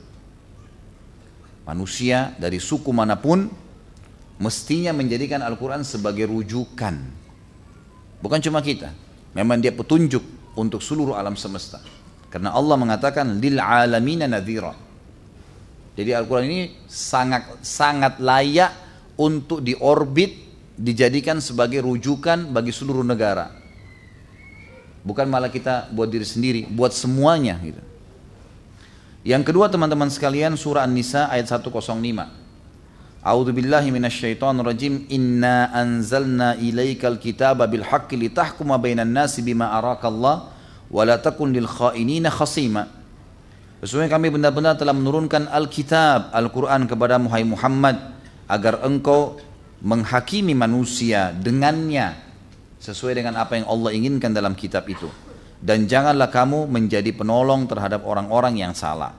[1.67, 3.51] Manusia dari suku mana pun
[4.39, 6.95] mestinya menjadikan Al-Quran sebagai rujukan.
[8.23, 8.95] Bukan cuma kita.
[9.35, 10.23] Memang dia petunjuk
[10.55, 11.83] untuk seluruh alam semesta.
[12.31, 14.71] Karena Allah mengatakan lil alamina nadhira.
[15.99, 18.71] Jadi Al-Quran ini sangat sangat layak
[19.19, 20.46] untuk diorbit
[20.77, 23.51] dijadikan sebagai rujukan bagi seluruh negara.
[25.03, 27.83] Bukan malah kita buat diri sendiri, buat semuanya gitu.
[29.27, 31.83] Yang kedua teman-teman sekalian surah An-Nisa ayat 105.
[33.27, 35.03] A'udzu billahi minasyaitonir rajim.
[35.11, 40.55] Inna anzalna ilaikal kitaba bil haqqi litahkuma bainan nasi bima arakallah
[40.87, 42.87] wa la takun lil kha'inina khasima.
[43.83, 47.99] Sesungguhnya kami benar-benar telah menurunkan Alkitab, Al-Quran kepada Muhammad
[48.47, 49.43] agar engkau
[49.81, 52.17] menghakimi manusia dengannya
[52.81, 55.09] sesuai dengan apa yang Allah inginkan dalam kitab itu.
[55.57, 59.17] Dan janganlah kamu menjadi penolong terhadap orang-orang yang salah.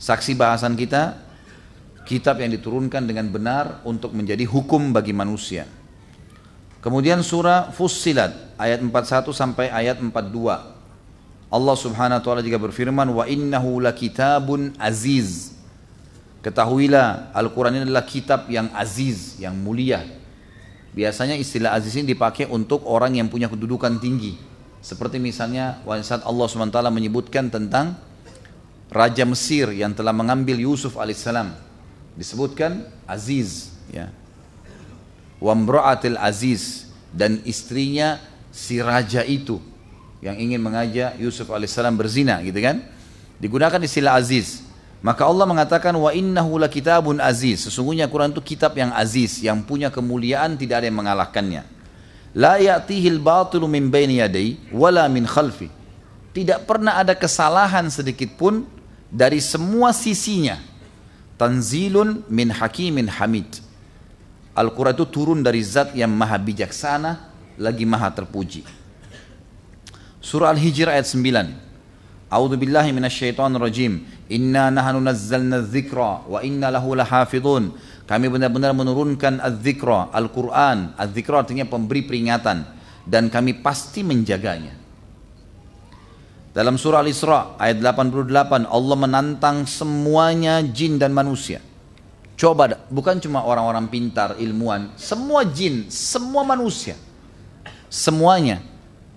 [0.00, 1.18] Saksi bahasan kita
[2.08, 5.68] kitab yang diturunkan dengan benar untuk menjadi hukum bagi manusia.
[6.80, 10.78] Kemudian surah Fussilat ayat 41 sampai ayat 42
[11.48, 15.57] Allah subhanahu wa ta'ala juga berfirman wa innahu lakitabun aziz
[16.48, 20.00] Ketahuilah Al-Quran ini adalah kitab yang aziz, yang mulia.
[20.96, 24.40] Biasanya istilah aziz ini dipakai untuk orang yang punya kedudukan tinggi.
[24.80, 28.00] Seperti misalnya saat Allah SWT menyebutkan tentang
[28.88, 31.52] Raja Mesir yang telah mengambil Yusuf alaihissalam.
[32.16, 33.76] Disebutkan aziz.
[33.92, 34.08] Ya.
[35.44, 36.88] Wamra'atil aziz.
[37.12, 38.16] Dan istrinya
[38.48, 39.60] si raja itu
[40.24, 42.80] yang ingin mengajak Yusuf alaihissalam berzina gitu kan.
[43.36, 44.64] Digunakan istilah aziz.
[44.98, 47.70] Maka Allah mengatakan wa innahu kitabun aziz.
[47.70, 51.62] Sesungguhnya Quran itu kitab yang aziz, yang punya kemuliaan tidak ada yang mengalahkannya.
[52.34, 55.70] La ya'tihil batilu min baini yadai wala min khalfi.
[56.34, 58.66] Tidak pernah ada kesalahan sedikit pun
[59.08, 60.58] dari semua sisinya.
[61.38, 63.62] Tanzilun min hakimin hamid.
[64.58, 68.66] Al-Quran itu turun dari zat yang maha bijaksana lagi maha terpuji.
[70.18, 71.67] Surah Al-Hijr ayat 9.
[72.28, 74.04] A'udzu billahi minasyaitonir rajim.
[74.28, 77.72] Inna nahnu nazzalna dzikra wa inna lahu lahafizun.
[78.08, 80.96] Kami benar-benar menurunkan az-dzikra, Al-Qur'an.
[80.96, 82.64] Az-dzikra artinya pemberi peringatan
[83.08, 84.76] dan kami pasti menjaganya.
[86.52, 91.60] Dalam surah Al-Isra ayat 88 Allah menantang semuanya jin dan manusia.
[92.38, 96.94] Coba bukan cuma orang-orang pintar, ilmuwan, semua jin, semua manusia.
[97.88, 98.62] Semuanya.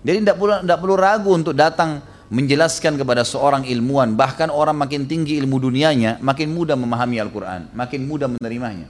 [0.02, 2.02] Jadi tidak perlu, tidak perlu ragu untuk datang
[2.32, 8.08] menjelaskan kepada seorang ilmuwan, bahkan orang makin tinggi ilmu dunianya, makin mudah memahami Al-Quran, makin
[8.08, 8.88] mudah menerimanya.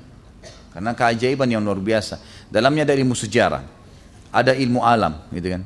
[0.70, 2.22] Karena keajaiban yang luar biasa.
[2.46, 3.66] Dalamnya ada ilmu sejarah,
[4.30, 5.62] ada ilmu alam, gitu kan.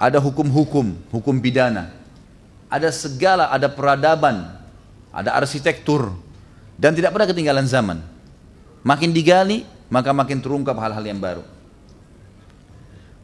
[0.00, 1.90] Ada hukum-hukum, hukum pidana,
[2.70, 4.46] ada segala, ada peradaban,
[5.10, 6.14] ada arsitektur,
[6.78, 7.98] dan tidak pernah ketinggalan zaman.
[8.86, 11.42] Makin digali, maka makin terungkap hal-hal yang baru.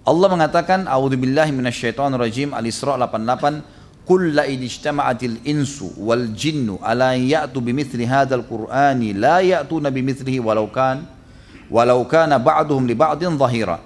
[0.06, 3.75] Allah mengatakan, A'udzubillahi minasyaitonirrajim Al-Isra 88,
[4.06, 10.38] "Qul la in ijtama'atil insu wal jinnu ala ya'tu bimithli hadzal qur'ani la ya'tuna bimithlihi
[10.38, 11.02] walau kan
[11.66, 13.82] walau kana ba'duhum li ba'din dhahira."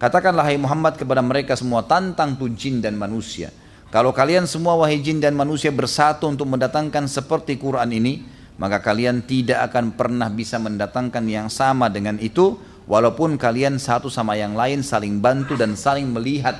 [0.00, 3.50] Katakanlah hai Muhammad kepada mereka semua tantang tu jin dan manusia.
[3.90, 8.22] Kalau kalian semua wahai jin dan manusia bersatu untuk mendatangkan seperti Quran ini,
[8.60, 12.56] maka kalian tidak akan pernah bisa mendatangkan yang sama dengan itu
[12.86, 16.56] walaupun kalian satu sama yang lain saling bantu dan saling melihat.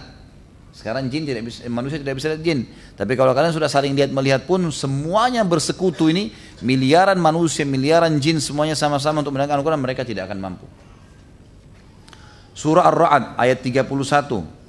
[0.79, 2.71] Sekarang jin tidak bisa, manusia tidak bisa lihat jin.
[2.95, 6.31] Tapi kalau kalian sudah saling lihat melihat pun semuanya bersekutu ini
[6.63, 10.71] miliaran manusia, miliaran jin semuanya sama-sama untuk mendengarkan Al-Quran mereka tidak akan mampu.
[12.55, 13.91] Surah Ar-Ra'd ayat 31.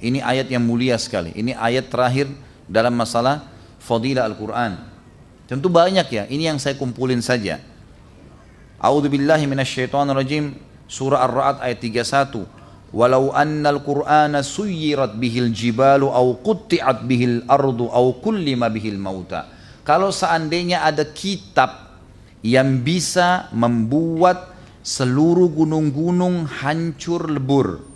[0.02, 1.30] Ini ayat yang mulia sekali.
[1.30, 2.26] Ini ayat terakhir
[2.66, 3.46] dalam masalah
[3.78, 4.82] fadilah Al-Quran.
[5.46, 6.26] Tentu banyak ya.
[6.26, 7.62] Ini yang saya kumpulin saja.
[8.82, 10.18] A'udzu billahi minasyaitonir
[10.90, 12.59] Surah Ar-Ra'd ayat 31.
[12.90, 19.46] Walau annal Qur'ana suyirat bihil jibalu au qutti'at bihil ardu au kullima bihil mauta.
[19.86, 22.02] Kalau seandainya ada kitab
[22.42, 24.50] yang bisa membuat
[24.82, 27.86] seluruh gunung-gunung hancur lebur.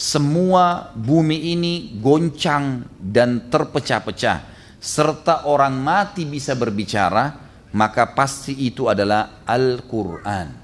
[0.00, 4.48] Semua bumi ini goncang dan terpecah-pecah.
[4.80, 7.36] Serta orang mati bisa berbicara,
[7.76, 10.59] maka pasti itu adalah Al-Quran.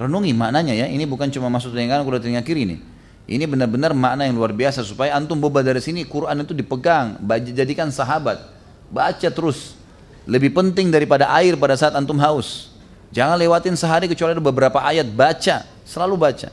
[0.00, 2.80] Renungi maknanya ya, ini bukan cuma masuk telinga kanan, keluar telinga kiri nih.
[3.28, 7.20] Ini benar-benar makna yang luar biasa supaya antum boba dari sini Quran itu dipegang,
[7.52, 8.40] jadikan sahabat.
[8.88, 9.76] Baca terus.
[10.24, 12.72] Lebih penting daripada air pada saat antum haus.
[13.12, 16.48] Jangan lewatin sehari kecuali ada beberapa ayat baca, selalu baca.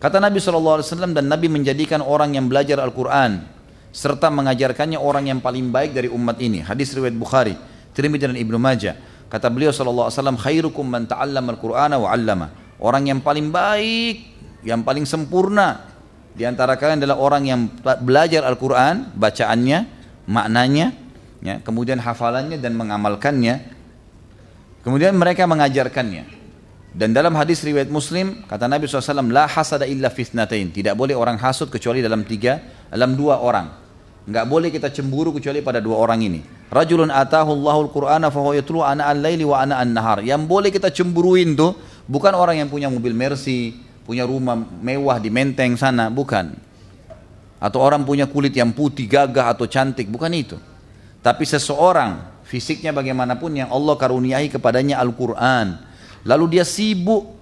[0.00, 0.80] Kata Nabi SAW
[1.12, 3.44] dan Nabi menjadikan orang yang belajar Al-Quran
[3.92, 6.64] serta mengajarkannya orang yang paling baik dari umat ini.
[6.64, 7.54] Hadis riwayat Bukhari,
[7.92, 8.96] Tirmidzi dan Ibnu Majah.
[9.34, 12.46] Kata beliau sallallahu alaihi wasallam, "Khairukum man ta'allama al-Qur'ana wa 'allama."
[12.78, 14.16] Orang yang paling baik,
[14.62, 15.90] yang paling sempurna
[16.34, 17.60] di antara kalian adalah orang yang
[18.02, 19.78] belajar Al-Qur'an, bacaannya,
[20.26, 20.90] maknanya,
[21.38, 23.74] ya, kemudian hafalannya dan mengamalkannya.
[24.82, 26.46] Kemudian mereka mengajarkannya.
[26.94, 30.70] Dan dalam hadis riwayat Muslim kata Nabi SAW, la hasada illa fitnatain.
[30.70, 33.66] Tidak boleh orang hasud kecuali dalam tiga, dalam dua orang.
[34.26, 36.40] Enggak boleh kita cemburu kecuali pada dua orang ini.
[36.72, 40.24] Rajulun atahu Allahul Qur'ana fa yatlu ana al-laili wa ana an-nahar.
[40.24, 41.76] Yang boleh kita cemburuin tuh
[42.08, 46.56] bukan orang yang punya mobil Mercy, punya rumah mewah di Menteng sana, bukan.
[47.62, 50.56] Atau orang punya kulit yang putih, gagah atau cantik, bukan itu.
[51.24, 55.80] Tapi seseorang fisiknya bagaimanapun yang Allah karuniai kepadanya Al-Qur'an.
[56.28, 57.32] Lalu dia sibuk.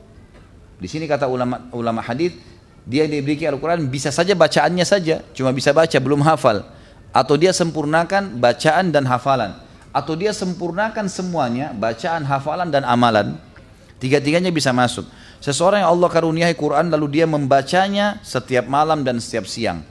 [0.79, 2.35] Di sini kata ulama ulama hadis
[2.83, 6.67] dia diberi Al-Quran bisa saja bacaannya saja, cuma bisa baca belum hafal.
[7.13, 9.53] Atau dia sempurnakan bacaan dan hafalan.
[9.93, 13.37] Atau dia sempurnakan semuanya, bacaan, hafalan dan amalan.
[14.01, 15.05] Tiga-tiganya bisa masuk.
[15.39, 19.85] Seseorang yang Allah karuniai Quran lalu dia membacanya setiap malam dan setiap siang.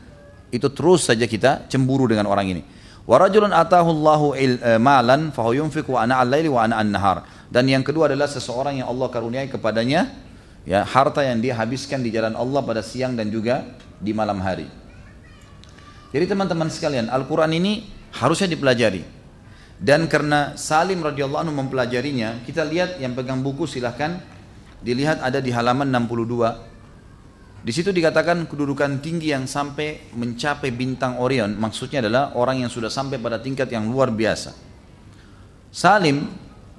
[0.50, 2.62] Itu terus saja kita cemburu dengan orang ini.
[3.06, 7.24] Warajulun atahu Allahu eh, malan fahuyunfiku ana al-laili wa ana an-nahar.
[7.52, 10.08] Dan yang kedua adalah seseorang yang Allah karuniai kepadanya
[10.64, 13.64] ya harta yang dia habiskan di jalan Allah pada siang dan juga
[14.00, 14.81] di malam hari.
[16.12, 17.88] Jadi teman-teman sekalian, Al-Quran ini
[18.20, 19.04] harusnya dipelajari.
[19.82, 24.22] Dan karena Salim radhiyallahu anhu mempelajarinya, kita lihat yang pegang buku silahkan
[24.84, 27.66] dilihat ada di halaman 62.
[27.66, 32.90] Di situ dikatakan kedudukan tinggi yang sampai mencapai bintang Orion, maksudnya adalah orang yang sudah
[32.90, 34.54] sampai pada tingkat yang luar biasa.
[35.72, 36.28] Salim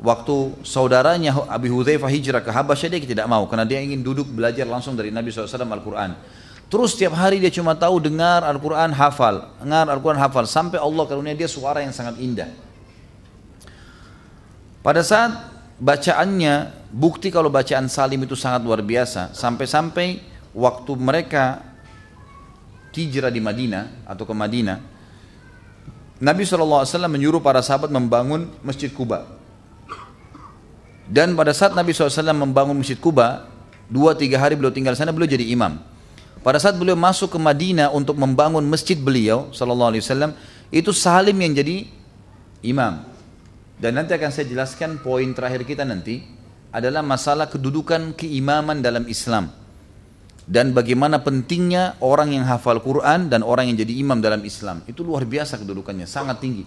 [0.02, 4.66] waktu saudaranya Abi Hudzaifah hijrah ke Habasyah dia tidak mau karena dia ingin duduk belajar
[4.66, 6.10] langsung dari Nabi SAW Al-Quran.
[6.72, 11.36] Terus setiap hari dia cuma tahu dengar Al-Quran hafal, dengar Al-Quran hafal sampai Allah karunia
[11.36, 12.48] dia suara yang sangat indah.
[14.80, 20.24] Pada saat bacaannya, bukti kalau bacaan Salim itu sangat luar biasa, sampai-sampai
[20.56, 21.60] waktu mereka
[22.96, 24.80] hijrah di Madinah atau ke Madinah,
[26.24, 29.28] Nabi SAW menyuruh para sahabat membangun Masjid Kuba.
[31.04, 33.44] Dan pada saat Nabi SAW membangun Masjid Kuba,
[33.92, 35.91] dua tiga hari beliau tinggal sana, beliau jadi imam.
[36.42, 40.34] Pada saat beliau masuk ke Madinah untuk membangun masjid beliau, Sallallahu Alaihi Wasallam,
[40.74, 41.86] itu Salim yang jadi
[42.66, 43.06] imam.
[43.78, 46.22] Dan nanti akan saya jelaskan poin terakhir kita nanti
[46.74, 49.62] adalah masalah kedudukan keimaman dalam Islam.
[50.46, 54.82] dan bagaimana pentingnya orang yang hafal Quran dan orang yang jadi imam dalam Islam.
[54.90, 56.66] Itu luar biasa kedudukannya, sangat tinggi.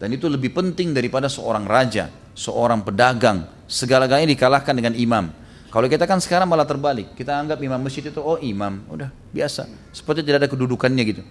[0.00, 5.30] Dan itu lebih penting daripada seorang raja, seorang pedagang, segala-galanya dikalahkan dengan imam.
[5.72, 9.64] Kalau kita kan sekarang malah terbalik, kita anggap imam masjid itu oh imam, udah biasa,
[9.88, 11.22] seperti tidak ada kedudukannya gitu.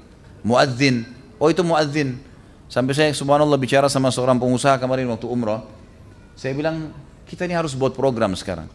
[0.41, 1.05] Muadzin,
[1.37, 2.17] oh itu muadzin.
[2.65, 5.61] Sampai saya subhanallah bicara sama seorang pengusaha kemarin waktu umrah,
[6.33, 6.89] saya bilang
[7.29, 8.65] kita ini harus buat program sekarang.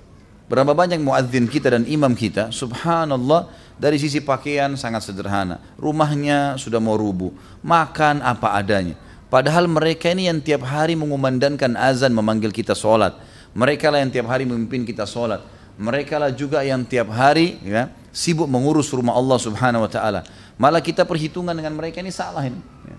[0.47, 5.59] Berapa banyak muadzin kita dan imam kita, subhanallah dari sisi pakaian sangat sederhana.
[5.83, 7.35] Rumahnya sudah mau rubuh,
[7.67, 8.95] makan apa adanya.
[9.27, 13.19] Padahal mereka ini yang tiap hari mengumandangkan azan memanggil kita sholat.
[13.51, 17.93] Mereka lah yang tiap hari memimpin kita sholat mereka lah juga yang tiap hari ya,
[18.09, 20.25] sibuk mengurus rumah Allah subhanahu wa ta'ala.
[20.57, 22.57] Malah kita perhitungan dengan mereka ini salah ini.
[22.89, 22.97] Ya.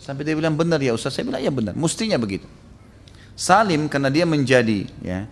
[0.00, 2.48] Sampai dia bilang benar ya Ustaz, saya bilang ya benar, mestinya begitu.
[3.36, 5.28] Salim karena dia menjadi ya,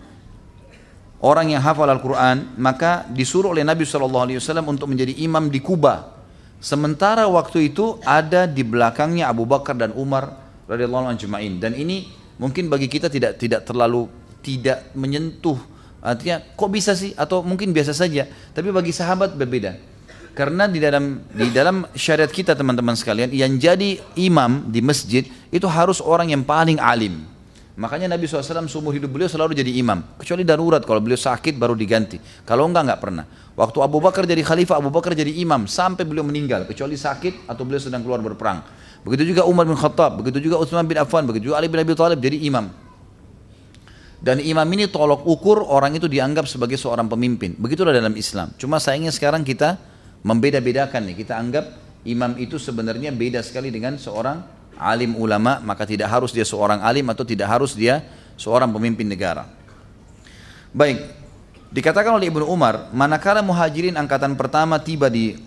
[1.25, 4.29] orang yang hafal Al-Quran, maka disuruh oleh Nabi SAW
[4.69, 6.13] untuk menjadi imam di Kuba.
[6.61, 10.33] Sementara waktu itu ada di belakangnya Abu Bakar dan Umar
[10.65, 11.29] radhiyallahu anhu
[11.61, 14.09] Dan ini mungkin bagi kita tidak tidak terlalu
[14.45, 15.57] tidak menyentuh
[16.05, 19.73] Artinya kok bisa sih atau mungkin biasa saja, tapi bagi sahabat berbeda.
[20.37, 25.65] Karena di dalam di dalam syariat kita teman-teman sekalian, yang jadi imam di masjid itu
[25.65, 27.25] harus orang yang paling alim.
[27.75, 29.99] Makanya Nabi SAW seumur hidup beliau selalu jadi imam.
[30.15, 32.21] Kecuali darurat kalau beliau sakit baru diganti.
[32.47, 33.25] Kalau enggak enggak pernah.
[33.55, 36.63] Waktu Abu Bakar jadi khalifah, Abu Bakar jadi imam sampai beliau meninggal.
[36.69, 38.63] Kecuali sakit atau beliau sedang keluar berperang.
[39.03, 41.93] Begitu juga Umar bin Khattab, begitu juga Utsman bin Affan, begitu juga Ali bin Abi
[41.93, 42.84] Thalib jadi imam.
[44.25, 47.53] Dan imam ini tolok ukur orang itu dianggap sebagai seorang pemimpin.
[47.61, 48.57] Begitulah dalam Islam.
[48.57, 49.77] Cuma sayangnya sekarang kita
[50.25, 51.21] membeda-bedakan nih.
[51.21, 51.69] Kita anggap
[52.09, 54.41] imam itu sebenarnya beda sekali dengan seorang
[54.81, 55.61] alim ulama.
[55.61, 58.01] Maka tidak harus dia seorang alim atau tidak harus dia
[58.33, 59.45] seorang pemimpin negara.
[60.73, 61.05] Baik,
[61.69, 65.37] dikatakan oleh Ibnu Umar, manakala muhajirin angkatan pertama tiba di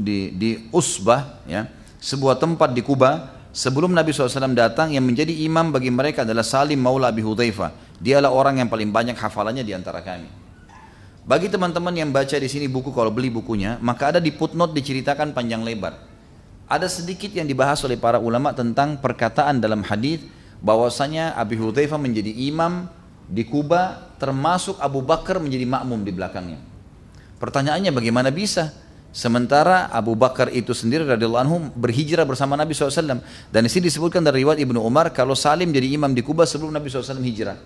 [0.00, 1.68] di, di Usbah, ya,
[2.00, 6.80] sebuah tempat di Kuba, sebelum Nabi SAW datang yang menjadi imam bagi mereka adalah Salim
[6.80, 10.26] Maula Abi Hudzaifah Dialah orang yang paling banyak hafalannya di antara kami.
[11.22, 15.30] Bagi teman-teman yang baca di sini buku kalau beli bukunya, maka ada di footnote diceritakan
[15.30, 16.02] panjang lebar.
[16.66, 20.18] Ada sedikit yang dibahas oleh para ulama tentang perkataan dalam hadis
[20.58, 22.90] bahwasanya Abi Hudzaifah menjadi imam
[23.30, 26.58] di Kuba termasuk Abu Bakar menjadi makmum di belakangnya.
[27.38, 28.74] Pertanyaannya bagaimana bisa?
[29.12, 33.20] Sementara Abu Bakar itu sendiri radhiyallahu anhu berhijrah bersama Nabi SAW.
[33.52, 36.72] Dan di sini disebutkan dari riwayat Ibnu Umar kalau Salim jadi imam di Kuba sebelum
[36.72, 37.60] Nabi SAW hijrah.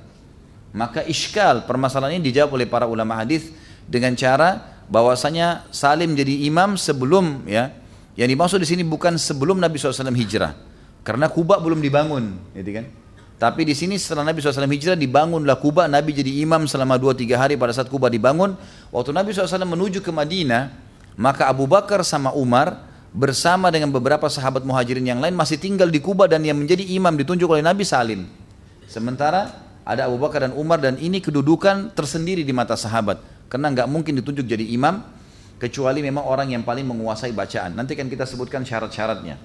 [0.75, 3.55] Maka iskal permasalahan ini dijawab oleh para ulama hadis
[3.87, 7.71] dengan cara bahwasanya Salim jadi imam sebelum ya.
[8.19, 10.59] Yang dimaksud di sini bukan sebelum Nabi SAW hijrah.
[11.07, 12.91] Karena Kuba belum dibangun, gitu kan?
[13.37, 17.55] Tapi di sini setelah Nabi SAW hijrah dibangunlah Kuba, Nabi jadi imam selama 2-3 hari
[17.55, 18.57] pada saat Kuba dibangun.
[18.91, 20.86] Waktu Nabi SAW menuju ke Madinah,
[21.17, 22.85] maka Abu Bakar sama Umar
[23.17, 27.17] bersama dengan beberapa sahabat muhajirin yang lain masih tinggal di Kuba dan yang menjadi imam
[27.17, 28.29] ditunjuk oleh Nabi Salim.
[28.85, 33.17] Sementara ada Abu Bakar dan Umar dan ini kedudukan tersendiri di mata sahabat
[33.49, 35.01] karena nggak mungkin ditunjuk jadi imam
[35.57, 37.73] kecuali memang orang yang paling menguasai bacaan.
[37.73, 39.41] Nanti kan kita sebutkan syarat-syaratnya.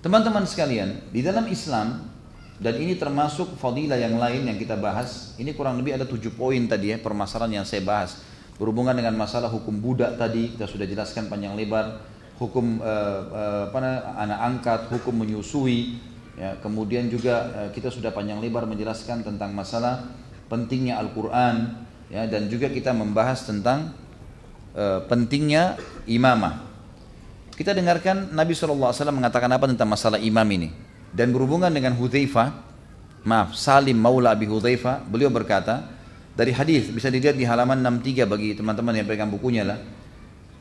[0.00, 2.08] Teman-teman sekalian, di dalam Islam
[2.56, 5.36] dan ini termasuk fadilah yang lain yang kita bahas.
[5.36, 8.31] Ini kurang lebih ada tujuh poin tadi ya permasalahan yang saya bahas
[8.62, 11.98] berhubungan dengan masalah hukum budak tadi kita sudah jelaskan panjang lebar
[12.38, 13.78] hukum uh, uh, apa
[14.22, 15.98] anak angkat hukum menyusui
[16.32, 20.08] Ya, kemudian juga uh, kita sudah panjang lebar menjelaskan tentang masalah
[20.48, 23.92] pentingnya Al-Quran ya, dan juga kita membahas tentang
[24.72, 25.76] uh, pentingnya
[26.08, 26.64] imamah.
[27.52, 30.72] Kita dengarkan Nabi SAW mengatakan apa tentang masalah imam ini.
[31.12, 32.48] Dan berhubungan dengan Hudzaifah,
[33.28, 35.91] maaf, Salim Maula Abi Hudzaifah, beliau berkata,
[36.32, 39.76] dari hadis bisa dilihat di halaman 63 bagi teman-teman yang pegang bukunya lah.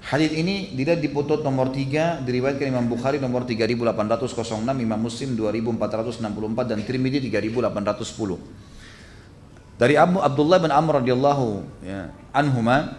[0.02, 6.72] Hadis ini dilihat di footnote nomor 3 diriwayatkan Imam Bukhari nomor 3806, Imam Muslim 2464
[6.74, 9.78] dan Tirmidzi 3810.
[9.78, 11.48] Dari Abu Abdullah bin Amr radhiyallahu
[11.86, 12.98] ya, anhuma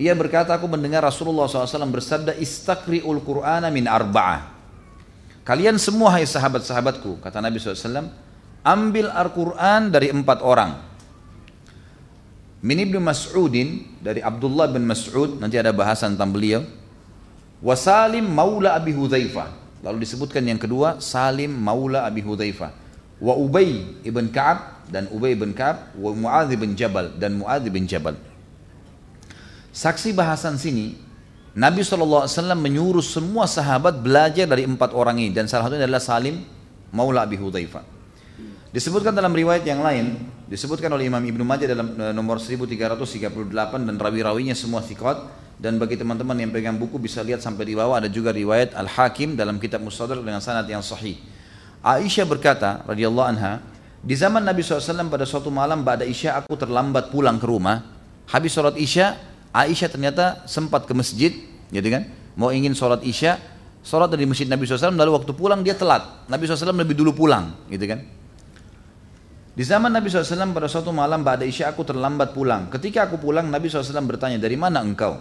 [0.00, 4.48] ia berkata aku mendengar Rasulullah SAW bersabda istakriul Qur'ana min arba'ah.
[5.44, 8.06] Kalian semua hai sahabat-sahabatku kata Nabi SAW
[8.62, 10.89] ambil Al-Quran dari empat orang
[12.60, 16.60] Min Ibnu Mas'udin dari Abdullah bin Mas'ud nanti ada bahasan tentang beliau.
[17.64, 19.48] Wasalim Maula Abi Hudzaifah.
[19.80, 22.72] Lalu disebutkan yang kedua Salim Maula Abi Hudzaifah.
[23.20, 27.88] Wa Ubay ibn Ka'ab dan Ubay ibn Ka'ab wa Muadz bin Jabal dan Muadz bin
[27.88, 28.16] Jabal.
[29.72, 30.96] Saksi bahasan sini
[31.56, 36.44] Nabi SAW menyuruh semua sahabat belajar dari empat orang ini dan salah satunya adalah Salim
[36.92, 37.99] Maula Abi Hudzaifah.
[38.70, 43.50] Disebutkan dalam riwayat yang lain, disebutkan oleh Imam Ibnu Majah dalam e, nomor 1338
[43.82, 45.26] dan rawi-rawinya semua thiqat,
[45.58, 49.34] dan bagi teman-teman yang pegang buku bisa lihat sampai di bawah ada juga riwayat Al-Hakim
[49.34, 51.18] dalam kitab Mustadrak dengan sanad yang sahih.
[51.82, 53.58] Aisyah berkata radhiyallahu anha,
[54.06, 57.82] di zaman Nabi SAW pada suatu malam pada Isya aku terlambat pulang ke rumah.
[58.30, 59.18] Habis sholat Isya,
[59.50, 61.34] Aisyah ternyata sempat ke masjid,
[61.74, 62.06] gitu kan?
[62.38, 63.34] Mau ingin sholat Isya,
[63.82, 66.30] sholat dari masjid Nabi SAW, lalu waktu pulang dia telat.
[66.30, 68.19] Nabi SAW lebih dulu pulang, gitu kan?
[69.50, 72.70] Di zaman Nabi SAW pada suatu malam pada Isya aku terlambat pulang.
[72.70, 75.18] Ketika aku pulang, Nabi SAW bertanya, dari mana engkau?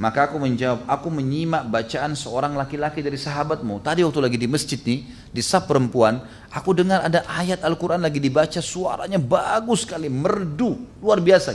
[0.00, 3.84] Maka aku menjawab, aku menyimak bacaan seorang laki-laki dari sahabatmu.
[3.84, 8.16] Tadi waktu lagi di masjid nih, di sab perempuan, aku dengar ada ayat Al-Quran lagi
[8.16, 11.52] dibaca, suaranya bagus sekali, merdu, luar biasa.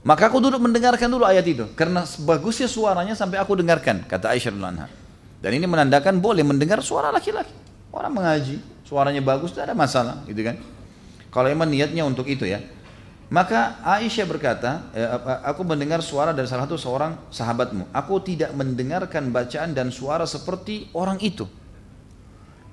[0.00, 1.68] Maka aku duduk mendengarkan dulu ayat itu.
[1.76, 4.88] Karena bagusnya suaranya sampai aku dengarkan, kata Aisyah.
[5.44, 7.52] Dan ini menandakan boleh mendengar suara laki-laki.
[7.92, 10.56] Orang mengaji, suaranya bagus, tidak ada masalah, gitu kan.
[11.28, 12.64] Kalau emang niatnya untuk itu ya.
[13.28, 15.04] Maka Aisyah berkata, eh,
[15.44, 17.92] aku mendengar suara dari salah satu seorang sahabatmu.
[17.92, 21.44] Aku tidak mendengarkan bacaan dan suara seperti orang itu.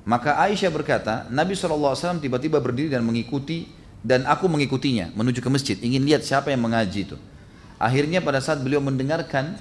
[0.07, 3.67] Maka Aisyah berkata, Nabi SAW tiba-tiba berdiri dan mengikuti
[3.99, 5.75] dan aku mengikutinya menuju ke masjid.
[5.75, 7.17] Ingin lihat siapa yang mengaji itu.
[7.75, 9.59] Akhirnya pada saat beliau mendengarkan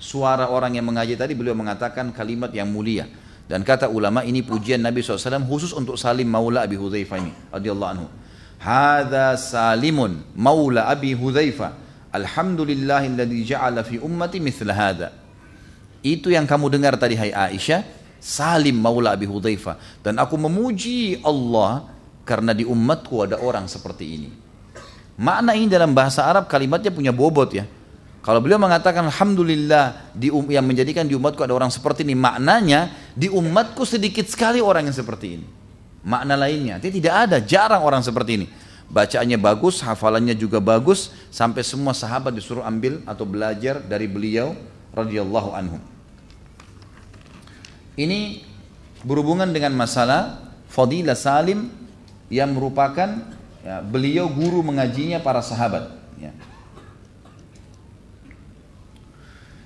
[0.00, 3.04] suara orang yang mengaji tadi, beliau mengatakan kalimat yang mulia.
[3.44, 7.90] Dan kata ulama ini pujian Nabi SAW khusus untuk Salim Maula Abi Hudzaifah ini radhiyallahu
[7.92, 8.06] anhu.
[8.56, 11.84] Hada Salimun Maula Abi Hudzaifah.
[12.14, 15.08] Alhamdulillahilladzi ja'ala fi ummati mithla hada.
[16.00, 17.84] Itu yang kamu dengar tadi hai Aisyah,
[18.24, 21.84] Salim Maula Abi Hudzaifah dan aku memuji Allah
[22.24, 24.30] karena di umatku ada orang seperti ini.
[25.20, 27.68] Makna ini dalam bahasa Arab kalimatnya punya bobot ya.
[28.24, 32.16] Kalau beliau mengatakan Alhamdulillah di um, yang menjadikan di umatku ada orang seperti ini.
[32.16, 35.46] Maknanya di umatku sedikit sekali orang yang seperti ini.
[36.04, 38.46] Makna lainnya Itu tidak ada, jarang orang seperti ini.
[38.88, 44.52] Bacaannya bagus, hafalannya juga bagus Sampai semua sahabat disuruh ambil atau belajar dari beliau
[44.92, 45.80] radhiyallahu anhu
[47.96, 48.44] Ini
[49.00, 51.72] berhubungan dengan masalah Fadilah Salim
[52.28, 53.20] yang merupakan
[53.64, 56.32] ya, beliau guru mengajinya para sahabat ya.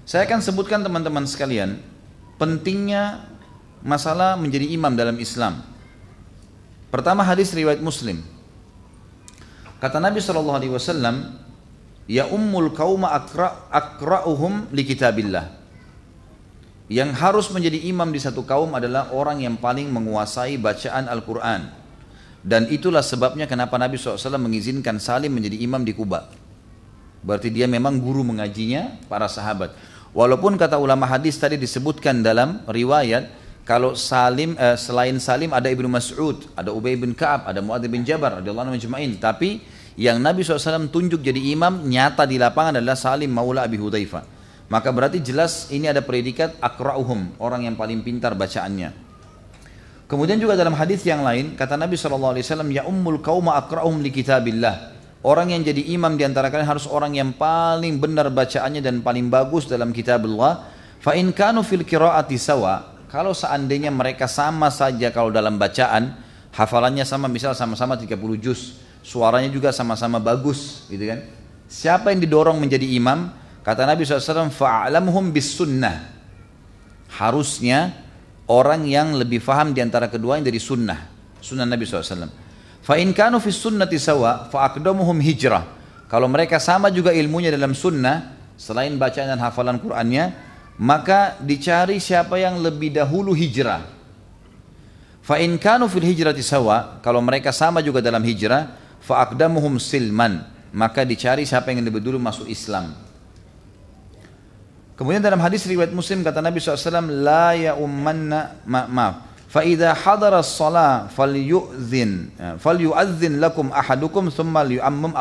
[0.09, 1.85] Saya akan sebutkan teman-teman sekalian
[2.41, 3.29] pentingnya
[3.85, 5.61] masalah menjadi imam dalam Islam.
[6.89, 8.25] Pertama hadis riwayat Muslim.
[9.77, 11.37] Kata Nabi Wasallam,
[12.09, 15.53] ya ummul kauma akra akra'uhum li kitabillah.
[16.89, 21.69] Yang harus menjadi imam di satu kaum adalah orang yang paling menguasai bacaan Al-Quran.
[22.41, 26.33] Dan itulah sebabnya kenapa Nabi SAW mengizinkan Salim menjadi imam di Kuba.
[27.23, 29.75] Berarti dia memang guru mengajinya para sahabat.
[30.17, 33.29] Walaupun kata ulama hadis tadi disebutkan dalam riwayat
[33.69, 38.01] kalau Salim eh, selain Salim ada Ibnu Mas'ud, ada Ubay bin Ka'ab, ada Muadz bin
[38.01, 39.61] Jabar radhiyallahu anhu Tapi
[40.01, 44.25] yang Nabi SAW tunjuk jadi imam nyata di lapangan adalah Salim Maula Abi Hudzaifah.
[44.73, 48.93] Maka berarti jelas ini ada predikat akra'uhum, orang yang paling pintar bacaannya.
[50.09, 52.41] Kemudian juga dalam hadis yang lain kata Nabi SAW
[52.73, 54.98] ya ummul kauma akra'uhum li kitabillah.
[55.27, 59.27] Orang yang jadi imam di antara kalian harus orang yang paling benar bacaannya dan paling
[59.27, 60.71] bagus dalam kitab Allah.
[61.03, 66.15] Fa in kanu fil qiraati sawa, kalau seandainya mereka sama saja kalau dalam bacaan,
[66.55, 71.27] hafalannya sama misal sama-sama 30 juz, suaranya juga sama-sama bagus, gitu kan?
[71.67, 73.35] Siapa yang didorong menjadi imam?
[73.67, 76.15] Kata Nabi SAW, fa'alamhum bis sunnah.
[77.19, 77.93] Harusnya
[78.49, 81.11] orang yang lebih faham di antara keduanya dari sunnah.
[81.43, 82.48] Sunnah Nabi SAW.
[82.89, 85.77] Fa in kanu fi sunnati sawa fa aqdamuhum hijrah.
[86.09, 90.33] Kalau mereka sama juga ilmunya dalam sunnah selain bacaan dan hafalan Qur'annya,
[90.81, 93.85] maka dicari siapa yang lebih dahulu hijrah.
[95.21, 98.73] Fa in kanu fil hijrati sawa, kalau mereka sama juga dalam hijrah,
[99.05, 102.97] fa aqdamuhum silman, maka dicari siapa yang lebih dulu masuk Islam.
[104.97, 109.97] Kemudian dalam hadis riwayat Muslim kata Nabi SAW, la ya ummanna ma maaf, fa idza
[109.97, 112.31] hadara shalah falyu'zin
[112.61, 115.17] falyu'azzin lakum ahadukum thumma liyu'ammam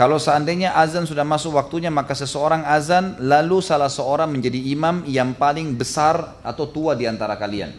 [0.00, 5.36] kalau seandainya azan sudah masuk waktunya maka seseorang azan lalu salah seorang menjadi imam yang
[5.36, 7.74] paling besar atau tua di antara kalian.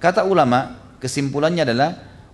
[0.00, 1.90] Kata ulama kesimpulannya adalah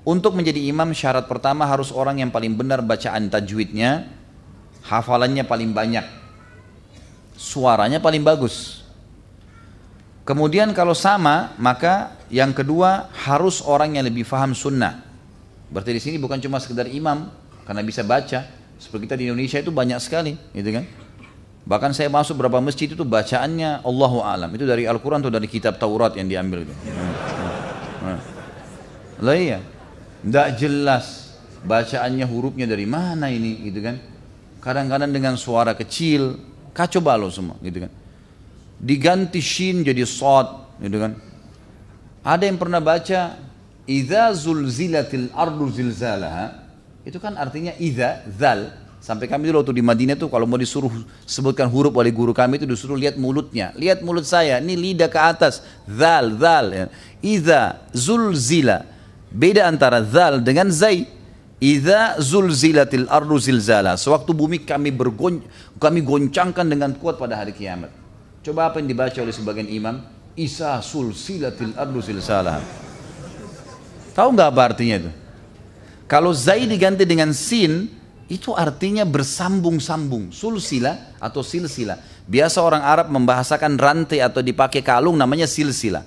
[0.06, 4.06] untuk menjadi imam syarat pertama harus orang yang paling benar bacaan tajwidnya
[4.86, 6.04] hafalannya paling banyak
[7.34, 8.83] suaranya paling bagus.
[10.24, 15.04] Kemudian kalau sama, maka yang kedua harus orang yang lebih faham sunnah.
[15.68, 17.28] Berarti di sini bukan cuma sekedar imam,
[17.68, 18.48] karena bisa baca.
[18.80, 20.84] Seperti kita di Indonesia itu banyak sekali, gitu kan?
[21.64, 24.48] Bahkan saya masuk beberapa masjid itu bacaannya Allahu alam.
[24.52, 26.74] Itu dari Al-Quran atau dari kitab Taurat yang diambil itu.
[29.20, 29.60] Lah iya,
[30.24, 33.96] tidak jelas bacaannya hurufnya dari mana ini, gitu kan?
[34.64, 36.40] Kadang-kadang dengan suara kecil,
[36.72, 37.92] kacau balau semua gitu kan.
[38.84, 41.16] Diganti shin jadi sod gitu kan.
[42.20, 43.40] Ada yang pernah baca
[43.88, 46.52] idza zulzilatil ardu zilzalaha
[47.04, 50.92] itu kan artinya idza zal sampai kami dulu waktu di Madinah tuh kalau mau disuruh
[51.24, 55.20] sebutkan huruf oleh guru kami itu disuruh lihat mulutnya lihat mulut saya ini lidah ke
[55.20, 56.86] atas zal zal ya.
[57.20, 58.84] idza zulzila
[59.28, 61.24] beda antara zal dengan zai
[61.64, 63.96] Idza zulzilatil ardu zilzala.
[63.96, 65.40] Sewaktu bumi kami bergon
[65.80, 68.03] kami goncangkan dengan kuat pada hari kiamat.
[68.44, 70.04] Coba apa yang dibaca oleh sebagian imam?
[70.36, 72.60] Isa sulsilatil ardu zilzala.
[74.12, 75.10] Tahu nggak apa artinya itu?
[76.04, 77.88] Kalau zai diganti dengan sin,
[78.28, 80.28] itu artinya bersambung-sambung.
[80.28, 81.96] Sulsila atau silsila.
[82.28, 86.04] Biasa orang Arab membahasakan rantai atau dipakai kalung namanya silsila.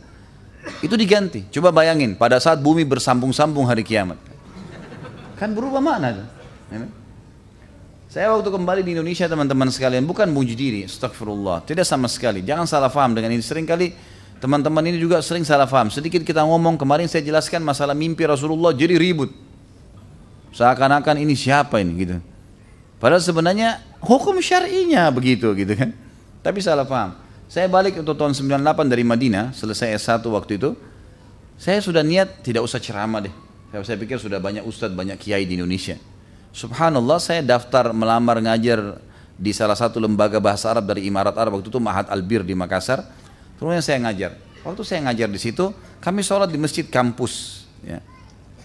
[0.85, 1.49] Itu diganti.
[1.49, 4.21] Coba bayangin, pada saat bumi bersambung-sambung hari kiamat.
[5.41, 6.27] Kan berubah makna tuh.
[8.17, 12.41] Saya waktu kembali di Indonesia teman-teman sekalian bukan muji diri, astagfirullah, tidak sama sekali.
[12.41, 13.45] Jangan salah faham dengan ini.
[13.45, 13.93] Sering kali
[14.41, 15.93] teman-teman ini juga sering salah faham.
[15.93, 19.29] Sedikit kita ngomong kemarin saya jelaskan masalah mimpi Rasulullah jadi ribut.
[20.49, 22.17] Seakan-akan ini siapa ini gitu.
[22.97, 25.93] Padahal sebenarnya hukum syar'inya begitu gitu kan.
[26.41, 27.13] Tapi salah paham.
[27.45, 30.73] Saya balik untuk tahun 98 dari Madinah, selesai S1 waktu itu.
[31.61, 33.35] Saya sudah niat tidak usah ceramah deh
[33.85, 35.99] saya pikir sudah banyak ustadz, banyak kiai di Indonesia.
[36.57, 38.97] Subhanallah saya daftar melamar ngajar
[39.37, 43.05] di salah satu lembaga bahasa Arab dari Imarat Arab waktu itu Mahat Albir di Makassar.
[43.61, 44.33] Kemudian saya ngajar.
[44.65, 45.69] Waktu saya ngajar di situ,
[46.01, 47.61] kami sholat di masjid kampus.
[47.85, 48.01] Ya.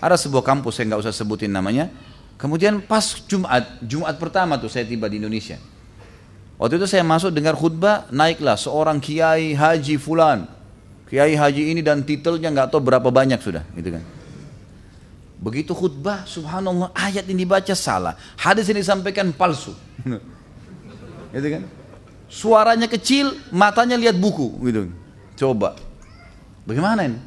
[0.01, 1.93] Ada sebuah kampus saya nggak usah sebutin namanya.
[2.41, 5.61] Kemudian pas Jumat, Jumat pertama tuh saya tiba di Indonesia.
[6.57, 10.49] Waktu itu saya masuk dengar khutbah, naiklah seorang kiai haji fulan.
[11.13, 14.22] Kiai haji ini dan titelnya nggak tahu berapa banyak sudah, gitu kan.
[15.43, 18.15] Begitu khutbah, subhanallah, ayat ini dibaca salah.
[18.39, 19.75] Hadis ini disampaikan palsu.
[21.35, 21.63] gitu kan?
[22.31, 24.95] Suaranya kecil, matanya lihat buku, gitu.
[25.35, 25.75] Coba.
[26.63, 27.19] Bagaimana ini?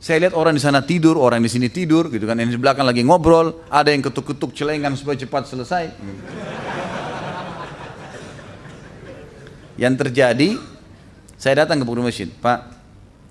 [0.00, 2.40] Saya lihat orang di sana tidur, orang di sini tidur, gitu kan.
[2.40, 5.92] Yang di belakang lagi ngobrol, ada yang ketuk-ketuk celengan supaya cepat selesai.
[9.76, 10.48] Yang terjadi,
[11.36, 12.71] saya datang ke pura masjid, Pak,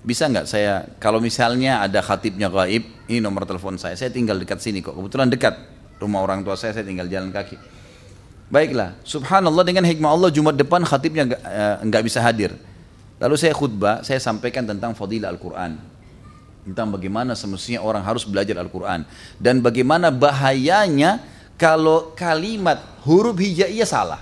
[0.02, 4.58] bisa nggak saya kalau misalnya ada khatibnya gaib ini nomor telepon saya saya tinggal dekat
[4.58, 4.98] sini kok.
[4.98, 5.54] Kebetulan dekat
[6.02, 7.54] rumah orang tua saya saya tinggal jalan kaki.
[8.50, 11.30] Baiklah subhanallah dengan hikmah Allah Jumat depan khatibnya
[11.86, 12.50] nggak uh, bisa hadir.
[13.22, 15.78] Lalu saya khutbah saya sampaikan tentang fadilah Al-Quran.
[16.66, 19.06] Tentang bagaimana semestinya orang harus belajar Al-Quran.
[19.38, 21.22] Dan bagaimana bahayanya
[21.54, 24.18] kalau kalimat huruf hijaiyah salah.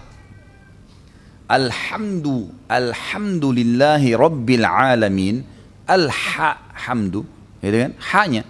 [1.48, 5.59] Alhamdu Alhamdulillahi Rabbil Alamin
[5.90, 7.26] al-ha hamdu,
[7.58, 7.92] gitu kan?
[8.14, 8.46] Hanya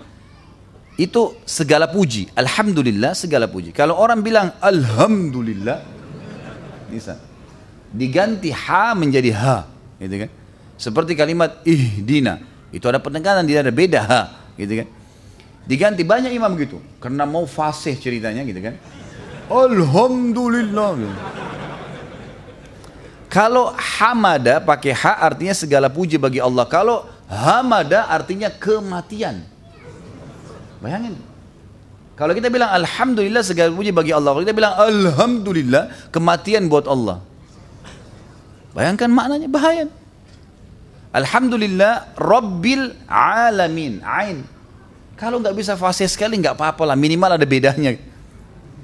[1.00, 2.28] itu segala puji.
[2.36, 3.72] Alhamdulillah segala puji.
[3.72, 5.80] Kalau orang bilang alhamdulillah
[6.92, 7.16] bisa
[7.88, 9.64] diganti ha menjadi ha,
[9.96, 10.30] gitu kan?
[10.76, 14.20] Seperti kalimat ihdina, itu ada penekanan tidak ada beda ha,
[14.60, 14.88] gitu kan?
[15.64, 18.76] Diganti banyak imam gitu, karena mau fasih ceritanya gitu kan?
[19.50, 20.90] Alhamdulillah.
[20.94, 21.16] Gitu.
[23.26, 26.66] Kalau hamada pakai ha artinya segala puji bagi Allah.
[26.70, 29.46] Kalau hamada artinya kematian.
[30.82, 31.14] Bayangin.
[32.18, 34.36] Kalau kita bilang alhamdulillah segala puji bagi Allah.
[34.36, 37.24] Kalau kita bilang alhamdulillah kematian buat Allah.
[38.76, 39.88] Bayangkan maknanya bahaya.
[41.14, 44.04] Alhamdulillah Rabbil Alamin.
[44.04, 44.44] Ain.
[45.16, 46.96] Kalau nggak bisa fase sekali nggak apa-apa lah.
[46.98, 47.96] Minimal ada bedanya.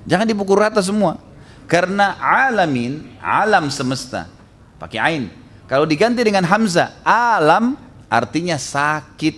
[0.06, 1.18] Jangan dipukul rata semua.
[1.66, 4.30] Karena alamin, alam semesta
[4.78, 5.24] pakai ain.
[5.66, 7.74] Kalau diganti dengan hamzah, alam
[8.06, 9.36] artinya sakit.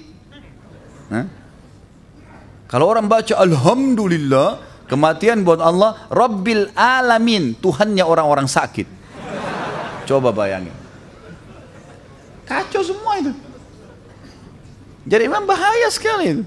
[1.12, 1.26] Hah?
[2.68, 8.84] Kalau orang baca alhamdulillah, kematian buat Allah, Rabbil alamin, Tuhannya orang-orang sakit.
[10.04, 10.72] Coba bayangin.
[12.44, 13.32] Kacau semua itu.
[15.08, 16.44] Jadi memang bahaya sekali itu.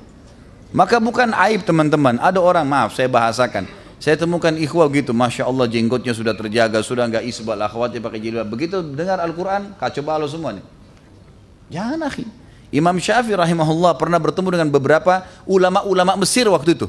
[0.72, 2.22] Maka bukan aib teman-teman.
[2.22, 7.06] Ada orang, maaf saya bahasakan saya temukan ikhwah gitu, masya Allah jenggotnya sudah terjaga, sudah
[7.06, 8.49] nggak isbal, akhwatnya pakai jilbab.
[8.49, 10.65] Begitu dengar Al-Quran, kacau balau semua nih.
[11.72, 12.27] Jangan akhi.
[12.72, 16.88] Imam Syafi'i rahimahullah pernah bertemu dengan beberapa ulama-ulama Mesir waktu itu.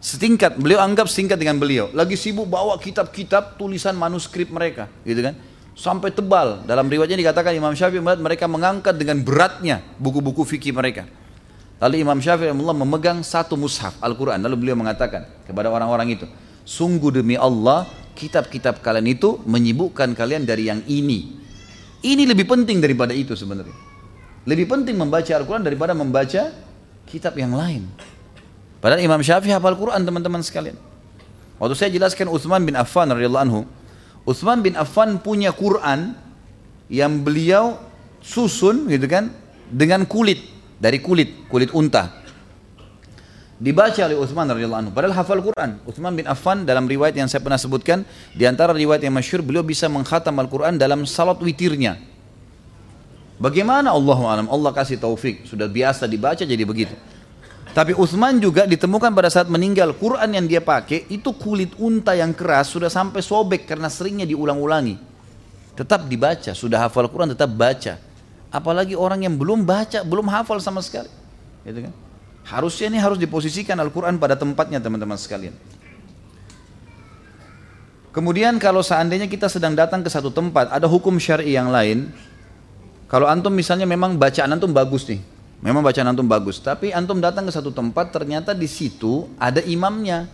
[0.00, 1.88] Setingkat, beliau anggap setingkat dengan beliau.
[1.96, 5.36] Lagi sibuk bawa kitab-kitab tulisan manuskrip mereka, gitu kan.
[5.72, 6.60] Sampai tebal.
[6.68, 11.08] Dalam riwayatnya dikatakan Imam Syafi'i melihat mereka mengangkat dengan beratnya buku-buku fikih mereka.
[11.80, 14.40] Lalu Imam Syafi'i Allah memegang satu mushaf Al-Quran.
[14.44, 16.28] Lalu beliau mengatakan kepada orang-orang itu,
[16.68, 21.43] sungguh demi Allah, kitab-kitab kalian itu menyibukkan kalian dari yang ini.
[22.04, 23.72] Ini lebih penting daripada itu sebenarnya.
[24.44, 26.52] Lebih penting membaca Al-Quran daripada membaca
[27.08, 27.88] kitab yang lain.
[28.84, 30.76] Padahal Imam Syafi'i hafal Quran teman-teman sekalian.
[31.56, 33.60] Waktu saya jelaskan Utsman bin Affan radhiyallahu anhu,
[34.28, 36.12] Utsman bin Affan punya Quran
[36.92, 37.80] yang beliau
[38.20, 39.32] susun gitu kan
[39.72, 40.44] dengan kulit
[40.76, 42.23] dari kulit kulit unta
[43.58, 44.92] dibaca oleh Utsman radhiyallahu anhu.
[44.92, 45.78] Padahal hafal Quran.
[45.86, 48.02] Utsman bin Affan dalam riwayat yang saya pernah sebutkan
[48.34, 51.98] di antara riwayat yang masyhur beliau bisa menghatam Al-Quran dalam salat witirnya.
[53.38, 53.90] Bagaimana?
[53.90, 54.46] Allah alam.
[54.50, 55.46] Allah kasih taufik.
[55.46, 56.94] Sudah biasa dibaca jadi begitu.
[57.74, 62.30] Tapi Utsman juga ditemukan pada saat meninggal Quran yang dia pakai itu kulit unta yang
[62.30, 64.94] keras sudah sampai sobek karena seringnya diulang-ulangi.
[65.74, 67.98] Tetap dibaca, sudah hafal Quran tetap baca.
[68.54, 71.10] Apalagi orang yang belum baca, belum hafal sama sekali.
[71.66, 72.03] Gitu kan?
[72.44, 75.56] Harusnya ini harus diposisikan Al-Quran pada tempatnya teman-teman sekalian.
[78.14, 82.14] Kemudian kalau seandainya kita sedang datang ke satu tempat, ada hukum syari yang lain.
[83.10, 85.18] Kalau antum misalnya memang bacaan antum bagus nih,
[85.64, 90.30] memang bacaan antum bagus, tapi antum datang ke satu tempat ternyata di situ ada imamnya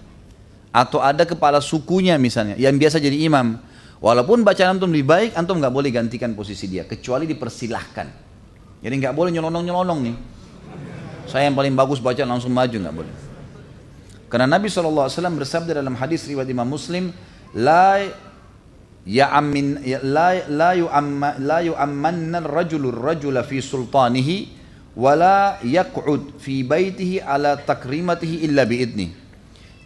[0.71, 3.57] atau ada kepala sukunya misalnya yang biasa jadi imam.
[4.01, 8.07] Walaupun bacaan antum lebih baik, antum nggak boleh gantikan posisi dia, kecuali dipersilahkan.
[8.81, 10.17] Jadi nggak boleh nyelonong-nyelonong nih.
[11.31, 13.15] Saya yang paling bagus baca langsung maju nggak boleh.
[14.27, 15.07] Karena Nabi SAW
[15.39, 17.15] bersabda dalam hadis riwayat Imam Muslim,
[17.55, 18.03] la
[19.07, 24.55] ya amin ya, la la yu'amma la yu'ammanna ar-rajulu ar-rajula fi sultanihi
[24.99, 29.15] wala yaq'ud fi baitihi ala takrimatihi illa biidni.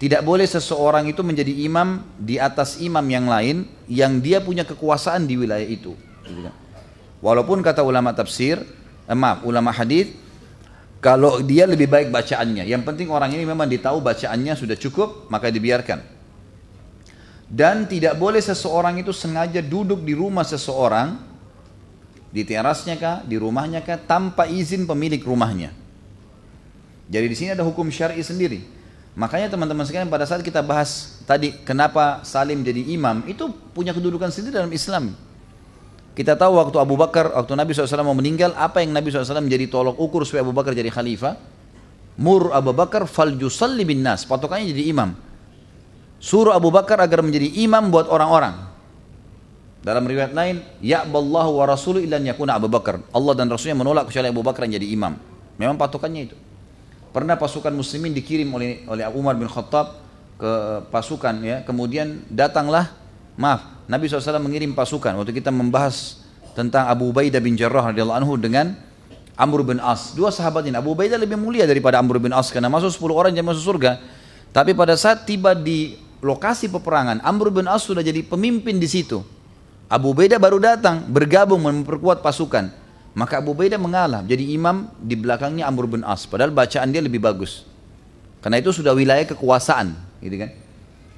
[0.00, 5.24] Tidak boleh seseorang itu menjadi imam di atas imam yang lain yang dia punya kekuasaan
[5.28, 5.96] di wilayah itu.
[6.24, 6.52] Gitu kan.
[7.24, 8.60] Walaupun kata ulama tafsir,
[9.08, 10.12] eh, maaf, ulama hadis
[11.04, 12.64] kalau dia lebih baik bacaannya.
[12.64, 16.00] Yang penting orang ini memang ditahu bacaannya sudah cukup, maka dibiarkan.
[17.44, 21.20] Dan tidak boleh seseorang itu sengaja duduk di rumah seseorang,
[22.32, 25.76] di terasnya kah, di rumahnya kah, tanpa izin pemilik rumahnya.
[27.12, 28.64] Jadi di sini ada hukum syar'i sendiri.
[29.12, 34.32] Makanya teman-teman sekalian pada saat kita bahas tadi kenapa Salim jadi imam itu punya kedudukan
[34.32, 35.12] sendiri dalam Islam.
[36.14, 39.66] Kita tahu waktu Abu Bakar, waktu Nabi SAW mau meninggal, apa yang Nabi SAW menjadi
[39.66, 41.34] tolok ukur supaya Abu Bakar jadi khalifah?
[42.22, 45.10] Mur Abu Bakar fal jusalli bin nas, patokannya jadi imam.
[46.22, 48.54] Suruh Abu Bakar agar menjadi imam buat orang-orang.
[49.84, 53.02] Dalam riwayat lain, ya'ballahu wa rasuluh illa yakuna Abu Bakar.
[53.12, 55.18] Allah dan Rasulnya menolak kecuali Abu Bakar yang jadi imam.
[55.60, 56.36] Memang patokannya itu.
[57.12, 60.00] Pernah pasukan muslimin dikirim oleh oleh Umar bin Khattab
[60.40, 60.52] ke
[60.88, 61.56] pasukan ya.
[61.68, 62.90] Kemudian datanglah
[63.36, 66.24] maaf, Nabi SAW mengirim pasukan waktu kita membahas
[66.54, 68.78] tentang Abu Ubaidah bin Jarrah radhiyallahu anhu dengan
[69.34, 70.14] Amr bin As.
[70.14, 70.78] Dua sahabat ini.
[70.78, 73.98] Abu Ubaidah lebih mulia daripada Amr bin As karena masuk 10 orang yang masuk surga.
[74.54, 79.26] Tapi pada saat tiba di lokasi peperangan, Amr bin As sudah jadi pemimpin di situ.
[79.90, 82.70] Abu Ubaidah baru datang bergabung memperkuat pasukan.
[83.14, 86.26] Maka Abu Ubaidah mengalah jadi imam di belakangnya Amr bin As.
[86.26, 87.66] Padahal bacaan dia lebih bagus.
[88.38, 90.50] Karena itu sudah wilayah kekuasaan, gitu kan?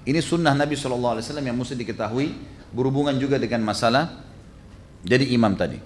[0.06, 2.30] Ini sunnah Nabi SAW yang mesti diketahui
[2.70, 4.22] berhubungan juga dengan masalah
[5.02, 5.82] jadi imam tadi.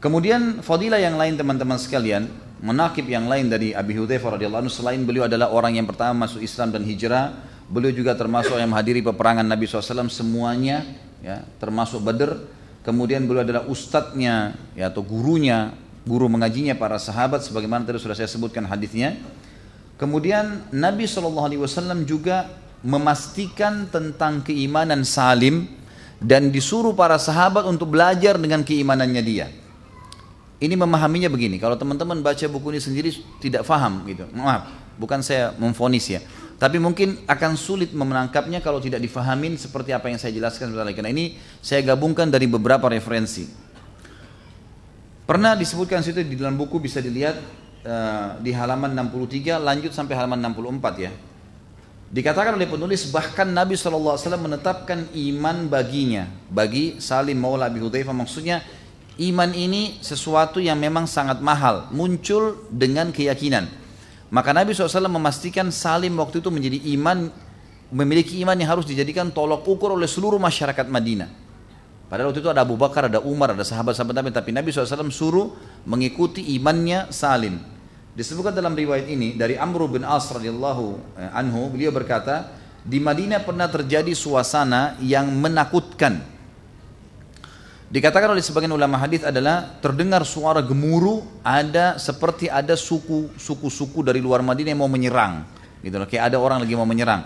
[0.00, 2.28] Kemudian fadilah yang lain teman-teman sekalian,
[2.64, 6.40] menakib yang lain dari Abi Hudzaifah radhiyallahu anhu selain beliau adalah orang yang pertama masuk
[6.40, 7.36] Islam dan hijrah,
[7.68, 10.84] beliau juga termasuk yang menghadiri peperangan Nabi SAW semuanya,
[11.24, 12.36] ya, termasuk Badr,
[12.84, 15.72] kemudian beliau adalah ustadznya ya atau gurunya
[16.04, 19.16] guru mengajinya para sahabat sebagaimana tadi sudah saya sebutkan hadisnya
[19.96, 22.50] kemudian Nabi SAW juga
[22.84, 25.66] memastikan tentang keimanan salim
[26.20, 29.46] dan disuruh para sahabat untuk belajar dengan keimanannya dia
[30.60, 33.10] ini memahaminya begini kalau teman-teman baca buku ini sendiri
[33.40, 34.68] tidak faham gitu maaf
[35.00, 36.20] bukan saya memfonis ya
[36.54, 40.96] tapi mungkin akan sulit menangkapnya kalau tidak difahamin seperti apa yang saya jelaskan sebentar lagi.
[40.96, 43.44] Karena ini saya gabungkan dari beberapa referensi.
[45.24, 47.36] Pernah disebutkan situ di dalam buku bisa dilihat
[47.84, 51.12] uh, di halaman 63 lanjut sampai halaman 64 ya.
[52.14, 58.62] Dikatakan oleh penulis bahkan Nabi SAW menetapkan iman baginya bagi Salim Maula Abi Hudzaifah maksudnya
[59.18, 63.84] iman ini sesuatu yang memang sangat mahal muncul dengan keyakinan
[64.34, 67.30] maka Nabi SAW memastikan Salim waktu itu menjadi iman,
[67.94, 71.30] memiliki iman yang harus dijadikan tolok ukur oleh seluruh masyarakat Madinah.
[72.10, 75.54] Padahal waktu itu ada Abu Bakar, ada Umar, ada sahabat-sahabat Nabi, tapi Nabi SAW suruh
[75.86, 77.62] mengikuti imannya Salim.
[78.14, 82.54] Disebutkan dalam riwayat ini dari Amr bin As radhiyallahu eh, anhu, beliau berkata,
[82.86, 86.34] di Madinah pernah terjadi suasana yang menakutkan
[87.94, 94.18] Dikatakan oleh sebagian ulama hadis adalah terdengar suara gemuruh ada seperti ada suku suku-suku dari
[94.18, 95.46] luar Madinah yang mau menyerang.
[95.78, 97.22] Gitu loh, kayak ada orang lagi mau menyerang.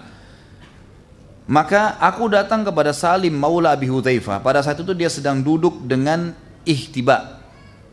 [1.48, 4.44] Maka aku datang kepada Salim Maula Abi Hudzaifah.
[4.44, 6.36] Pada saat itu dia sedang duduk dengan
[6.68, 7.37] ihtiba.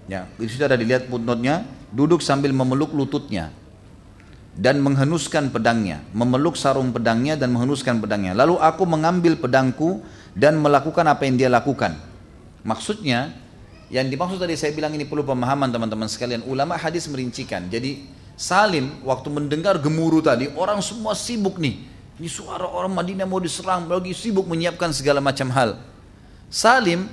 [0.06, 3.50] Ya, di situ ada dilihat footnote-nya, duduk sambil memeluk lututnya.
[4.56, 8.32] dan menghenuskan pedangnya, memeluk sarung pedangnya dan menghenuskan pedangnya.
[8.32, 10.00] Lalu aku mengambil pedangku
[10.32, 12.00] dan melakukan apa yang dia lakukan.
[12.64, 13.36] Maksudnya,
[13.92, 16.42] yang dimaksud tadi saya bilang ini perlu pemahaman teman-teman sekalian.
[16.48, 17.68] Ulama hadis merincikan.
[17.68, 18.08] Jadi
[18.40, 21.92] Salim waktu mendengar gemuruh tadi, orang semua sibuk nih.
[22.16, 25.76] Ini suara orang Madinah mau diserang, lagi sibuk menyiapkan segala macam hal.
[26.48, 27.12] Salim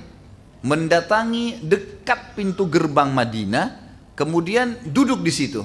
[0.63, 3.77] mendatangi dekat pintu gerbang Madinah,
[4.15, 5.61] kemudian duduk di situ.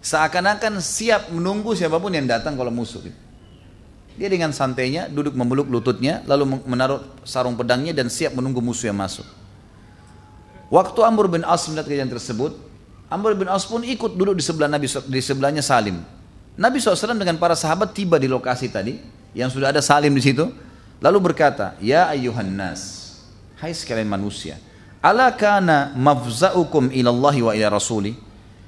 [0.00, 3.04] Seakan-akan siap menunggu siapa pun yang datang kalau musuh.
[4.16, 8.96] Dia dengan santainya duduk memeluk lututnya, lalu menaruh sarung pedangnya dan siap menunggu musuh yang
[8.96, 9.26] masuk.
[10.70, 12.54] Waktu Amr bin As melihat kejadian tersebut,
[13.10, 15.98] Amr bin As pun ikut duduk di sebelah Nabi di sebelahnya Salim.
[16.54, 19.00] Nabi SAW dengan para sahabat tiba di lokasi tadi
[19.34, 20.46] yang sudah ada Salim di situ,
[21.02, 22.99] lalu berkata, Ya ayuhan nas,
[23.60, 24.56] Hai sekalian manusia,
[25.04, 28.16] ala kana mafza'ukum ilallahi wa ila rasuli?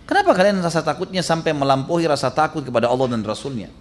[0.04, 3.72] Kenapa kalian rasa takutnya sampai melampaui rasa takut kepada Allah dan Rasulnya?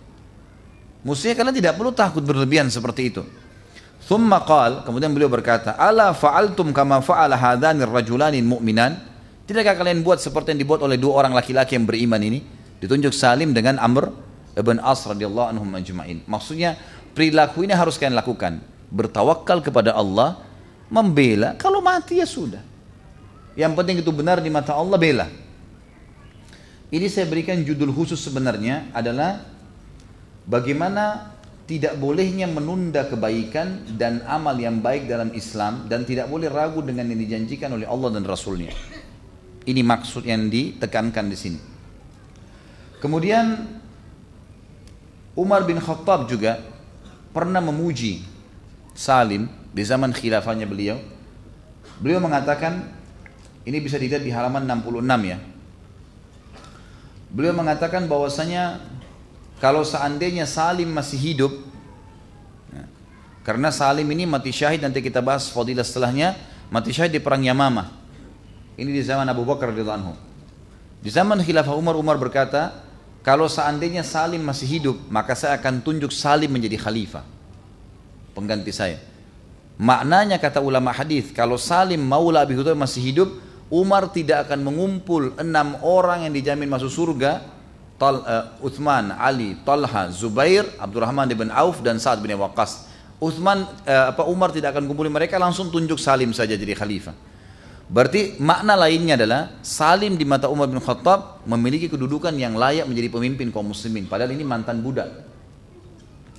[1.04, 3.28] Mestinya kalian tidak perlu takut berlebihan seperti itu.
[4.08, 8.96] Thumma qal, kemudian beliau berkata, Ala fa'altum kama fa'ala hadhanir rajulanin mu'minan?
[9.44, 12.40] Tidakkah kalian buat seperti yang dibuat oleh dua orang laki-laki yang beriman ini?
[12.80, 14.14] Ditunjuk Salim dengan Amr
[14.56, 16.24] ibn As radhiyallahu anhum ajma'in.
[16.24, 16.80] Maksudnya
[17.12, 18.64] perilaku ini harus kalian lakukan.
[18.94, 20.40] Bertawakal kepada Allah
[20.92, 22.60] membela, kalau mati ya sudah.
[23.56, 25.28] Yang penting itu benar di mata Allah bela.
[26.92, 29.48] Ini saya berikan judul khusus sebenarnya adalah
[30.44, 31.32] bagaimana
[31.64, 37.08] tidak bolehnya menunda kebaikan dan amal yang baik dalam Islam dan tidak boleh ragu dengan
[37.08, 38.76] yang dijanjikan oleh Allah dan Rasulnya.
[39.64, 41.60] Ini maksud yang ditekankan di sini.
[43.00, 43.80] Kemudian
[45.32, 46.60] Umar bin Khattab juga
[47.32, 48.20] pernah memuji
[48.92, 51.00] Salim di zaman khilafahnya beliau.
[52.04, 52.92] Beliau mengatakan,
[53.64, 55.38] ini bisa dilihat di halaman 66 ya.
[57.32, 58.84] Beliau mengatakan bahwasanya
[59.64, 61.54] kalau seandainya Salim masih hidup,
[62.76, 62.84] ya,
[63.48, 66.36] karena Salim ini mati syahid nanti kita bahas fadilah setelahnya,
[66.68, 67.88] mati syahid di perang Yamamah.
[68.76, 70.34] Ini di zaman Abu Bakar radhiyallahu.
[71.02, 72.82] Di zaman khilafah Umar, Umar berkata,
[73.22, 77.22] kalau seandainya Salim masih hidup, maka saya akan tunjuk Salim menjadi khalifah.
[78.34, 79.11] Pengganti saya.
[79.82, 83.34] Maknanya kata ulama hadis, kalau Salim Maula Abi Hurairah masih hidup,
[83.66, 87.42] Umar tidak akan mengumpul enam orang yang dijamin masuk surga,
[87.98, 92.90] Tal, uh, Uthman, Ali, Talha, Zubair, Abdurrahman bin Auf dan Sa'ad bin Waqqas.
[93.22, 97.14] Uthman, uh, apa Umar tidak akan kumpulin mereka langsung tunjuk Salim saja jadi khalifah.
[97.90, 103.10] Berarti makna lainnya adalah Salim di mata Umar bin Khattab memiliki kedudukan yang layak menjadi
[103.14, 104.06] pemimpin kaum muslimin.
[104.06, 105.31] Padahal ini mantan budak.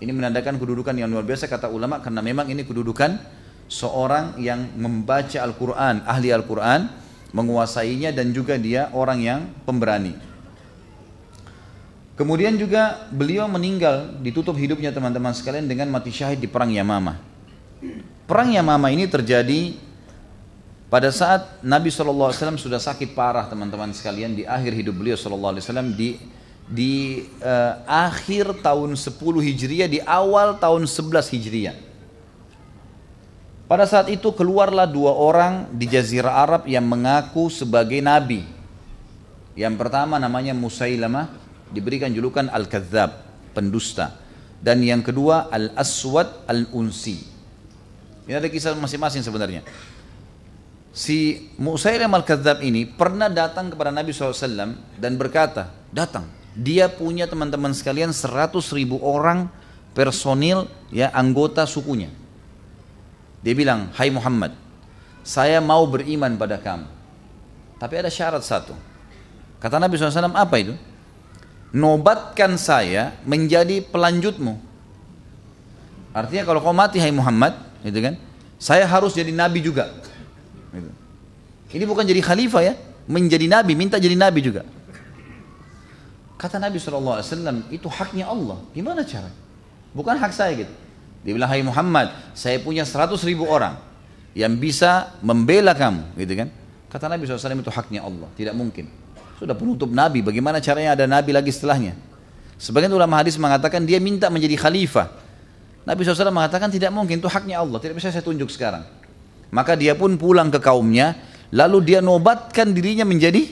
[0.03, 3.23] Ini menandakan kedudukan yang luar biasa kata ulama karena memang ini kedudukan
[3.71, 6.91] seorang yang membaca Al-Quran, ahli Al-Quran,
[7.31, 10.19] menguasainya dan juga dia orang yang pemberani.
[12.19, 17.17] Kemudian juga beliau meninggal, ditutup hidupnya teman-teman sekalian dengan mati syahid di perang Yamamah.
[18.27, 19.79] Perang Yamamah ini terjadi
[20.93, 25.57] pada saat Nabi SAW sudah sakit parah teman-teman sekalian di akhir hidup beliau SAW
[25.97, 26.21] di
[26.71, 31.77] di uh, akhir tahun 10 Hijriah di awal tahun 11 Hijriah.
[33.73, 38.45] Pada saat itu keluarlah dua orang di jazirah Arab yang mengaku sebagai nabi.
[39.57, 41.33] Yang pertama namanya Musailamah
[41.73, 43.25] diberikan julukan Al-Kadzab,
[43.57, 44.21] pendusta.
[44.61, 47.17] Dan yang kedua Al-Aswad Al-Unsi.
[48.29, 49.65] Ini ada kisah masing-masing sebenarnya.
[50.93, 57.73] Si Musailamah Al-Kadzab ini pernah datang kepada Nabi SAW dan berkata, datang, dia punya teman-teman
[57.73, 59.49] sekalian 100 ribu orang
[59.97, 62.13] personil ya anggota sukunya.
[63.43, 64.55] Dia bilang, Hai Muhammad,
[65.27, 66.87] saya mau beriman pada kamu.
[67.81, 68.77] Tapi ada syarat satu.
[69.59, 70.75] Kata Nabi SAW, apa itu?
[71.75, 74.55] Nobatkan saya menjadi pelanjutmu.
[76.13, 78.15] Artinya kalau kau mati, Hai Muhammad, gitu kan?
[78.63, 79.91] Saya harus jadi nabi juga.
[80.71, 80.91] Gitu.
[81.75, 82.75] Ini bukan jadi khalifah ya,
[83.11, 84.63] menjadi nabi, minta jadi nabi juga.
[86.37, 87.23] Kata Nabi SAW,
[87.71, 88.59] itu haknya Allah.
[88.75, 89.31] Gimana cara?
[89.93, 90.73] Bukan hak saya gitu.
[91.23, 93.79] Dia bilang, hai Muhammad, saya punya 100 ribu orang
[94.35, 96.19] yang bisa membela kamu.
[96.19, 96.49] gitu kan?
[96.91, 98.29] Kata Nabi SAW, itu haknya Allah.
[98.35, 98.91] Tidak mungkin.
[99.39, 101.95] Sudah penutup Nabi, bagaimana caranya ada Nabi lagi setelahnya?
[102.59, 105.11] Sebagian ulama hadis mengatakan dia minta menjadi khalifah.
[105.83, 107.79] Nabi SAW mengatakan tidak mungkin, itu haknya Allah.
[107.83, 108.87] Tidak bisa saya tunjuk sekarang.
[109.51, 111.19] Maka dia pun pulang ke kaumnya,
[111.51, 113.51] lalu dia nobatkan dirinya menjadi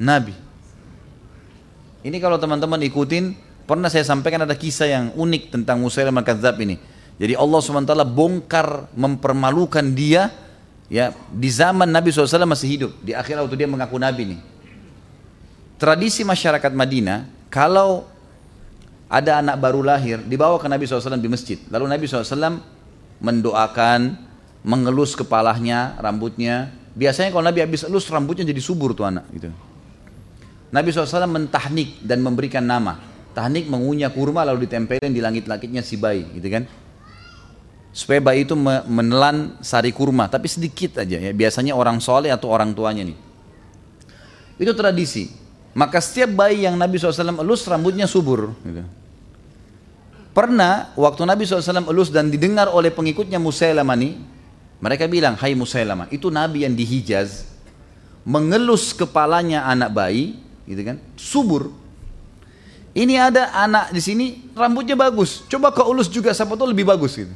[0.00, 0.45] Nabi.
[2.06, 3.34] Ini kalau teman-teman ikutin,
[3.66, 6.78] pernah saya sampaikan ada kisah yang unik tentang Musailamah Kadzab ini.
[7.18, 10.30] Jadi Allah SWT bongkar mempermalukan dia
[10.86, 12.92] ya di zaman Nabi SAW masih hidup.
[13.02, 14.40] Di akhir waktu dia mengaku Nabi nih.
[15.82, 18.06] Tradisi masyarakat Madinah, kalau
[19.10, 21.58] ada anak baru lahir, dibawa ke Nabi SAW di masjid.
[21.74, 22.62] Lalu Nabi SAW
[23.18, 24.14] mendoakan,
[24.62, 26.70] mengelus kepalanya, rambutnya.
[26.94, 29.26] Biasanya kalau Nabi habis elus, rambutnya jadi subur tuh anak.
[29.34, 29.50] Gitu.
[30.70, 32.98] Nabi SAW mentahnik dan memberikan nama.
[33.36, 36.64] Tahnik mengunyah kurma lalu ditempelin di langit-langitnya si bayi, gitu kan?
[37.92, 38.56] Supaya bayi itu
[38.88, 41.32] menelan sari kurma, tapi sedikit aja ya.
[41.36, 43.16] Biasanya orang soleh atau orang tuanya nih.
[44.56, 45.28] Itu tradisi.
[45.76, 48.56] Maka setiap bayi yang Nabi SAW elus rambutnya subur.
[48.64, 48.84] Gitu.
[50.32, 54.16] Pernah waktu Nabi SAW elus dan didengar oleh pengikutnya Musailamah nih,
[54.80, 57.48] mereka bilang, Hai Musailamah, itu Nabi yang di Hijaz,
[58.24, 60.36] mengelus kepalanya anak bayi,
[60.66, 61.70] gitu kan, subur.
[62.96, 64.26] Ini ada anak di sini
[64.56, 67.32] rambutnya bagus, coba kau elus juga siapa tahu lebih bagus gitu.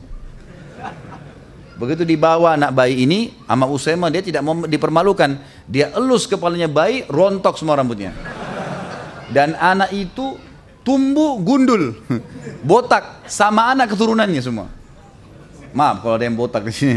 [1.80, 5.40] Begitu dibawa anak bayi ini sama Usaimah dia tidak mau dipermalukan.
[5.64, 8.12] Dia elus kepalanya bayi, rontok semua rambutnya.
[9.32, 10.36] Dan anak itu
[10.84, 11.96] tumbuh gundul,
[12.68, 14.68] botak sama anak keturunannya semua.
[15.72, 16.96] Maaf kalau ada yang botak di sini.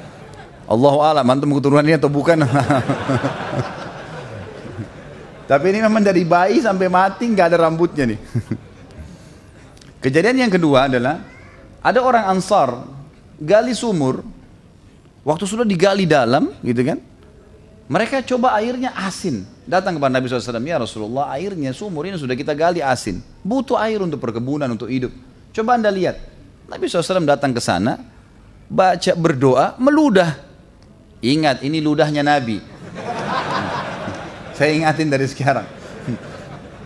[0.72, 2.42] Allah alam antum keturunannya atau bukan.
[5.46, 8.18] Tapi ini memang dari bayi sampai mati nggak ada rambutnya nih.
[10.04, 11.22] Kejadian yang kedua adalah
[11.82, 13.02] ada orang Ansar
[13.42, 14.22] gali sumur,
[15.26, 16.98] waktu sudah digali dalam, gitu kan?
[17.90, 19.42] Mereka coba airnya asin.
[19.62, 23.22] Datang kepada Nabi SAW, ya Rasulullah, airnya sumur ini sudah kita gali asin.
[23.42, 25.10] Butuh air untuk perkebunan, untuk hidup.
[25.54, 26.18] Coba anda lihat.
[26.70, 27.98] Nabi SAW datang ke sana,
[28.70, 30.38] baca berdoa, meludah.
[31.22, 32.58] Ingat, ini ludahnya Nabi.
[34.62, 35.66] Saya ingatin dari sekarang.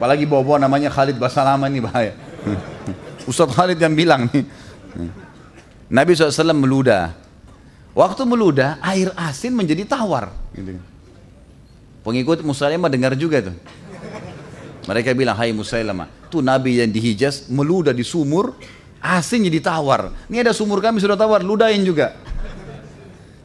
[0.00, 2.16] Apalagi bawa-bawa namanya Khalid Basalama ini bahaya.
[3.28, 4.48] Ustaz Khalid yang bilang nih.
[5.92, 7.12] Nabi SAW meludah.
[7.92, 10.32] Waktu meludah, air asin menjadi tawar.
[10.56, 10.80] Gitu.
[12.00, 13.56] Pengikut Musailamah dengar juga tuh.
[14.88, 18.56] Mereka bilang, hai Musailamah, tuh Nabi yang di Hijaz meludah di sumur,
[19.04, 20.16] asin jadi tawar.
[20.32, 22.16] Ini ada sumur kami sudah tawar, ludahin juga.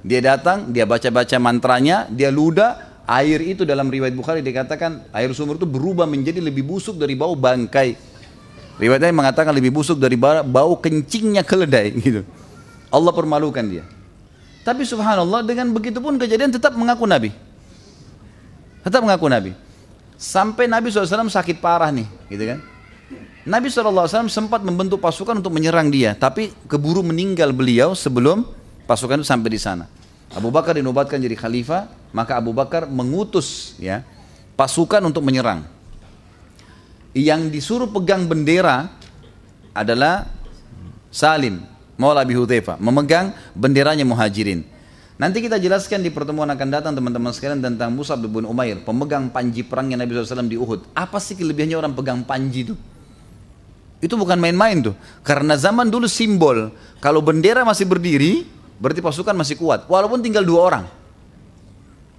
[0.08, 5.60] Dia datang, dia baca-baca mantranya, dia ludah, air itu dalam riwayat Bukhari dikatakan air sumur
[5.60, 8.12] itu berubah menjadi lebih busuk dari bau bangkai
[8.82, 12.26] Riwayatnya mengatakan lebih busuk dari bau kencingnya keledai gitu.
[12.90, 13.86] Allah permalukan dia.
[14.66, 17.30] Tapi subhanallah dengan begitu pun kejadian tetap mengaku Nabi.
[18.82, 19.52] Tetap mengaku Nabi.
[20.18, 22.60] Sampai Nabi SAW sakit parah nih, gitu kan.
[23.42, 28.46] Nabi SAW sempat membentuk pasukan untuk menyerang dia, tapi keburu meninggal beliau sebelum
[28.86, 29.86] pasukan itu sampai di sana.
[30.32, 34.03] Abu Bakar dinobatkan jadi khalifah, maka Abu Bakar mengutus ya
[34.56, 35.68] pasukan untuk menyerang.
[37.12, 38.88] Yang disuruh pegang bendera
[39.76, 40.32] adalah
[41.12, 41.60] Salim
[41.99, 44.64] Maula Abi Hudhaifa memegang benderanya muhajirin.
[45.20, 49.62] Nanti kita jelaskan di pertemuan akan datang teman-teman sekalian tentang Musa bin Umair pemegang panji
[49.62, 50.98] perangnya Nabi SAW di Uhud.
[50.98, 52.74] Apa sih kelebihannya orang pegang panji itu?
[54.02, 54.95] Itu bukan main-main tuh.
[55.22, 58.49] Karena zaman dulu simbol kalau bendera masih berdiri
[58.82, 60.86] berarti pasukan masih kuat walaupun tinggal dua orang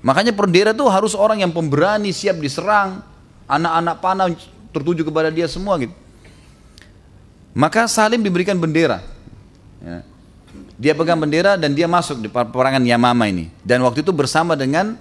[0.06, 3.02] makanya bendera itu harus orang yang pemberani siap diserang
[3.50, 4.26] anak-anak panah
[4.72, 5.94] tertuju kepada dia semua gitu.
[7.52, 9.04] Maka Salim diberikan bendera.
[9.84, 10.00] Ya.
[10.80, 13.52] Dia pegang bendera dan dia masuk di perangan Yamama ini.
[13.60, 14.96] Dan waktu itu bersama dengan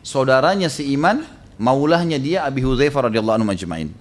[0.00, 1.28] saudaranya si Iman,
[1.60, 3.92] maulahnya dia Abi Hudzaifah radhiyallahu anhu majma'in.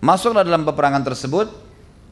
[0.00, 1.50] Masuklah dalam peperangan tersebut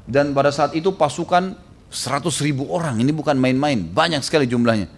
[0.05, 1.57] dan pada saat itu pasukan
[1.89, 4.89] 100 ribu orang, ini bukan main-main, banyak sekali jumlahnya.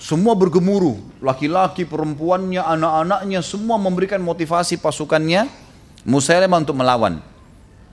[0.00, 5.50] Semua bergemuruh, laki-laki, perempuannya, anak-anaknya, semua memberikan motivasi pasukannya
[6.00, 7.20] Musailamah untuk melawan.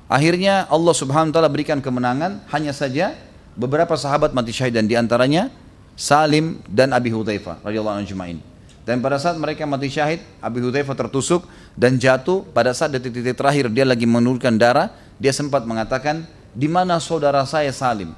[0.07, 3.11] Akhirnya Allah Subhanahu wa taala berikan kemenangan, hanya saja
[3.59, 5.51] beberapa sahabat mati syahid dan di antaranya
[5.99, 8.39] Salim dan Abi Hudzaifah radhiyallahu anhu
[8.87, 11.43] Dan pada saat mereka mati syahid, Abi Hudzaifah tertusuk
[11.75, 12.47] dan jatuh.
[12.55, 16.23] Pada saat detik-detik terakhir dia lagi menurunkan darah, dia sempat mengatakan,
[16.57, 18.17] "Di mana saudara saya Salim?"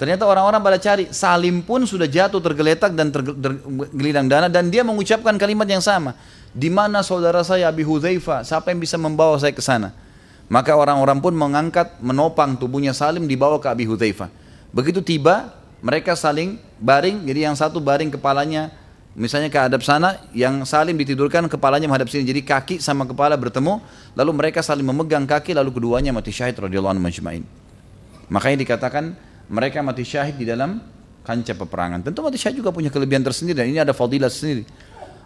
[0.00, 5.36] Ternyata orang-orang pada cari, Salim pun sudah jatuh tergeletak dan tergelidang dana dan dia mengucapkan
[5.36, 6.16] kalimat yang sama.
[6.56, 8.40] Di mana saudara saya Abi Hudzaifah?
[8.40, 9.92] Siapa yang bisa membawa saya ke sana?
[10.48, 14.32] Maka orang-orang pun mengangkat, menopang tubuhnya Salim dibawa ke Abi Hudzaifah.
[14.72, 15.52] Begitu tiba,
[15.84, 18.72] mereka saling baring, jadi yang satu baring kepalanya
[19.12, 23.84] misalnya ke hadap sana, yang Salim ditidurkan kepalanya menghadap sini, jadi kaki sama kepala bertemu,
[24.16, 27.59] lalu mereka saling memegang kaki, lalu keduanya mati syahid radhiyallahu anhu majma'in.
[28.30, 29.12] Makanya dikatakan
[29.50, 30.78] mereka mati syahid di dalam
[31.26, 32.06] kancah peperangan.
[32.06, 34.64] Tentu mati syahid juga punya kelebihan tersendiri dan ini ada fadilah sendiri.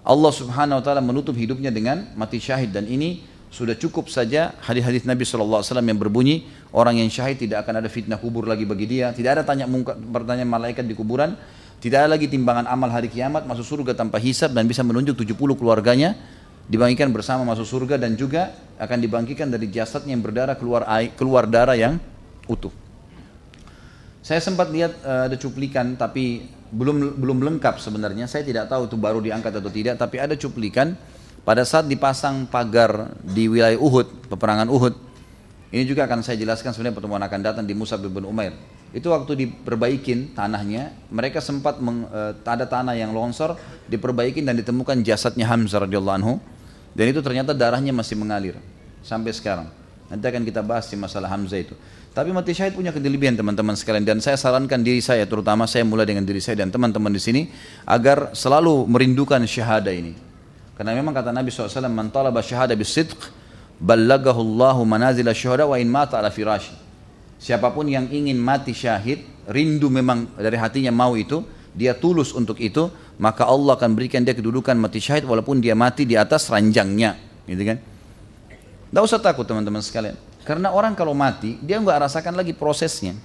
[0.05, 5.06] Allah Subhanahu wa taala menutup hidupnya dengan mati syahid dan ini sudah cukup saja hadis-hadis
[5.06, 6.44] Nabi SAW yang berbunyi
[6.74, 9.70] orang yang syahid tidak akan ada fitnah kubur lagi bagi dia tidak ada tanya
[10.10, 11.39] pertanyaan malaikat di kuburan
[11.78, 15.39] tidak ada lagi timbangan amal hari kiamat masuk surga tanpa hisab dan bisa menunjuk 70
[15.55, 16.18] keluarganya
[16.66, 21.47] dibangkitkan bersama masuk surga dan juga akan dibangkitkan dari jasadnya yang berdarah keluar air, keluar
[21.47, 22.02] darah yang
[22.51, 22.84] utuh.
[24.24, 28.24] Saya sempat lihat uh, ada cuplikan tapi belum belum lengkap sebenarnya.
[28.24, 30.96] Saya tidak tahu itu baru diangkat atau tidak, tapi ada cuplikan
[31.44, 34.96] pada saat dipasang pagar di wilayah Uhud, peperangan Uhud.
[35.68, 38.56] Ini juga akan saya jelaskan sebenarnya pertemuan akan datang di Musa bin Umair.
[38.96, 43.59] Itu waktu diperbaikin tanahnya, mereka sempat meng, e, ada tanah yang longsor,
[43.90, 46.38] diperbaikin dan ditemukan jasadnya Hamzah radhiyallahu anhu.
[46.94, 48.55] Dan itu ternyata darahnya masih mengalir
[49.02, 49.66] sampai sekarang.
[50.06, 51.74] Nanti akan kita bahas di masalah Hamzah itu.
[52.15, 56.07] Tapi mati syahid punya kelebihan teman-teman sekalian dan saya sarankan diri saya terutama saya mulai
[56.07, 57.43] dengan diri saya dan teman-teman di sini
[57.82, 60.15] agar selalu merindukan syahada ini.
[60.78, 63.19] Karena memang kata Nabi SAW, "Man talaba syahada bisidq,
[63.82, 66.70] ballagahu Allahu manazil syuhada wa in mata ala firashi."
[67.35, 71.43] Siapa pun yang ingin mati syahid, rindu memang dari hatinya mau itu,
[71.74, 76.07] dia tulus untuk itu, maka Allah akan berikan dia kedudukan mati syahid walaupun dia mati
[76.07, 77.19] di atas ranjangnya,
[77.51, 77.78] gitu kan?
[78.95, 80.15] Tidak usah takut teman-teman sekalian.
[80.45, 83.16] Karena orang kalau mati, dia nggak rasakan lagi prosesnya.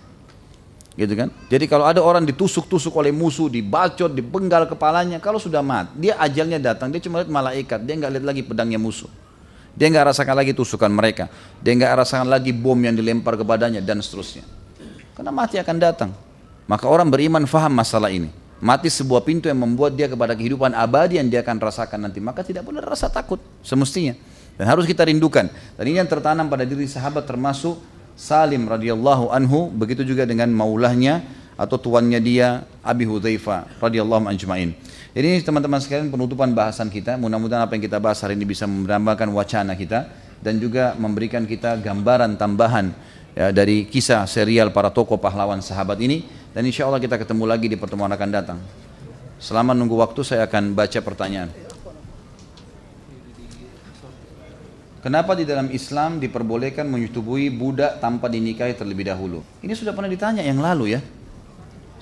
[0.95, 1.31] Gitu kan?
[1.51, 6.59] Jadi kalau ada orang ditusuk-tusuk oleh musuh, dibacot, dipenggal kepalanya, kalau sudah mati, dia ajalnya
[6.59, 9.07] datang, dia cuma lihat malaikat, dia nggak lihat lagi pedangnya musuh.
[9.75, 11.31] Dia nggak rasakan lagi tusukan mereka,
[11.63, 14.43] dia nggak rasakan lagi bom yang dilempar kepadanya dan seterusnya.
[15.15, 16.11] Karena mati akan datang.
[16.67, 18.31] Maka orang beriman faham masalah ini.
[18.59, 22.19] Mati sebuah pintu yang membuat dia kepada kehidupan abadi yang dia akan rasakan nanti.
[22.19, 24.19] Maka tidak boleh rasa takut semestinya.
[24.59, 25.47] Dan harus kita rindukan.
[25.79, 27.79] Dan ini yang tertanam pada diri sahabat termasuk
[28.19, 31.23] Salim radhiyallahu anhu, begitu juga dengan maulahnya
[31.55, 34.75] atau tuannya dia Abi Hudzaifah radhiyallahu ajmain.
[35.15, 37.15] Ini teman-teman sekalian penutupan bahasan kita.
[37.15, 40.11] Mudah-mudahan apa yang kita bahas hari ini bisa menambahkan wacana kita
[40.43, 42.91] dan juga memberikan kita gambaran tambahan
[43.39, 46.27] ya, dari kisah serial para tokoh pahlawan sahabat ini.
[46.51, 48.59] Dan insya Allah kita ketemu lagi di pertemuan akan datang.
[49.39, 51.68] Selama nunggu waktu saya akan baca pertanyaan.
[54.99, 59.39] Kenapa di dalam Islam diperbolehkan menyetubui budak tanpa dinikahi terlebih dahulu?
[59.63, 61.01] Ini sudah pernah ditanya yang lalu ya.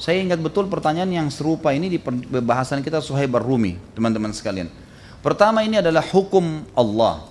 [0.01, 2.01] Saya ingat betul pertanyaan yang serupa ini di
[2.41, 4.65] bahasan kita Suhaib Rumi, teman-teman sekalian.
[5.21, 7.29] Pertama ini adalah hukum Allah.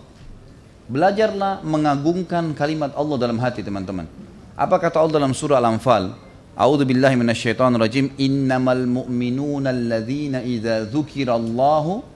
[0.87, 4.07] Belajarlah mengagungkan kalimat Allah dalam hati teman-teman.
[4.55, 6.15] Apa kata Allah dalam surah Al-Anfal?
[6.55, 8.15] A'udzu billahi minasyaitonir rajim.
[8.23, 12.07] Innamal mu'minuna alladzina idza dzukirallahu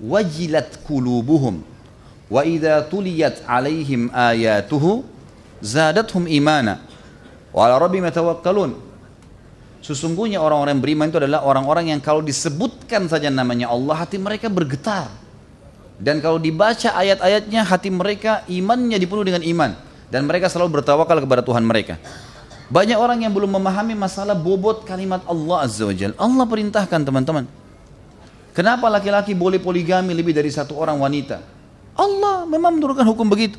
[0.00, 1.75] wajilat qulubuhum
[2.26, 5.06] wa idza tuliyat alaihim ayatuhu
[5.62, 6.82] zadathum imana
[7.54, 8.74] wa ala rabbihim yatawakkalun
[9.82, 15.06] sesungguhnya orang-orang beriman itu adalah orang-orang yang kalau disebutkan saja namanya Allah hati mereka bergetar
[15.96, 19.70] dan kalau dibaca ayat-ayatnya hati mereka imannya dipenuhi dengan iman
[20.10, 21.96] dan mereka selalu bertawakal kepada Tuhan mereka
[22.66, 26.18] banyak orang yang belum memahami masalah bobot kalimat Allah Azza wa Jal.
[26.18, 27.46] Allah perintahkan teman-teman.
[28.50, 31.38] Kenapa laki-laki boleh poligami lebih dari satu orang wanita?
[31.96, 33.56] Allah memang menurunkan hukum begitu.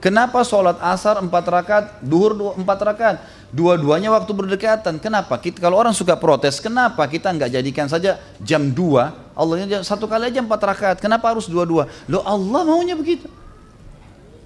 [0.00, 3.16] Kenapa sholat asar empat rakaat, duhur empat rakaat,
[3.52, 4.96] dua-duanya waktu berdekatan?
[4.96, 5.36] Kenapa?
[5.36, 9.12] Kita, kalau orang suka protes, kenapa kita nggak jadikan saja jam dua?
[9.36, 10.96] Allahnya satu kali aja empat rakaat.
[11.04, 11.84] Kenapa harus dua-dua?
[12.08, 13.28] Lo Allah maunya begitu.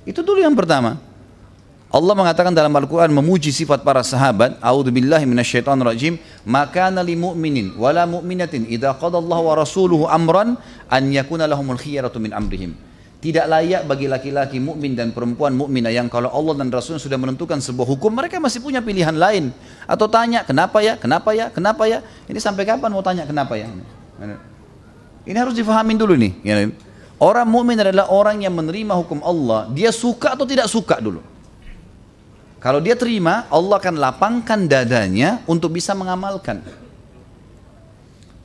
[0.02, 0.98] Itu dulu yang pertama.
[1.94, 4.58] Allah mengatakan dalam Al-Quran memuji sifat para sahabat.
[4.58, 6.18] A'udzubillahi minasyaitonirrajim.
[6.42, 10.58] Maka li mu'minin wala mu'minatin idza qada Allah wa rasuluhu amran
[10.90, 12.74] an yakuna lahumul khiyaratu min amrihim.
[13.24, 17.56] Tidak layak bagi laki-laki mukmin dan perempuan mukminah yang kalau Allah dan Rasul sudah menentukan
[17.56, 19.48] sebuah hukum, mereka masih punya pilihan lain.
[19.88, 22.04] Atau tanya, kenapa ya, kenapa ya, kenapa ya?
[22.28, 23.72] Ini sampai kapan mau tanya kenapa ya?
[25.24, 26.32] Ini harus difahamin dulu nih.
[26.44, 26.68] Ya.
[27.16, 29.72] Orang mukmin adalah orang yang menerima hukum Allah.
[29.72, 31.24] Dia suka atau tidak suka dulu.
[32.60, 36.60] Kalau dia terima, Allah akan lapangkan dadanya untuk bisa mengamalkan.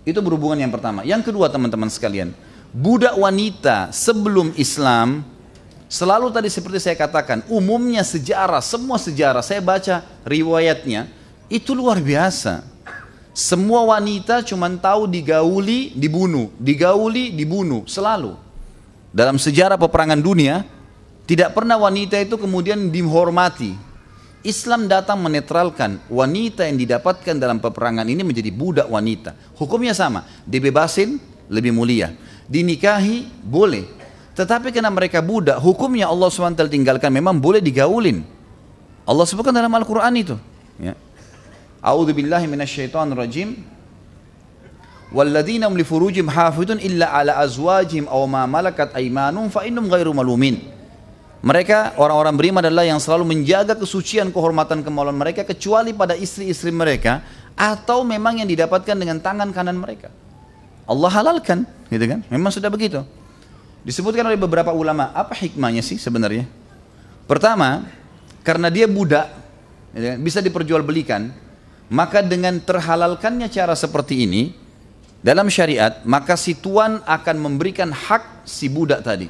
[0.08, 1.04] Itu berhubungan yang pertama.
[1.04, 2.32] Yang kedua teman-teman sekalian,
[2.70, 5.26] budak wanita sebelum Islam
[5.90, 11.10] selalu tadi seperti saya katakan umumnya sejarah semua sejarah saya baca riwayatnya
[11.50, 12.62] itu luar biasa.
[13.34, 18.38] Semua wanita cuma tahu digauli dibunuh digauli dibunuh selalu.
[19.10, 20.62] Dalam sejarah peperangan dunia
[21.26, 23.90] tidak pernah wanita itu kemudian dihormati.
[24.40, 29.36] Islam datang menetralkan wanita yang didapatkan dalam peperangan ini menjadi budak wanita.
[29.60, 31.20] Hukumnya sama dibebasin
[31.52, 32.16] lebih mulia
[32.50, 33.86] dinikahi boleh.
[34.34, 38.26] Tetapi karena mereka budak, hukumnya Allah SWT tinggalkan memang boleh digaulin.
[39.06, 40.36] Allah sebutkan dalam Al-Quran itu.
[40.82, 40.98] Ya.
[41.80, 43.62] A'udhu billahi minasyaitan rajim.
[45.10, 45.82] Walladina li
[46.30, 50.62] hafidun illa ala azwajim aw ma malakat aymanum fa malumin.
[51.40, 57.24] Mereka orang-orang beriman adalah yang selalu menjaga kesucian kehormatan kemaluan mereka kecuali pada istri-istri mereka
[57.56, 60.12] atau memang yang didapatkan dengan tangan kanan mereka.
[60.90, 62.26] Allah halalkan, gitu kan?
[62.34, 63.06] Memang sudah begitu.
[63.86, 66.50] Disebutkan oleh beberapa ulama, apa hikmahnya sih sebenarnya?
[67.30, 67.86] Pertama,
[68.42, 69.30] karena dia budak,
[69.94, 71.30] ya, bisa diperjualbelikan,
[71.94, 74.52] maka dengan terhalalkannya cara seperti ini,
[75.22, 79.30] dalam syariat, maka si tuan akan memberikan hak si budak tadi.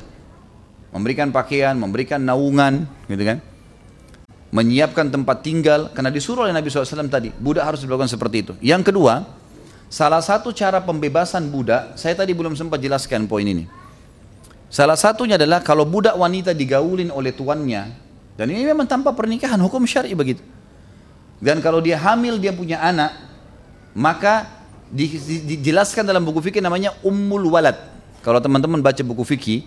[0.96, 3.38] Memberikan pakaian, memberikan naungan, gitu kan?
[4.50, 8.54] Menyiapkan tempat tinggal, karena disuruh oleh Nabi SAW tadi, budak harus dilakukan seperti itu.
[8.64, 9.28] Yang kedua,
[9.90, 13.66] salah satu cara pembebasan budak, saya tadi belum sempat jelaskan poin ini.
[14.70, 17.90] Salah satunya adalah kalau budak wanita digaulin oleh tuannya,
[18.38, 20.46] dan ini memang tanpa pernikahan, hukum syari begitu.
[21.42, 23.12] Dan kalau dia hamil, dia punya anak,
[23.98, 24.48] maka
[24.94, 27.76] dijelaskan dalam buku fikih namanya ummul walad.
[28.22, 29.60] Kalau teman-teman baca buku fikih,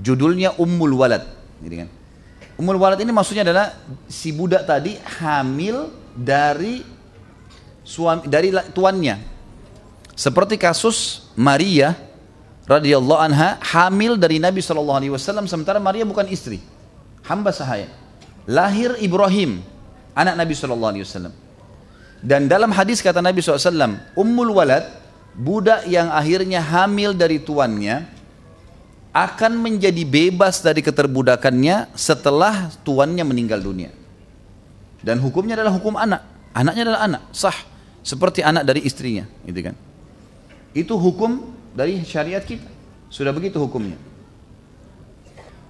[0.00, 1.26] judulnya ummul walad.
[1.60, 1.84] Gitu.
[2.58, 3.74] Ummul walad ini maksudnya adalah
[4.10, 6.82] si budak tadi hamil dari
[7.86, 9.37] suami dari tuannya.
[10.18, 11.94] Seperti kasus Maria
[12.66, 16.58] radhiyallahu anha hamil dari Nabi Shallallahu alaihi wasallam sementara Maria bukan istri.
[17.22, 17.86] Hamba sahaya.
[18.50, 19.62] Lahir Ibrahim,
[20.18, 21.30] anak Nabi Shallallahu alaihi wasallam.
[22.18, 24.90] Dan dalam hadis kata Nabi SAW, Ummul Walad,
[25.38, 28.10] budak yang akhirnya hamil dari tuannya,
[29.14, 33.94] akan menjadi bebas dari keterbudakannya setelah tuannya meninggal dunia.
[34.98, 36.26] Dan hukumnya adalah hukum anak.
[36.50, 37.54] Anaknya adalah anak, sah.
[38.02, 39.22] Seperti anak dari istrinya.
[39.46, 39.78] Gitu kan.
[40.76, 42.68] Itu hukum dari syariat kita.
[43.08, 43.96] Sudah begitu hukumnya.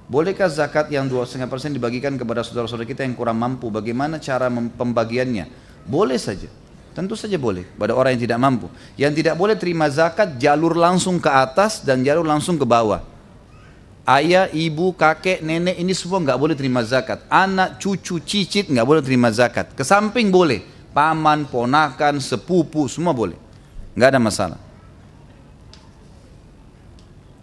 [0.08, 3.68] Bolehkah zakat yang 2,5% dibagikan kepada saudara-saudara kita yang kurang mampu?
[3.68, 5.44] Bagaimana cara pembagiannya?
[5.84, 6.48] Boleh saja.
[6.96, 8.66] Tentu saja boleh pada orang yang tidak mampu.
[8.96, 13.04] Yang tidak boleh terima zakat jalur langsung ke atas dan jalur langsung ke bawah.
[14.08, 17.22] Ayah, ibu, kakek, nenek ini semua nggak boleh terima zakat.
[17.28, 19.76] Anak, cucu, cicit nggak boleh terima zakat.
[19.76, 20.64] Ke samping boleh.
[20.96, 23.36] Paman, ponakan, sepupu semua boleh.
[23.92, 24.58] Nggak ada masalah.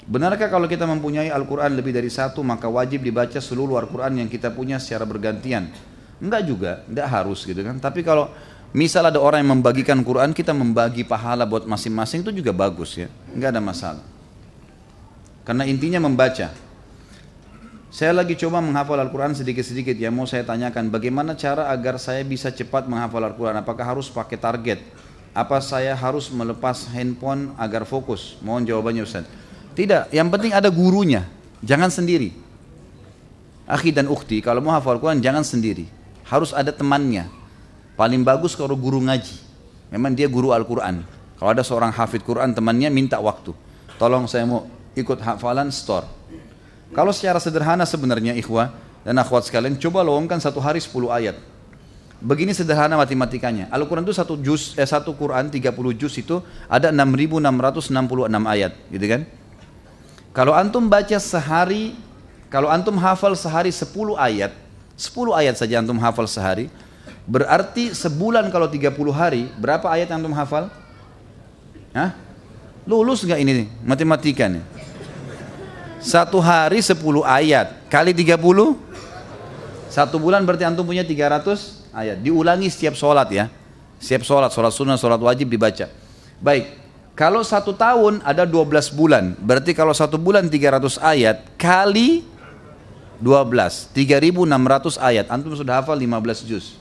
[0.05, 4.53] Benarkah kalau kita mempunyai Al-Quran lebih dari satu maka wajib dibaca seluruh Al-Quran yang kita
[4.53, 5.73] punya secara bergantian?
[6.21, 7.81] Enggak juga, enggak harus gitu kan.
[7.81, 8.29] Tapi kalau
[8.69, 13.09] misal ada orang yang membagikan Quran, kita membagi pahala buat masing-masing itu juga bagus ya.
[13.33, 14.05] Enggak ada masalah.
[15.41, 16.53] Karena intinya membaca.
[17.89, 22.53] Saya lagi coba menghafal Al-Quran sedikit-sedikit ya mau saya tanyakan bagaimana cara agar saya bisa
[22.53, 24.83] cepat menghafal Al-Quran apakah harus pakai target
[25.31, 29.23] apa saya harus melepas handphone agar fokus mohon jawabannya Ustaz
[29.75, 31.27] tidak, yang penting ada gurunya.
[31.59, 32.31] Jangan sendiri.
[33.67, 35.89] Akhi dan ukhti, kalau mau hafal Quran jangan sendiri.
[36.25, 37.27] Harus ada temannya.
[37.99, 39.37] Paling bagus kalau guru ngaji.
[39.93, 41.05] Memang dia guru Al-Quran.
[41.35, 43.51] Kalau ada seorang hafid Quran temannya minta waktu.
[43.99, 46.07] Tolong saya mau ikut hafalan store.
[46.95, 48.71] Kalau secara sederhana sebenarnya ikhwah
[49.03, 51.35] dan akhwat sekalian, coba lowongkan satu hari 10 ayat.
[52.23, 53.67] Begini sederhana matematikanya.
[53.69, 56.39] Al-Quran itu satu juz, eh, satu Quran 30 juz itu
[56.71, 59.21] ada 6666 ayat, gitu kan?
[60.35, 61.95] Kalau antum baca sehari,
[62.51, 63.87] kalau antum hafal sehari 10
[64.19, 64.51] ayat,
[64.99, 66.67] 10 ayat saja antum hafal sehari,
[67.23, 70.67] berarti sebulan kalau 30 hari, berapa ayat antum hafal?
[71.95, 72.11] Hah?
[72.83, 74.59] Lulus nggak ini nih, matematika nih?
[76.03, 78.75] Satu hari 10 ayat, kali 30,
[79.87, 82.19] satu bulan berarti antum punya 300 ayat.
[82.19, 83.47] Diulangi setiap sholat ya.
[84.03, 85.87] Setiap sholat, sholat sunnah, sholat wajib dibaca.
[86.43, 86.84] Baik,
[87.15, 92.27] kalau satu tahun ada 12 bulan, berarti kalau satu bulan 300 ayat kali
[93.23, 95.25] 12, 3600 ayat.
[95.31, 96.75] Antum sudah hafal 15 juz.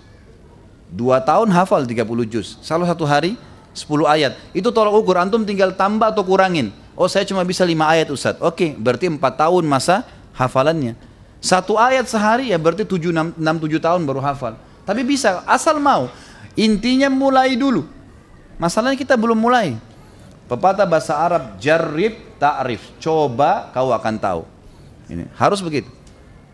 [0.90, 2.58] Dua tahun hafal 30 juz.
[2.66, 3.38] Salah satu hari
[3.78, 4.34] 10 ayat.
[4.50, 6.74] Itu tolak ukur, antum tinggal tambah atau kurangin.
[6.98, 8.34] Oh saya cuma bisa 5 ayat Ustaz.
[8.42, 10.02] Oke, berarti 4 tahun masa
[10.34, 10.98] hafalannya.
[11.38, 14.58] Satu ayat sehari ya berarti 7, 6, 6 7 tahun baru hafal.
[14.82, 16.10] Tapi bisa, asal mau.
[16.58, 17.86] Intinya mulai dulu.
[18.58, 19.93] Masalahnya kita belum mulai.
[20.44, 22.92] Pepatah bahasa Arab jarib ta'rif.
[23.00, 24.42] Coba kau akan tahu.
[25.08, 25.88] Ini harus begitu.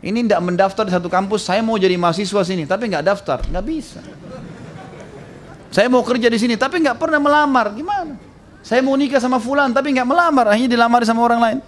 [0.00, 3.64] Ini tidak mendaftar di satu kampus, saya mau jadi mahasiswa sini, tapi nggak daftar, nggak
[3.68, 4.00] bisa.
[5.68, 8.16] Saya mau kerja di sini, tapi nggak pernah melamar, gimana?
[8.64, 11.58] Saya mau nikah sama fulan, tapi nggak melamar, akhirnya dilamar sama orang lain.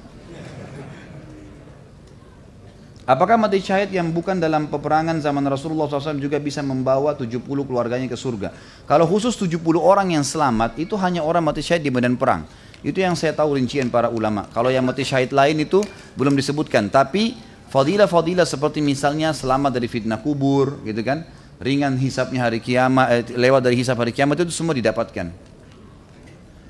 [3.03, 8.07] Apakah mati syahid yang bukan dalam peperangan zaman Rasulullah SAW juga bisa membawa 70 keluarganya
[8.07, 8.55] ke surga?
[8.87, 12.47] Kalau khusus 70 orang yang selamat, itu hanya orang mati syahid di medan perang.
[12.79, 14.47] Itu yang saya tahu rincian para ulama.
[14.55, 15.83] Kalau yang mati syahid lain itu
[16.15, 16.95] belum disebutkan.
[16.95, 17.35] Tapi
[17.75, 21.27] fadilah-fadilah seperti misalnya selamat dari fitnah kubur, gitu kan?
[21.59, 25.27] Ringan hisapnya hari kiamat, eh, lewat dari hisap hari kiamat itu semua didapatkan.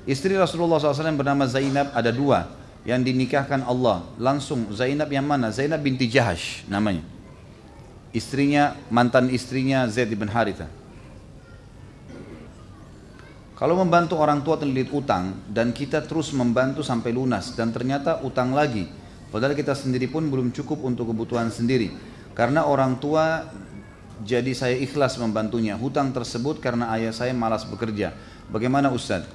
[0.09, 5.51] Istri Rasulullah SAW bernama Zainab ada dua yang dinikahkan Allah langsung Zainab yang mana?
[5.51, 7.03] Zainab binti Jahash namanya
[8.11, 10.67] istrinya mantan istrinya Zaid bin Haritha
[13.55, 18.51] kalau membantu orang tua terlilit utang dan kita terus membantu sampai lunas dan ternyata utang
[18.51, 19.03] lagi
[19.33, 21.89] Padahal kita sendiri pun belum cukup untuk kebutuhan sendiri.
[22.37, 23.49] Karena orang tua
[24.21, 25.73] jadi saya ikhlas membantunya.
[25.73, 28.13] Hutang tersebut karena ayah saya malas bekerja.
[28.53, 29.25] Bagaimana Ustaz?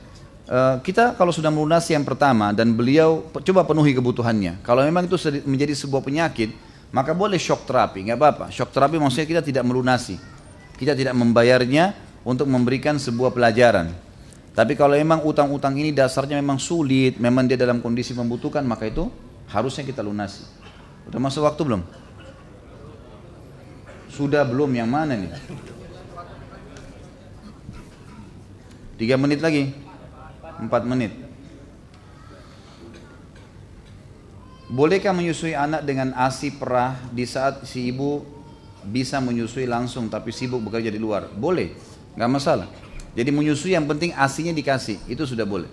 [0.48, 4.64] Uh, kita kalau sudah melunasi yang pertama dan beliau coba penuhi kebutuhannya.
[4.64, 6.56] Kalau memang itu menjadi sebuah penyakit,
[6.88, 8.46] maka boleh shock terapi, nggak apa-apa.
[8.48, 10.16] Shock terapi maksudnya kita tidak melunasi,
[10.80, 11.92] kita tidak membayarnya
[12.24, 13.92] untuk memberikan sebuah pelajaran.
[14.56, 19.04] Tapi kalau memang utang-utang ini dasarnya memang sulit, memang dia dalam kondisi membutuhkan, maka itu
[19.52, 20.48] harusnya kita lunasi.
[21.12, 21.84] Udah masuk waktu belum?
[24.08, 25.30] Sudah belum yang mana nih?
[28.96, 29.87] Tiga menit lagi?
[30.58, 31.14] Empat menit.
[34.68, 38.20] Bolehkah menyusui anak dengan asi perah di saat si ibu
[38.84, 41.24] bisa menyusui langsung tapi sibuk bekerja di luar?
[41.32, 41.72] Boleh,
[42.12, 42.68] nggak masalah.
[43.16, 45.72] Jadi menyusui yang penting asinya dikasih, itu sudah boleh.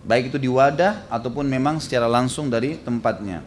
[0.00, 3.44] Baik itu di wadah ataupun memang secara langsung dari tempatnya.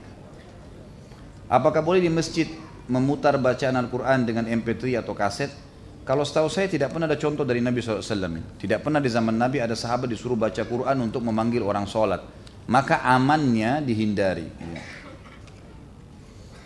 [1.49, 2.45] Apakah boleh di masjid
[2.85, 5.49] memutar bacaan Al-Quran dengan MP3 atau kaset?
[6.03, 8.03] Kalau setahu saya tidak pernah ada contoh dari Nabi SAW.
[8.59, 12.19] Tidak pernah di zaman Nabi ada sahabat disuruh baca Quran untuk memanggil orang sholat.
[12.67, 14.47] Maka amannya dihindari.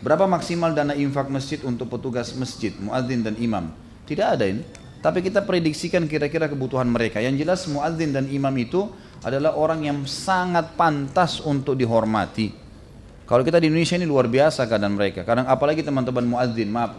[0.01, 3.73] Berapa maksimal dana infak masjid untuk petugas masjid, muadzin dan imam?
[4.05, 4.61] Tidak ada ini.
[5.01, 7.21] Tapi kita prediksikan kira-kira kebutuhan mereka.
[7.21, 8.89] Yang jelas muadzin dan imam itu
[9.21, 12.66] adalah orang yang sangat pantas untuk dihormati.
[13.27, 15.27] Kalau kita di Indonesia ini luar biasa keadaan mereka.
[15.27, 16.95] Kadang apalagi teman-teman muadzin, maaf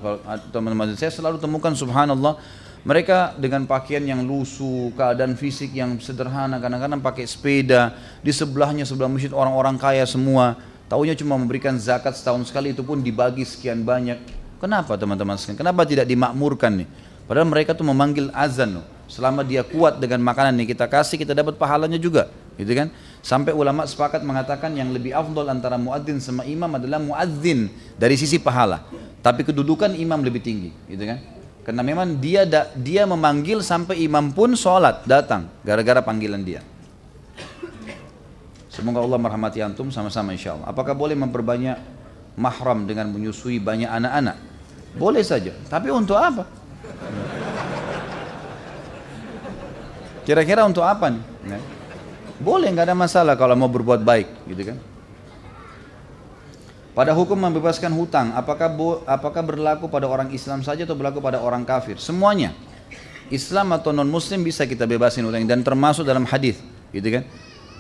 [0.53, 2.37] teman-teman saya selalu temukan subhanallah
[2.85, 9.09] mereka dengan pakaian yang lusuh, keadaan fisik yang sederhana, kadang-kadang pakai sepeda, di sebelahnya sebelah
[9.09, 10.61] masjid orang-orang kaya semua.
[10.85, 14.21] Taunya cuma memberikan zakat setahun sekali itu pun dibagi sekian banyak.
[14.61, 15.65] Kenapa teman-teman sekalian?
[15.65, 16.89] Kenapa tidak dimakmurkan nih?
[17.25, 18.87] Padahal mereka tuh memanggil azan loh.
[19.09, 22.90] Selama dia kuat dengan makanan yang kita kasih, kita dapat pahalanya juga, gitu kan?
[23.22, 28.43] Sampai ulama sepakat mengatakan yang lebih afdol antara muadzin sama imam adalah muadzin dari sisi
[28.43, 28.82] pahala.
[29.22, 31.18] Tapi kedudukan imam lebih tinggi, gitu kan?
[31.62, 36.64] Karena memang dia da, dia memanggil sampai imam pun sholat datang gara-gara panggilan dia.
[38.72, 40.70] Semoga Allah merahmati antum sama-sama insya Allah.
[40.70, 41.76] Apakah boleh memperbanyak
[42.39, 44.39] mahram dengan menyusui banyak anak-anak?
[44.94, 45.51] Boleh saja.
[45.66, 46.47] Tapi untuk apa?
[50.22, 51.22] Kira-kira untuk apa nih?
[52.39, 54.78] Boleh nggak ada masalah kalau mau berbuat baik, gitu kan?
[56.94, 58.70] Pada hukum membebaskan hutang, apakah
[59.06, 61.98] apakah berlaku pada orang Islam saja atau berlaku pada orang kafir?
[61.98, 62.51] Semuanya.
[63.28, 66.59] Islam atau non Muslim bisa kita bebasin hutang dan termasuk dalam hadis,
[66.90, 67.23] gitu kan?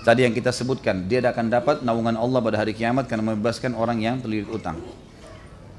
[0.06, 3.98] Tadi yang kita sebutkan, dia akan dapat naungan Allah pada hari kiamat karena membebaskan orang
[3.98, 4.78] yang terlilit utang.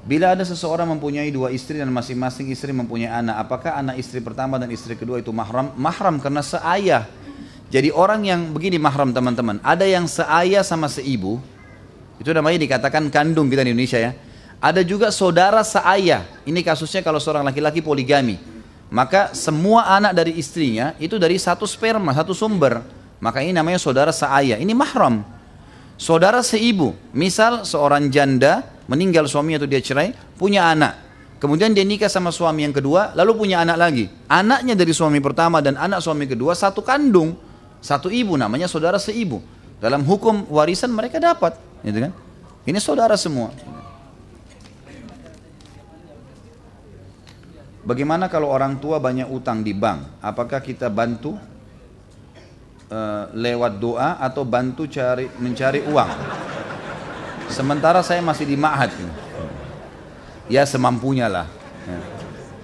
[0.00, 4.56] Bila ada seseorang mempunyai dua istri dan masing-masing istri mempunyai anak, apakah anak istri pertama
[4.56, 5.72] dan istri kedua itu mahram?
[5.76, 7.04] Mahram karena seayah.
[7.70, 11.38] Jadi orang yang begini mahram teman-teman, ada yang seayah sama seibu,
[12.18, 14.12] itu namanya dikatakan kandung kita di Indonesia ya.
[14.58, 18.36] Ada juga saudara seayah, ini kasusnya kalau seorang laki-laki poligami.
[18.90, 22.82] Maka semua anak dari istrinya itu dari satu sperma, satu sumber.
[23.22, 25.22] Maka ini namanya saudara seayah, ini mahram.
[25.94, 30.98] Saudara seibu, misal seorang janda meninggal suami atau dia cerai, punya anak.
[31.38, 34.04] Kemudian dia nikah sama suami yang kedua, lalu punya anak lagi.
[34.26, 37.32] Anaknya dari suami pertama dan anak suami kedua satu kandung,
[37.80, 39.40] satu ibu namanya saudara seibu.
[39.80, 42.12] Dalam hukum warisan mereka dapat, gitu kan?
[42.68, 43.48] Ini saudara semua.
[47.80, 50.20] Bagaimana kalau orang tua banyak utang di bank?
[50.20, 51.40] Apakah kita bantu
[52.92, 56.10] uh, lewat doa atau bantu cari mencari uang.
[57.48, 58.92] Sementara saya masih di ma'had.
[60.50, 61.46] Ya semampunya lah.
[61.86, 61.98] Ya.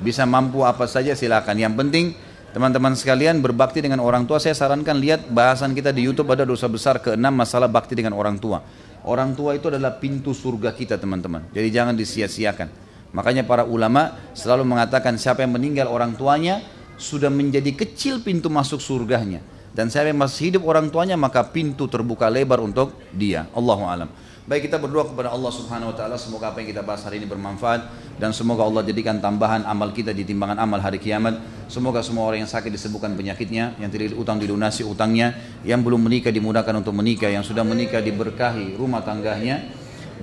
[0.03, 1.57] Bisa mampu apa saja silakan.
[1.57, 2.07] Yang penting
[2.55, 4.39] teman-teman sekalian berbakti dengan orang tua.
[4.39, 8.37] Saya sarankan lihat bahasan kita di YouTube ada dosa besar keenam masalah bakti dengan orang
[8.37, 8.63] tua.
[9.07, 11.47] Orang tua itu adalah pintu surga kita teman-teman.
[11.55, 12.69] Jadi jangan disia-siakan.
[13.15, 16.61] Makanya para ulama selalu mengatakan siapa yang meninggal orang tuanya
[16.99, 19.41] sudah menjadi kecil pintu masuk surganya
[19.77, 23.45] dan saya masih hidup orang tuanya maka pintu terbuka lebar untuk dia.
[23.53, 24.09] Allahu alam.
[24.47, 27.27] Baik kita berdoa kepada Allah Subhanahu wa taala semoga apa yang kita bahas hari ini
[27.27, 27.83] bermanfaat
[28.15, 31.43] dan semoga Allah jadikan tambahan amal kita di timbangan amal hari kiamat.
[31.67, 35.35] Semoga semua orang yang sakit disembuhkan penyakitnya, yang tidak utang dilunasi utangnya,
[35.67, 39.67] yang belum menikah dimudahkan untuk menikah, yang sudah menikah diberkahi rumah tangganya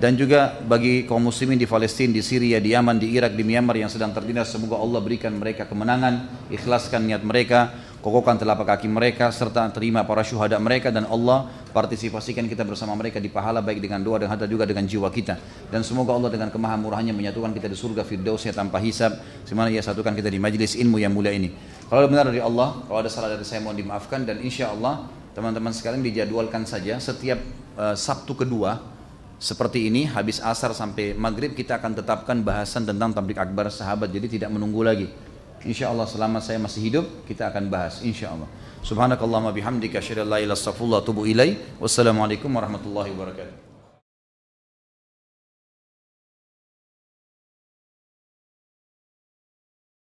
[0.00, 3.76] dan juga bagi kaum muslimin di Palestina, di Syria, di Yaman, di Irak, di Myanmar
[3.76, 9.32] yang sedang tertindas semoga Allah berikan mereka kemenangan, ikhlaskan niat mereka, kokohkan telapak kaki mereka
[9.32, 14.04] serta terima para syuhada mereka dan Allah partisipasikan kita bersama mereka di pahala baik dengan
[14.04, 15.40] doa dan harta juga dengan jiwa kita.
[15.72, 19.16] Dan semoga Allah dengan kemahamurahannya menyatukan kita di surga firdausnya tanpa hisab
[19.48, 21.56] semana ia satukan kita di majlis ilmu yang mulia ini.
[21.88, 24.28] Kalau benar dari Allah kalau ada salah dari saya mohon dimaafkan.
[24.28, 27.40] Dan insya Allah teman-teman sekalian dijadwalkan saja setiap
[27.80, 28.84] uh, Sabtu kedua
[29.40, 34.12] seperti ini habis asar sampai maghrib kita akan tetapkan bahasan tentang tablik akbar sahabat.
[34.12, 35.08] Jadi tidak menunggu lagi
[35.64, 38.48] insya Allah selama saya masih hidup kita akan bahas insya Allah
[38.84, 40.60] subhanakallahumma bihamdika asyhadu an la ilaha
[41.24, 43.63] illa wassalamualaikum warahmatullahi wabarakatuh